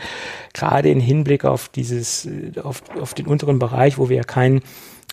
[0.54, 2.26] Gerade im Hinblick auf dieses,
[2.62, 4.62] auf, auf den unteren Bereich, wo wir ja keinen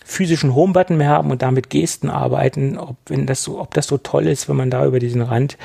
[0.04, 3.98] physischen Home-Button mehr haben und damit Gesten arbeiten, ob, wenn das so, ob das so
[3.98, 5.58] toll ist, wenn man da über diesen Rand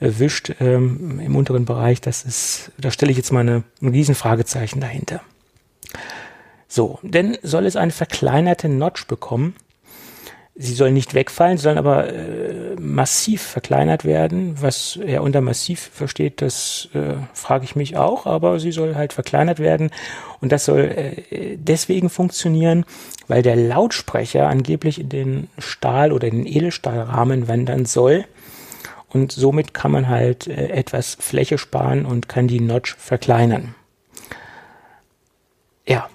[0.00, 3.88] äh, wischt ähm, im unteren Bereich, das ist, da stelle ich jetzt mal eine, ein
[3.88, 5.20] Riesenfragezeichen dahinter.
[6.68, 9.54] So, denn soll es eine verkleinerte Notch bekommen,
[10.56, 14.54] Sie sollen nicht wegfallen, sollen aber äh, massiv verkleinert werden.
[14.62, 19.12] Was er unter massiv versteht, das äh, frage ich mich auch, aber sie soll halt
[19.12, 19.90] verkleinert werden.
[20.40, 22.84] Und das soll äh, deswegen funktionieren,
[23.26, 28.24] weil der Lautsprecher angeblich in den Stahl- oder in den Edelstahlrahmen wandern soll.
[29.08, 33.74] Und somit kann man halt äh, etwas Fläche sparen und kann die Notch verkleinern.
[35.84, 36.08] Ja,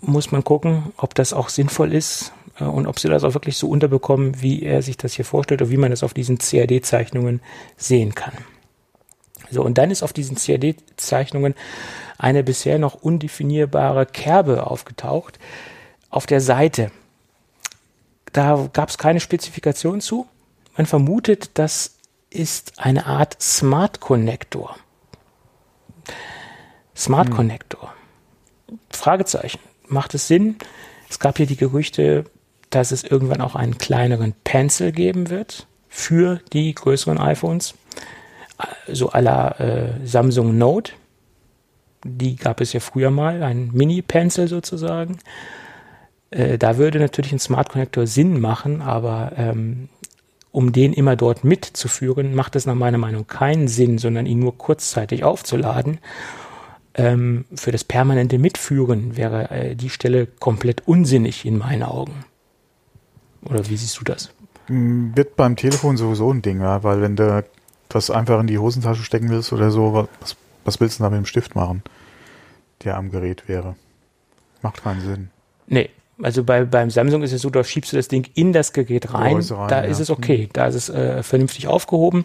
[0.00, 3.68] muss man gucken, ob das auch sinnvoll ist und ob sie das auch wirklich so
[3.68, 7.40] unterbekommen, wie er sich das hier vorstellt oder wie man das auf diesen CAD-Zeichnungen
[7.76, 8.34] sehen kann.
[9.50, 11.54] So, und dann ist auf diesen CAD-Zeichnungen
[12.16, 15.38] eine bisher noch undefinierbare Kerbe aufgetaucht
[16.10, 16.90] auf der Seite.
[18.32, 20.26] Da gab es keine Spezifikation zu.
[20.76, 21.96] Man vermutet, das
[22.30, 24.76] ist eine Art Smart Connector.
[26.96, 27.34] Smart hm.
[27.34, 27.94] Connector.
[28.90, 29.60] Fragezeichen.
[29.86, 30.56] Macht es Sinn?
[31.08, 32.24] Es gab hier die Gerüchte,
[32.74, 37.74] dass es irgendwann auch einen kleineren Pencil geben wird für die größeren iPhones.
[38.88, 40.92] So à la äh, Samsung Note.
[42.04, 45.18] Die gab es ja früher mal, ein Mini-Pencil sozusagen.
[46.30, 49.88] Äh, da würde natürlich ein Smart Connector Sinn machen, aber ähm,
[50.50, 54.56] um den immer dort mitzuführen, macht es nach meiner Meinung keinen Sinn, sondern ihn nur
[54.56, 55.98] kurzzeitig aufzuladen
[56.94, 62.24] ähm, für das permanente Mitführen wäre äh, die Stelle komplett unsinnig in meinen Augen.
[63.48, 64.30] Oder wie siehst du das?
[64.68, 67.44] Mm, wird beim Telefon sowieso ein Ding, ja, weil wenn du
[67.88, 71.18] das einfach in die Hosentasche stecken willst oder so, was, was willst du da mit
[71.18, 71.82] dem Stift machen,
[72.84, 73.76] der am Gerät wäre?
[74.62, 75.30] Macht keinen Sinn.
[75.66, 75.90] Nee,
[76.22, 79.12] also bei, beim Samsung ist es so, da schiebst du das Ding in das Gerät
[79.12, 79.90] rein, rein da ja.
[79.90, 82.24] ist es okay, da ist es äh, vernünftig aufgehoben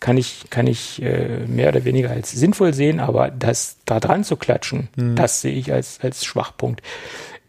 [0.00, 4.24] kann ich, kann ich äh, mehr oder weniger als sinnvoll sehen, aber das da dran
[4.24, 5.14] zu klatschen, mhm.
[5.14, 6.82] das sehe ich als, als Schwachpunkt.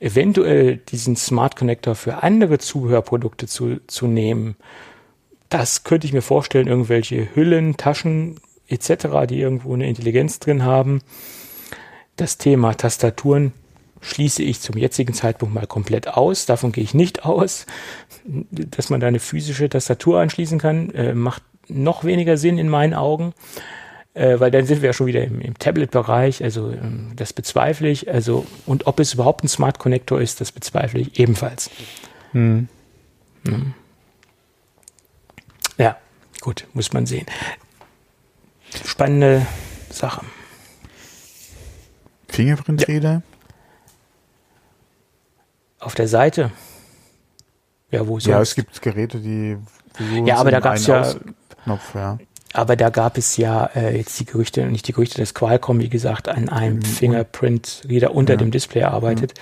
[0.02, 4.56] Eventuell diesen Smart Connector für andere Zubehörprodukte zu, zu nehmen,
[5.50, 11.02] das könnte ich mir vorstellen, irgendwelche Hüllen, Taschen etc., die irgendwo eine Intelligenz drin haben.
[12.16, 13.54] Das Thema Tastaturen
[14.02, 16.48] schließe ich zum jetzigen Zeitpunkt mal komplett aus.
[16.48, 17.68] Davon gehe ich nicht aus.
[18.26, 22.96] Dass man da eine physische Tastatur anschließen kann, äh, macht noch weniger Sinn in meinen
[22.96, 23.34] Augen,
[24.14, 27.90] äh, weil dann sind wir ja schon wieder im, im Tablet-Bereich, also ähm, das bezweifle
[27.90, 28.12] ich.
[28.12, 31.70] Also, und ob es überhaupt ein Smart Connector ist, das bezweifle ich ebenfalls.
[32.34, 32.68] Hm.
[33.46, 33.74] Hm.
[35.78, 35.98] Ja,
[36.42, 37.26] gut, muss man sehen.
[38.86, 39.46] Spannende
[39.90, 40.26] Sache.
[42.30, 43.12] Fingerprint-Reader?
[43.12, 43.22] Ja.
[45.80, 46.52] Auf der Seite.
[47.90, 49.58] Ja, wo Ja, es gibt Geräte, die.
[50.26, 51.14] Ja, aber da gab es ja
[51.64, 52.18] Knopf, ja.
[52.54, 55.90] Aber da gab es ja äh, jetzt die Gerüchte, nicht die Gerüchte, dass Qualcomm, wie
[55.90, 56.84] gesagt, an einem mhm.
[56.84, 58.38] Fingerprint-Reader unter ja.
[58.38, 59.34] dem Display arbeitet.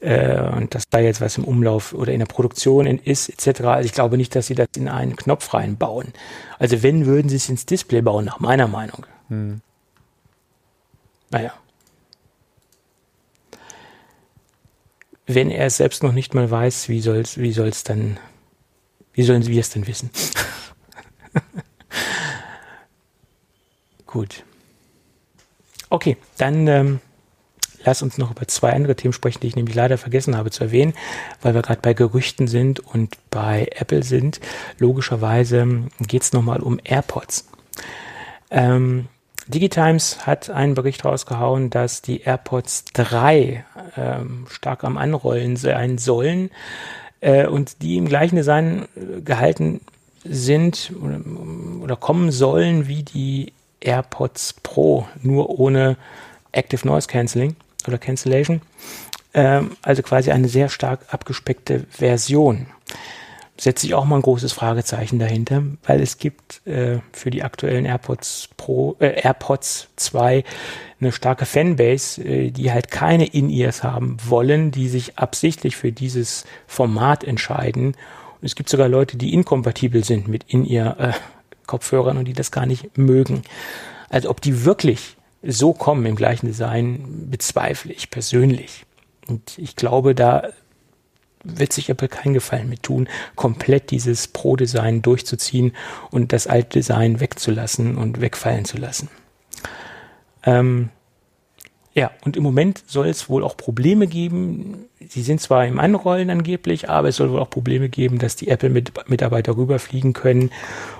[0.00, 0.08] Mhm.
[0.08, 3.62] Äh, und dass da jetzt was im Umlauf oder in der Produktion in ist, etc.
[3.62, 6.12] Also ich glaube nicht, dass sie das in einen Knopf reinbauen.
[6.58, 9.06] Also wenn, würden sie es ins Display bauen, nach meiner Meinung.
[9.30, 9.62] Mhm.
[11.30, 11.52] Naja.
[15.26, 18.18] Wenn er es selbst noch nicht mal weiß, wie soll es wie soll's dann,
[19.14, 20.10] wie sollen wir es denn wissen?
[24.16, 24.44] Gut.
[25.90, 27.00] Okay, dann ähm,
[27.84, 30.64] lass uns noch über zwei andere Themen sprechen, die ich nämlich leider vergessen habe zu
[30.64, 30.94] erwähnen,
[31.42, 34.40] weil wir gerade bei Gerüchten sind und bei Apple sind.
[34.78, 37.46] Logischerweise geht es nochmal um AirPods.
[38.50, 39.08] Ähm,
[39.48, 43.66] Digitimes hat einen Bericht rausgehauen, dass die AirPods 3
[43.98, 46.50] ähm, stark am Anrollen sein sollen
[47.20, 49.82] äh, und die im gleichen Design äh, gehalten
[50.24, 50.90] sind
[51.82, 53.52] oder kommen sollen wie die
[53.86, 55.96] AirPods Pro, nur ohne
[56.52, 57.56] Active Noise Cancelling
[57.86, 58.62] oder Cancellation.
[59.34, 62.66] Ähm, also quasi eine sehr stark abgespeckte Version.
[63.58, 67.86] Setze ich auch mal ein großes Fragezeichen dahinter, weil es gibt äh, für die aktuellen
[67.86, 70.44] AirPods Pro, äh, AirPods 2
[71.00, 76.44] eine starke Fanbase, äh, die halt keine In-Ears haben wollen, die sich absichtlich für dieses
[76.66, 77.96] Format entscheiden
[78.42, 81.12] es gibt sogar Leute, die inkompatibel sind mit in ihr äh,
[81.66, 83.42] Kopfhörern und die das gar nicht mögen.
[84.08, 88.84] Also ob die wirklich so kommen im gleichen Design, bezweifle ich persönlich.
[89.28, 90.50] Und ich glaube, da
[91.44, 95.72] wird sich Apple keinen Gefallen mit tun, komplett dieses Pro-Design durchzuziehen
[96.10, 99.08] und das alte Design wegzulassen und wegfallen zu lassen.
[100.44, 100.90] Ähm,
[101.96, 104.84] ja, und im Moment soll es wohl auch Probleme geben.
[105.08, 108.48] Sie sind zwar im Anrollen angeblich, aber es soll wohl auch Probleme geben, dass die
[108.48, 110.50] Apple-Mitarbeiter rüberfliegen können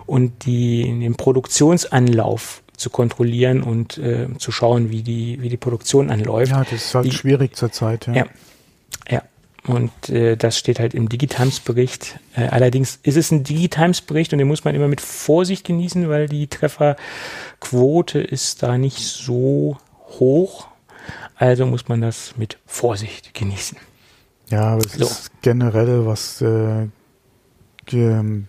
[0.06, 6.10] und die, den Produktionsanlauf zu kontrollieren und äh, zu schauen, wie die, wie die Produktion
[6.10, 6.52] anläuft.
[6.52, 8.06] Ja, das ist halt die, schwierig zurzeit.
[8.06, 8.14] Ja.
[8.14, 8.27] ja,
[9.10, 9.23] ja.
[9.66, 12.20] Und äh, das steht halt im Digitimes-Bericht.
[12.35, 16.27] Äh, allerdings ist es ein Digitimes-Bericht und den muss man immer mit Vorsicht genießen, weil
[16.27, 19.77] die Trefferquote ist da nicht so
[20.18, 20.68] hoch.
[21.36, 23.78] Also muss man das mit Vorsicht genießen.
[24.48, 25.04] Ja, aber es so.
[25.04, 26.86] ist generell was äh,
[27.92, 28.46] ähm,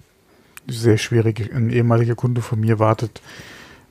[0.67, 1.51] sehr schwierig.
[1.53, 3.21] Ein ehemaliger Kunde von mir wartet,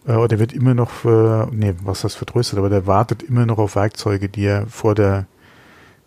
[0.07, 3.59] äh, oder wird immer noch, äh, nee, was das vertröstet, aber der wartet immer noch
[3.59, 5.27] auf Werkzeuge, die er vor der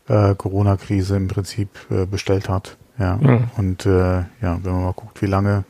[0.08, 2.78] äh, Corona-Krise im Prinzip äh, bestellt hat.
[2.98, 3.18] Ja.
[3.18, 3.44] Mhm.
[3.58, 5.64] Und äh, ja, wenn man mal guckt, wie lange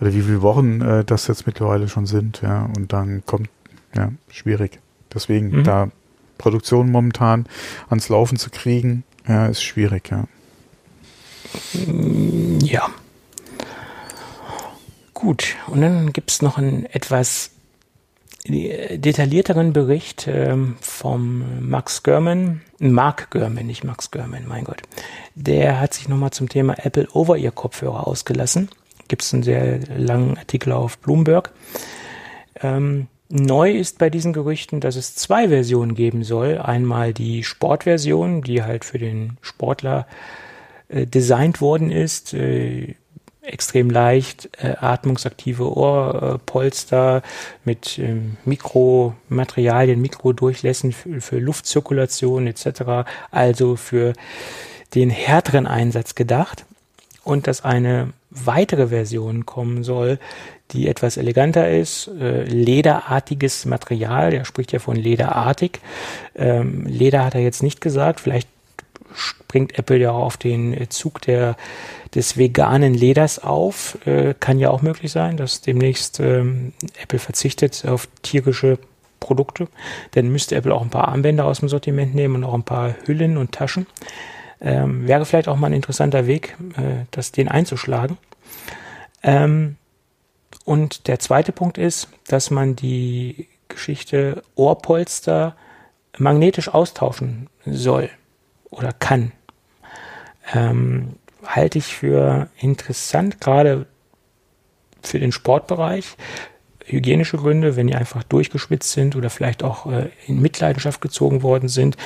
[0.00, 3.48] oder wie viele Wochen äh, das jetzt mittlerweile schon sind, ja, und dann kommt,
[3.94, 4.80] ja, schwierig.
[5.12, 5.64] Deswegen mhm.
[5.64, 5.88] da
[6.42, 7.46] Produktion momentan
[7.88, 10.24] ans Laufen zu kriegen, ja, ist schwierig, ja.
[12.62, 12.88] Ja.
[15.14, 17.50] Gut, und dann gibt es noch einen etwas
[18.44, 24.82] detaillierteren Bericht ähm, vom Max Görman, Mark Görman, nicht Max Görman, mein Gott.
[25.36, 28.68] Der hat sich nochmal zum Thema Apple Over-Ear-Kopfhörer ausgelassen.
[29.06, 31.52] Gibt es einen sehr langen Artikel auf Bloomberg.
[32.60, 36.58] Ähm, neu ist bei diesen Gerüchten, dass es zwei Versionen geben soll.
[36.58, 40.06] Einmal die Sportversion, die halt für den Sportler
[40.88, 42.34] äh, designt worden ist.
[42.34, 42.94] Äh,
[43.40, 47.22] extrem leicht, äh, atmungsaktive Ohrpolster
[47.64, 53.08] mit ähm, Mikromaterialien, Mikrodurchlässen für, für Luftzirkulation etc.
[53.32, 54.12] Also für
[54.94, 56.66] den härteren Einsatz gedacht
[57.24, 60.18] und dass eine weitere Version kommen soll,
[60.72, 65.80] die etwas eleganter ist, äh, lederartiges Material, er spricht ja von lederartig.
[66.34, 68.48] Ähm, Leder hat er jetzt nicht gesagt, vielleicht
[69.14, 71.56] springt Apple ja auch auf den Zug der,
[72.14, 73.98] des veganen Leders auf.
[74.06, 76.72] Äh, kann ja auch möglich sein, dass demnächst ähm,
[77.02, 78.78] Apple verzichtet auf tierische
[79.20, 79.68] Produkte.
[80.12, 82.94] Dann müsste Apple auch ein paar Armbänder aus dem Sortiment nehmen und auch ein paar
[83.06, 83.86] Hüllen und Taschen.
[84.60, 88.16] Ähm, wäre vielleicht auch mal ein interessanter Weg, äh, das den einzuschlagen.
[89.22, 89.76] Ähm,
[90.64, 95.56] und der zweite Punkt ist, dass man die Geschichte Ohrpolster
[96.18, 98.10] magnetisch austauschen soll
[98.70, 99.32] oder kann.
[100.54, 103.86] Ähm, halte ich für interessant, gerade
[105.02, 106.16] für den Sportbereich.
[106.84, 111.68] Hygienische Gründe, wenn die einfach durchgeschwitzt sind oder vielleicht auch äh, in Mitleidenschaft gezogen worden
[111.68, 111.96] sind.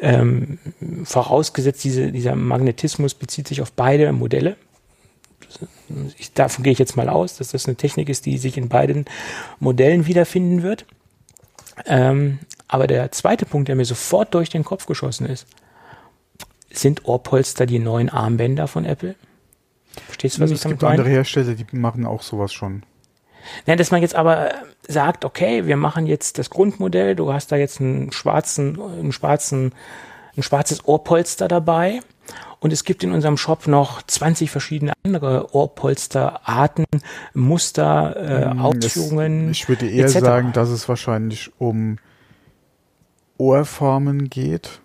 [0.00, 0.58] Ähm,
[1.04, 4.56] vorausgesetzt, diese, dieser Magnetismus bezieht sich auf beide Modelle.
[6.18, 8.68] Ich, davon gehe ich jetzt mal aus, dass das eine Technik ist, die sich in
[8.68, 9.06] beiden
[9.58, 10.84] Modellen wiederfinden wird.
[11.86, 15.46] Ähm, aber der zweite Punkt, der mir sofort durch den Kopf geschossen ist,
[16.70, 19.14] sind Ohrpolster die neuen Armbänder von Apple?
[20.06, 20.94] Verstehst du, was es ich damit meine?
[20.94, 22.82] Es gibt andere Hersteller, die machen auch sowas schon.
[23.66, 24.52] Ja, dass man jetzt aber
[24.86, 29.72] sagt, okay, wir machen jetzt das Grundmodell, du hast da jetzt einen schwarzen, einen schwarzen,
[30.36, 32.00] ein schwarzes Ohrpolster dabei
[32.60, 36.86] und es gibt in unserem Shop noch 20 verschiedene andere Ohrpolsterarten,
[37.34, 39.50] Muster, äh, hm, Ausführungen.
[39.50, 40.18] ich würde eher etc.
[40.18, 41.98] sagen, dass es wahrscheinlich um
[43.36, 44.80] Ohrformen geht,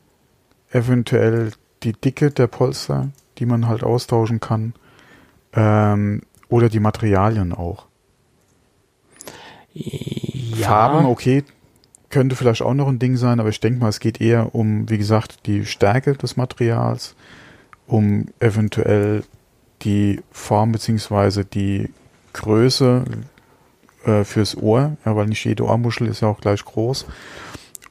[0.71, 1.51] eventuell
[1.81, 3.09] die Dicke der Polster,
[3.39, 4.73] die man halt austauschen kann,
[5.53, 7.87] ähm, oder die Materialien auch.
[9.73, 10.67] Ja.
[10.67, 11.43] Farben, okay,
[12.13, 14.87] könnte vielleicht auch noch ein Ding sein, aber ich denke mal, es geht eher um,
[14.87, 17.15] wie gesagt, die Stärke des Materials,
[17.87, 19.23] um eventuell
[19.81, 21.89] die Form beziehungsweise die
[22.33, 23.03] Größe
[24.05, 27.07] äh, fürs Ohr, ja, weil nicht jede Ohrmuschel ist ja auch gleich groß.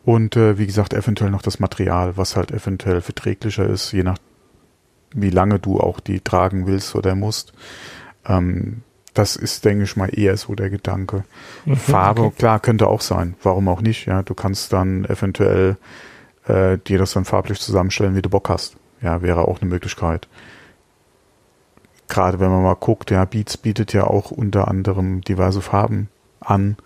[0.05, 4.19] Und äh, wie gesagt, eventuell noch das Material, was halt eventuell verträglicher ist, je nach
[5.15, 7.53] wie lange du auch die tragen willst oder musst.
[8.24, 8.82] Ähm,
[9.14, 11.24] das ist, denke ich mal, eher so der Gedanke.
[11.64, 12.36] Mhm, Farbe, okay.
[12.39, 13.34] klar, könnte auch sein.
[13.43, 14.06] Warum auch nicht?
[14.06, 15.76] Ja, du kannst dann eventuell
[16.47, 18.76] äh, dir das dann farblich zusammenstellen, wie du Bock hast.
[19.01, 20.28] Ja, wäre auch eine Möglichkeit.
[22.09, 26.09] Gerade wenn man mal guckt, ja, Beats bietet ja auch unter anderem diverse Farben
[26.40, 26.76] an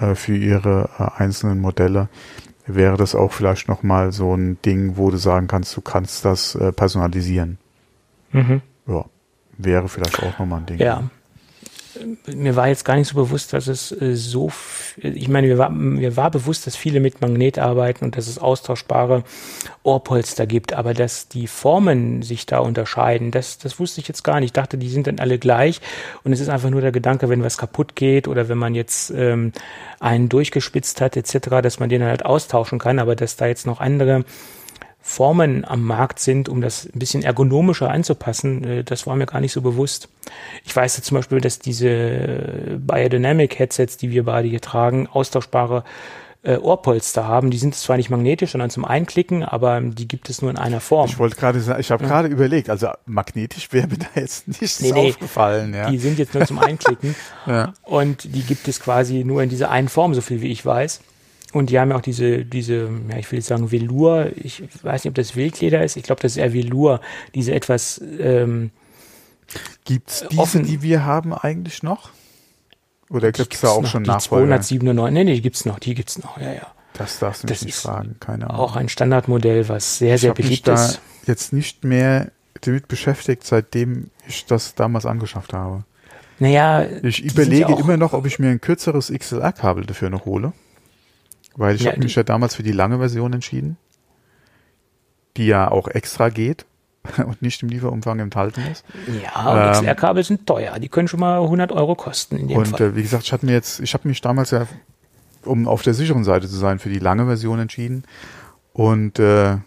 [0.00, 2.08] äh, für ihre äh, einzelnen Modelle,
[2.66, 6.54] wäre das auch vielleicht nochmal so ein Ding, wo du sagen kannst, du kannst das
[6.54, 7.58] äh, personalisieren.
[8.32, 8.62] Mhm.
[8.86, 9.04] Ja,
[9.58, 10.78] wäre vielleicht auch nochmal ein Ding.
[10.78, 11.04] Ja,
[12.26, 14.50] mir war jetzt gar nicht so bewusst, dass es äh, so,
[14.96, 18.38] ich meine, mir war, mir war bewusst, dass viele mit Magnet arbeiten und dass es
[18.38, 19.24] austauschbare
[19.82, 24.40] Ohrpolster gibt, aber dass die Formen sich da unterscheiden, das, das wusste ich jetzt gar
[24.40, 24.46] nicht.
[24.46, 25.80] Ich dachte, die sind dann alle gleich
[26.24, 29.10] und es ist einfach nur der Gedanke, wenn was kaputt geht oder wenn man jetzt
[29.10, 29.52] ähm,
[30.00, 33.80] einen durchgespitzt hat etc., dass man den halt austauschen kann, aber dass da jetzt noch
[33.80, 34.24] andere
[35.08, 39.40] Formen am Markt sind, um das ein bisschen ergonomischer anzupassen, äh, das war mir gar
[39.40, 40.08] nicht so bewusst.
[40.64, 45.84] Ich weiß ja zum Beispiel, dass diese Biodynamic Headsets, die wir beide hier tragen, austauschbare
[46.42, 47.52] äh, Ohrpolster haben.
[47.52, 50.80] Die sind zwar nicht magnetisch, sondern zum Einklicken, aber die gibt es nur in einer
[50.80, 51.06] Form.
[51.08, 52.08] Ich wollte gerade sagen, ich habe ja.
[52.08, 55.72] gerade überlegt, also magnetisch wäre mir da jetzt nichts nee, nee, aufgefallen.
[55.72, 55.88] Ja.
[55.88, 57.14] Die sind jetzt nur zum Einklicken
[57.46, 57.74] ja.
[57.84, 61.00] und die gibt es quasi nur in dieser einen Form, so viel wie ich weiß.
[61.56, 65.04] Und die haben ja auch diese, diese, ja, ich will jetzt sagen Velour, ich weiß
[65.04, 67.00] nicht, ob das Wildleder ist, ich glaube, das ist eher Velour,
[67.34, 68.70] diese etwas ähm,
[69.84, 72.10] Gibt's diese, offen, die wir haben eigentlich noch?
[73.08, 74.60] Oder gibt's da auch noch, schon die Nachfolger?
[74.60, 76.66] 297, nee, nee, die gibt's noch, die gibt's noch, ja, ja.
[76.94, 78.60] Das darfst du mich Das nicht fragen, keine Ahnung.
[78.60, 81.00] Auch ein Standardmodell, was sehr, sehr ich mich beliebt da ist.
[81.26, 85.84] jetzt nicht mehr damit beschäftigt, seitdem ich das damals angeschafft habe.
[86.38, 90.52] Naja, Ich überlege ja immer noch, ob ich mir ein kürzeres XLR-Kabel dafür noch hole.
[91.56, 93.76] Weil ich Ja, habe mich ja damals für die lange Version entschieden,
[95.36, 96.66] die ja auch extra geht
[97.18, 98.84] und nicht im Lieferumfang enthalten ist.
[99.06, 100.78] Ja, und Ähm, XLR-Kabel sind teuer.
[100.78, 102.80] Die können schon mal 100 Euro kosten in dem Und Fall.
[102.80, 104.66] äh, wie gesagt, ich hatte mir jetzt, ich habe mich damals ja,
[105.44, 108.04] um auf der sicheren Seite zu sein, für die lange Version entschieden.
[108.72, 109.58] Und äh,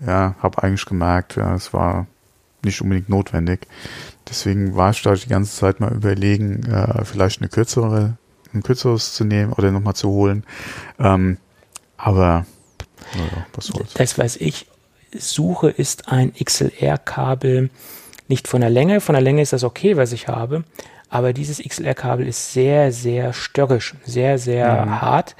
[0.00, 2.06] ja, habe eigentlich gemerkt, ja, es war
[2.64, 3.66] nicht unbedingt notwendig.
[4.28, 8.17] Deswegen war ich da die ganze Zeit mal überlegen, äh, vielleicht eine kürzere,
[8.54, 10.44] ein kürzeres zu nehmen oder nochmal zu holen.
[10.98, 11.38] Ähm,
[11.96, 12.46] aber
[13.14, 13.94] naja, was soll's.
[13.94, 14.66] Das, was ich
[15.16, 17.70] suche, ist ein XLR-Kabel.
[18.28, 19.00] Nicht von der Länge.
[19.00, 20.64] Von der Länge ist das okay, was ich habe.
[21.08, 25.00] Aber dieses XLR-Kabel ist sehr, sehr störrisch, sehr, sehr Mhm.
[25.00, 25.36] hart.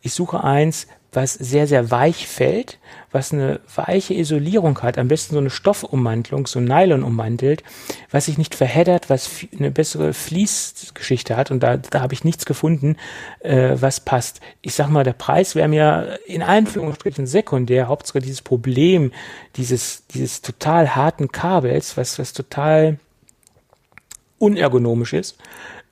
[0.00, 2.78] Ich suche eins, was sehr, sehr weich fällt,
[3.10, 7.64] was eine weiche Isolierung hat, am besten so eine Stoffummantelung, so Nylon ummantelt,
[8.10, 9.28] was sich nicht verheddert, was
[9.58, 11.50] eine bessere Fließgeschichte hat.
[11.50, 12.96] Und da, da habe ich nichts gefunden,
[13.40, 14.40] äh, was passt.
[14.62, 17.88] Ich sag mal, der Preis wäre mir in Anführungsstrichen sekundär.
[17.88, 19.12] Hauptsache dieses Problem,
[19.56, 22.98] dieses, dieses total harten Kabels, was, was total
[24.38, 25.36] unergonomisch ist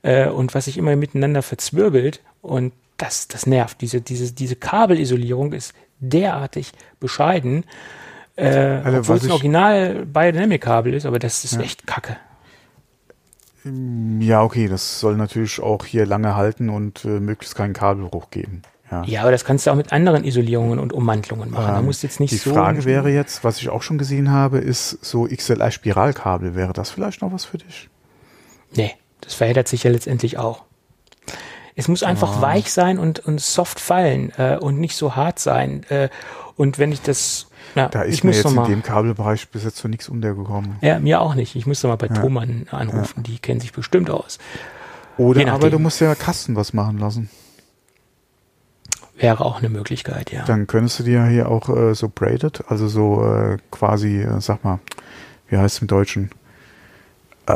[0.01, 3.81] äh, und was sich immer miteinander verzwirbelt und das, das nervt.
[3.81, 7.65] Diese, diese, diese Kabelisolierung ist derartig bescheiden,
[8.35, 11.61] äh, Also, obwohl was es ein Original Biodynamic-Kabel ist, aber das ist Ja.
[11.61, 12.15] echt kacke.
[14.19, 18.61] Ja, okay, das soll natürlich auch hier lange halten und äh, möglichst keinen Kabelbruch geben.
[18.89, 19.03] Ja.
[19.03, 21.67] Ja, aber das kannst du auch mit anderen Isolierungen und Ummantelungen machen.
[21.67, 22.53] da Ähm, musst du jetzt nicht die so.
[22.53, 26.55] Frage wäre jetzt, was ich auch schon gesehen habe, ist so XLR-Spiralkabel.
[26.55, 27.89] Wäre das vielleicht noch was für dich?
[28.75, 30.63] Nee, das verheddert sich ja letztendlich auch.
[31.75, 32.41] Es muss einfach Ah.
[32.41, 35.83] weich sein und, und soft fallen äh, und nicht so hart sein.
[35.89, 36.09] Äh,
[36.55, 37.47] und wenn ich das.
[37.75, 40.75] Ja, Da ist ich mir muss jetzt in dem Kabelbereich bis jetzt so nichts untergekommen.
[40.81, 41.55] Ja, mir auch nicht.
[41.55, 43.23] Ich muss doch mal bei Thomann anrufen.
[43.23, 44.39] Die kennen sich bestimmt aus.
[45.17, 47.29] Oder aber du musst ja Kasten was machen lassen.
[49.17, 50.45] Wäre auch eine Möglichkeit, ja.
[50.45, 54.63] Dann könntest du dir hier auch äh, so braided, also so äh, quasi, äh, sag
[54.63, 54.79] mal,
[55.49, 56.29] wie heißt es im Deutschen?
[57.45, 57.51] Äh,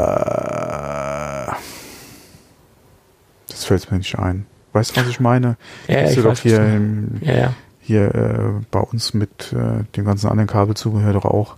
[3.54, 4.46] das fällt mir nicht ein.
[4.74, 5.58] Weißt du, was ich meine?
[5.88, 7.54] Ja, ich du doch hier, im, Ja, ja.
[7.80, 11.56] hier äh, bei uns mit äh, dem ganzen anderen Kabelzubehör doch auch.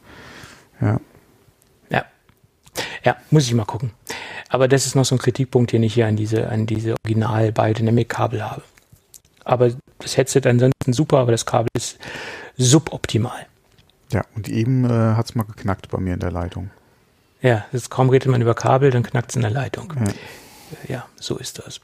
[0.81, 0.99] Ja.
[1.89, 2.05] Ja.
[3.03, 3.91] Ja, muss ich mal gucken.
[4.49, 7.51] Aber das ist noch so ein Kritikpunkt, den ich hier an diese, an diese Original
[7.51, 8.61] Biodynamic Kabel habe.
[9.43, 11.97] Aber das Headset ansonsten super, aber das Kabel ist
[12.57, 13.45] suboptimal.
[14.11, 16.69] Ja, und eben äh, hat es mal geknackt bei mir in der Leitung.
[17.41, 19.93] Ja, das kaum redet man über Kabel, dann knackt es in der Leitung.
[19.95, 20.11] Ja.
[20.87, 21.81] Ja, so ist das.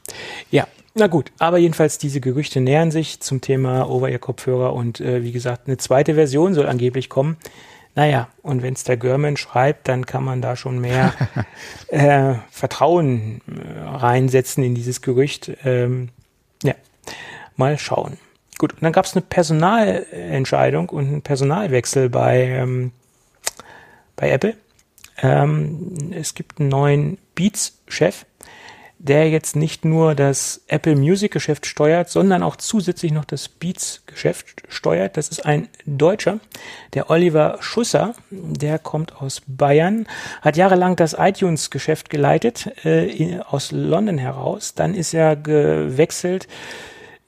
[0.50, 5.32] Ja, na gut, aber jedenfalls diese Gerüchte nähern sich zum Thema Over-Ear-Kopfhörer und äh, wie
[5.32, 7.36] gesagt, eine zweite Version soll angeblich kommen.
[7.94, 11.12] Naja, und wenn es der Görman schreibt, dann kann man da schon mehr
[11.88, 15.50] äh, Vertrauen äh, reinsetzen in dieses Gerücht.
[15.64, 16.08] Ähm,
[16.62, 16.74] ja,
[17.56, 18.16] mal schauen.
[18.58, 22.92] Gut, und dann gab es eine Personalentscheidung und einen Personalwechsel bei, ähm,
[24.16, 24.56] bei Apple.
[25.20, 28.24] Ähm, es gibt einen neuen Beats-Chef,
[29.02, 35.16] der jetzt nicht nur das Apple Music-Geschäft steuert, sondern auch zusätzlich noch das Beats-Geschäft steuert.
[35.16, 36.38] Das ist ein Deutscher,
[36.94, 40.06] der Oliver Schusser, der kommt aus Bayern,
[40.40, 44.74] hat jahrelang das iTunes-Geschäft geleitet, äh, aus London heraus.
[44.74, 46.46] Dann ist er gewechselt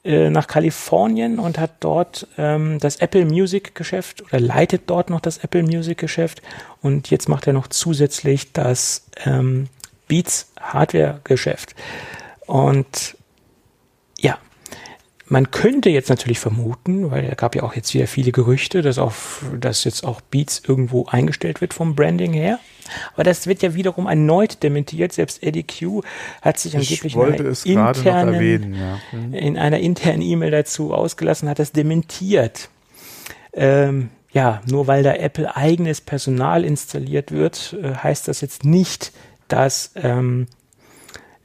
[0.04, 5.20] äh, nach Kalifornien und hat dort ähm, das Apple Music Geschäft oder leitet dort noch
[5.20, 6.40] das Apple Music Geschäft
[6.82, 9.66] und jetzt macht er noch zusätzlich das ähm,
[10.08, 11.74] Beats Hardware Geschäft
[12.46, 13.16] und
[14.18, 14.38] ja,
[15.26, 18.98] man könnte jetzt natürlich vermuten, weil es gab ja auch jetzt wieder viele Gerüchte, dass,
[18.98, 22.58] auf, dass jetzt auch Beats irgendwo eingestellt wird vom Branding her.
[23.14, 25.14] Aber das wird ja wiederum erneut dementiert.
[25.14, 26.02] Selbst Eddie Q
[26.42, 27.14] hat sich Ich angeblich
[27.64, 28.98] in einer internen- erwähnen, ja.
[29.18, 29.34] Mhm.
[29.34, 32.68] in einer internen E-Mail dazu ausgelassen, hat das dementiert.
[33.54, 39.12] Ähm, ja, nur weil da Apple eigenes Personal installiert wird, äh, heißt das jetzt nicht,
[39.48, 40.46] dass ähm,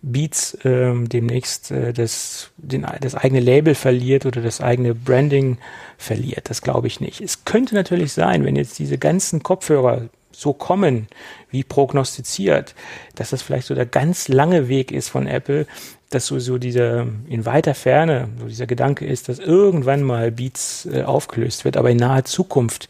[0.01, 5.57] Beats ähm, demnächst äh, das, den, das eigene Label verliert oder das eigene Branding
[5.97, 6.49] verliert.
[6.49, 7.19] Das glaube ich nicht.
[7.21, 11.07] Es könnte natürlich sein, wenn jetzt diese ganzen Kopfhörer so kommen,
[11.49, 12.75] wie prognostiziert,
[13.15, 15.67] dass das vielleicht so der ganz lange Weg ist von Apple,
[16.09, 20.87] dass so, so dieser in weiter Ferne, so dieser Gedanke ist, dass irgendwann mal Beats
[20.91, 22.89] äh, aufgelöst wird, aber in naher Zukunft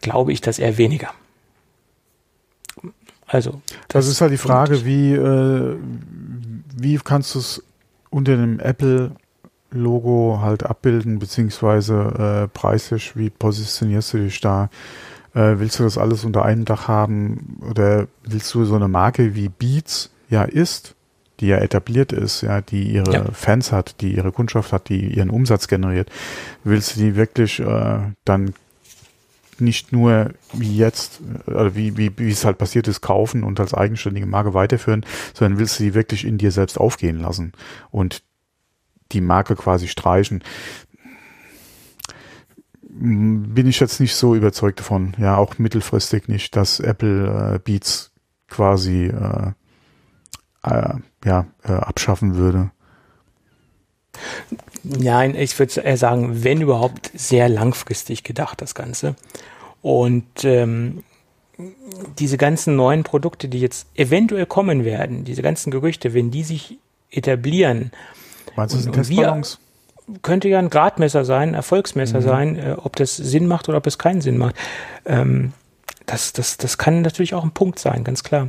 [0.00, 1.12] glaube ich das eher weniger.
[3.30, 5.76] Also, Das ist halt die Frage, wie, äh,
[6.76, 7.62] wie kannst du es
[8.10, 9.12] unter dem Apple
[9.70, 11.94] Logo halt abbilden, beziehungsweise
[12.44, 14.68] äh, preislich, wie positionierst du dich da?
[15.32, 19.36] Äh, willst du das alles unter einem Dach haben oder willst du so eine Marke
[19.36, 20.96] wie Beats ja ist,
[21.38, 23.24] die ja etabliert ist, ja, die ihre ja.
[23.32, 26.10] Fans hat, die ihre Kundschaft hat, die ihren Umsatz generiert,
[26.64, 28.54] willst du die wirklich äh, dann
[29.60, 33.74] nicht nur wie jetzt, oder wie, wie, wie es halt passiert ist, kaufen und als
[33.74, 35.04] eigenständige Marke weiterführen,
[35.34, 37.52] sondern willst du die wirklich in dir selbst aufgehen lassen
[37.90, 38.22] und
[39.12, 40.42] die Marke quasi streichen.
[42.82, 48.12] Bin ich jetzt nicht so überzeugt davon, ja, auch mittelfristig nicht, dass Apple äh, Beats
[48.48, 49.52] quasi äh,
[50.62, 52.70] äh, ja, äh, abschaffen würde.
[54.82, 59.14] Nein, ich würde eher sagen, wenn überhaupt sehr langfristig gedacht, das Ganze.
[59.82, 61.04] Und ähm,
[62.18, 66.78] diese ganzen neuen Produkte, die jetzt eventuell kommen werden, diese ganzen Gerüchte, wenn die sich
[67.10, 67.90] etablieren,
[68.56, 69.58] Meinst du, das sind Testballons?
[70.22, 72.24] Könnte ja ein Gradmesser sein, ein Erfolgsmesser mhm.
[72.24, 74.56] sein, äh, ob das Sinn macht oder ob es keinen Sinn macht.
[75.04, 75.52] Ähm,
[76.06, 78.48] das, das, das kann natürlich auch ein Punkt sein, ganz klar.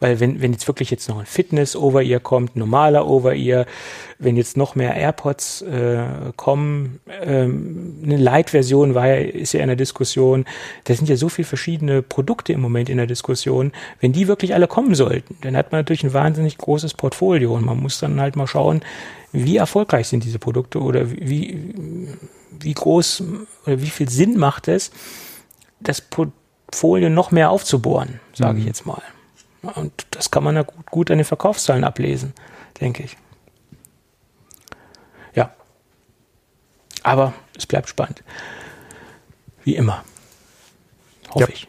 [0.00, 3.66] Weil wenn, wenn jetzt wirklich jetzt noch ein Fitness-Over-Ear kommt, normaler Over-Ear,
[4.18, 6.04] wenn jetzt noch mehr AirPods äh,
[6.36, 10.44] kommen, ähm, eine Light-Version war ja, ist ja in der Diskussion,
[10.84, 13.72] da sind ja so viele verschiedene Produkte im Moment in der Diskussion.
[14.00, 17.64] Wenn die wirklich alle kommen sollten, dann hat man natürlich ein wahnsinnig großes Portfolio und
[17.64, 18.82] man muss dann halt mal schauen,
[19.32, 21.58] wie erfolgreich sind diese Produkte oder wie,
[22.60, 23.24] wie groß
[23.66, 24.92] oder wie viel Sinn macht es,
[25.80, 28.60] das Portfolio noch mehr aufzubohren, sage mhm.
[28.60, 29.02] ich jetzt mal.
[29.68, 32.32] Und das kann man ja gut, gut an den Verkaufszahlen ablesen,
[32.80, 33.16] denke ich.
[35.34, 35.52] Ja.
[37.02, 38.22] Aber es bleibt spannend.
[39.64, 40.04] Wie immer.
[41.30, 41.48] Hoffe ja.
[41.52, 41.68] ich.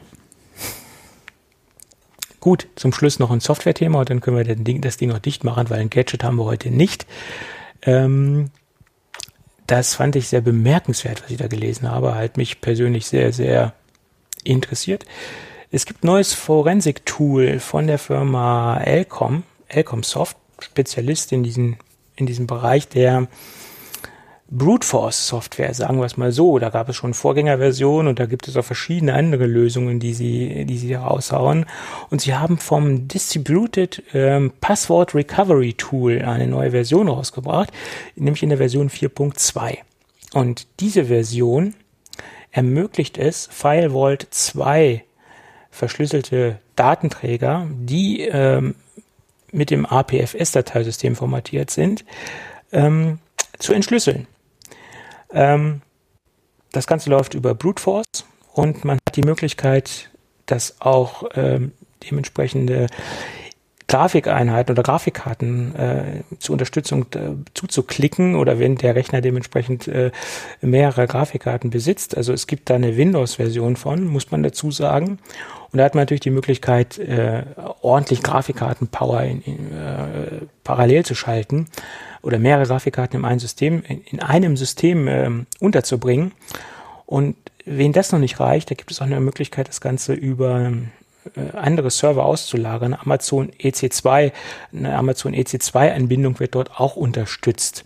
[2.39, 5.19] Gut, zum Schluss noch ein Software-Thema und dann können wir das Ding, das Ding auch
[5.19, 7.07] dicht machen, weil ein Gadget haben wir heute nicht.
[7.81, 8.51] Ähm,
[9.65, 12.13] das fand ich sehr bemerkenswert, was ich da gelesen habe.
[12.13, 13.73] Hat mich persönlich sehr, sehr
[14.43, 15.05] interessiert.
[15.75, 21.75] Es gibt neues Forensik-Tool von der Firma Elcom, Elcom Soft, Spezialist in, diesen,
[22.15, 23.27] in diesem Bereich der
[24.49, 26.59] Brute Force Software, sagen wir es mal so.
[26.59, 30.63] Da gab es schon Vorgängerversionen und da gibt es auch verschiedene andere Lösungen, die sie,
[30.63, 31.65] die sie raushauen.
[32.09, 37.73] Und sie haben vom Distributed ähm, Password Recovery Tool eine neue Version rausgebracht,
[38.15, 39.79] nämlich in der Version 4.2.
[40.31, 41.73] Und diese Version
[42.51, 45.03] ermöglicht es, FileVault 2
[45.75, 48.75] verschlüsselte Datenträger, die ähm,
[49.51, 52.05] mit dem APFS-Dateisystem formatiert sind,
[52.71, 53.19] ähm,
[53.59, 54.27] zu entschlüsseln.
[55.31, 55.81] Ähm,
[56.71, 60.09] das Ganze läuft über Brute Force und man hat die Möglichkeit,
[60.45, 61.71] das auch ähm,
[62.09, 62.87] dementsprechende
[63.87, 70.11] Grafikeinheiten oder Grafikkarten äh, zur Unterstützung äh, zuzuklicken oder wenn der Rechner dementsprechend äh,
[70.61, 72.17] mehrere Grafikkarten besitzt.
[72.17, 75.19] Also es gibt da eine Windows-Version von, muss man dazu sagen.
[75.75, 77.43] Und da hat man natürlich die Möglichkeit, äh,
[77.81, 81.67] ordentlich Grafikkarten-Power in, in, äh, parallel zu schalten
[82.21, 85.29] oder mehrere Grafikkarten in einem System, in, in einem System äh,
[85.59, 86.31] unterzubringen.
[87.05, 87.35] Und
[87.65, 90.71] wen das noch nicht reicht, da gibt es auch eine Möglichkeit, das Ganze über
[91.35, 92.93] äh, andere Server auszulagern.
[92.93, 94.31] Amazon EC2,
[94.71, 97.83] eine Amazon EC2-Anbindung wird dort auch unterstützt.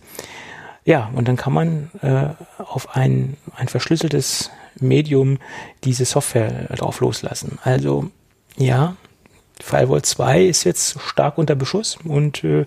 [0.84, 2.28] Ja, und dann kann man äh,
[2.62, 5.38] auf ein, ein verschlüsseltes Medium
[5.84, 7.58] diese Software drauf loslassen.
[7.62, 8.10] Also
[8.56, 8.96] ja,
[9.60, 12.66] Firewall 2 ist jetzt stark unter Beschuss und äh,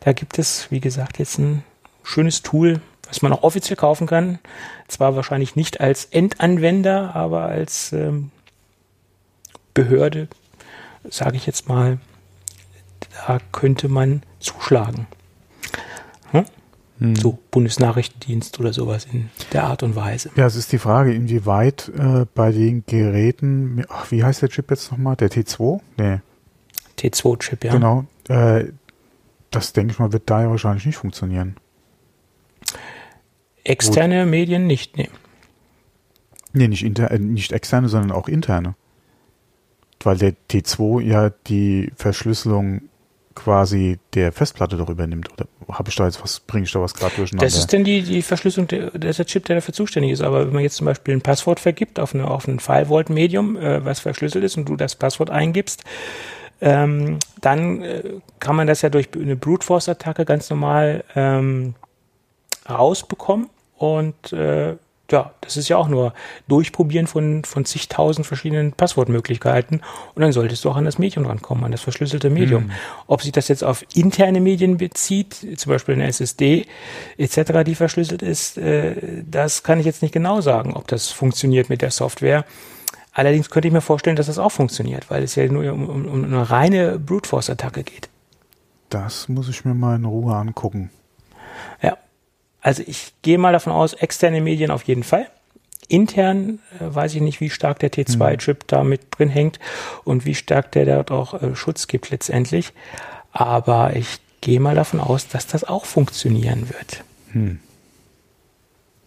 [0.00, 1.64] da gibt es, wie gesagt, jetzt ein
[2.02, 4.38] schönes Tool, was man auch offiziell kaufen kann.
[4.88, 8.30] Zwar wahrscheinlich nicht als Endanwender, aber als ähm,
[9.72, 10.28] Behörde,
[11.08, 11.98] sage ich jetzt mal,
[13.26, 15.06] da könnte man zuschlagen.
[16.30, 16.44] Hm?
[16.98, 17.16] Hm.
[17.16, 20.30] So Bundesnachrichtendienst oder sowas in der Art und Weise.
[20.36, 24.70] Ja, es ist die Frage, inwieweit äh, bei den Geräten, ach, wie heißt der Chip
[24.70, 25.16] jetzt nochmal?
[25.16, 25.80] Der T2?
[25.96, 26.20] Nee.
[26.98, 27.72] T2-Chip, ja.
[27.72, 28.04] Genau.
[28.28, 28.66] Äh,
[29.50, 31.56] das denke ich mal, wird da ja wahrscheinlich nicht funktionieren.
[33.64, 34.30] Externe Gut.
[34.30, 35.10] Medien nicht, nee.
[36.52, 38.76] Nee, nicht, inter, äh, nicht externe, sondern auch interne
[40.04, 42.82] weil der T2 ja die Verschlüsselung
[43.34, 45.32] quasi der Festplatte darüber nimmt.
[45.32, 47.46] Oder habe ich da jetzt was, bringe ich da was gerade durcheinander?
[47.46, 50.20] Das ist denn die, die Verschlüsselung, der, ist der Chip, der dafür zuständig ist.
[50.20, 53.84] Aber wenn man jetzt zum Beispiel ein Passwort vergibt auf, eine, auf ein File-Vault-Medium, äh,
[53.84, 55.84] was verschlüsselt ist und du das Passwort eingibst,
[56.60, 58.02] ähm, dann äh,
[58.38, 61.74] kann man das ja durch eine Brute Force-Attacke ganz normal ähm,
[62.68, 64.76] rausbekommen und äh,
[65.10, 66.14] ja, das ist ja auch nur
[66.48, 69.82] Durchprobieren von, von zigtausend verschiedenen Passwortmöglichkeiten
[70.14, 72.64] und dann solltest du auch an das Medium rankommen, an das verschlüsselte Medium.
[72.64, 72.70] Mhm.
[73.06, 76.66] Ob sich das jetzt auf interne Medien bezieht, zum Beispiel eine SSD
[77.18, 81.68] etc., die verschlüsselt ist, äh, das kann ich jetzt nicht genau sagen, ob das funktioniert
[81.68, 82.44] mit der Software.
[83.12, 86.06] Allerdings könnte ich mir vorstellen, dass das auch funktioniert, weil es ja nur um, um,
[86.06, 88.08] um eine reine Brute Force Attacke geht.
[88.88, 90.90] Das muss ich mir mal in Ruhe angucken.
[91.82, 91.96] Ja,
[92.64, 95.28] also ich gehe mal davon aus, externe Medien auf jeden Fall.
[95.86, 98.66] Intern äh, weiß ich nicht, wie stark der T2-Chip mhm.
[98.66, 99.60] da mit drin hängt
[100.04, 102.72] und wie stark der dort auch äh, Schutz gibt letztendlich.
[103.32, 107.04] Aber ich gehe mal davon aus, dass das auch funktionieren wird.
[107.32, 107.60] Hm.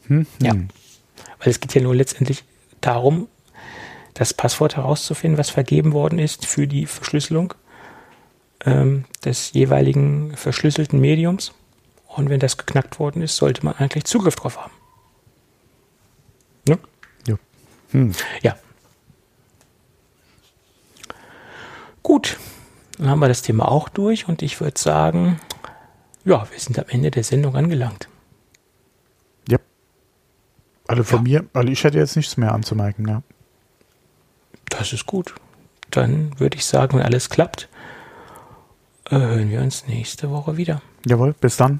[0.06, 0.28] Hm, hm.
[0.40, 0.54] Ja.
[0.54, 2.44] Weil es geht ja nur letztendlich
[2.80, 3.28] darum,
[4.14, 7.56] das Passwort herauszufinden, was vergeben worden ist für die Verschlüsselung
[8.66, 11.54] ähm, des jeweiligen verschlüsselten Mediums.
[12.18, 14.74] Und wenn das geknackt worden ist, sollte man eigentlich Zugriff drauf haben.
[16.68, 16.80] Ne?
[17.28, 17.36] Ja.
[17.92, 18.12] Hm.
[18.42, 18.58] ja.
[22.02, 22.38] Gut,
[22.98, 25.40] dann haben wir das Thema auch durch und ich würde sagen,
[26.26, 28.10] ja, wir sind am Ende der Sendung angelangt.
[29.48, 29.60] Ja.
[30.88, 31.42] Alle von ja.
[31.42, 33.22] mir, also ich hätte jetzt nichts mehr anzumerken, ja.
[34.70, 35.36] Das ist gut.
[35.92, 37.70] Dann würde ich sagen, wenn alles klappt,
[39.06, 40.82] äh, hören wir uns nächste Woche wieder.
[41.06, 41.80] Jawohl, bis dann.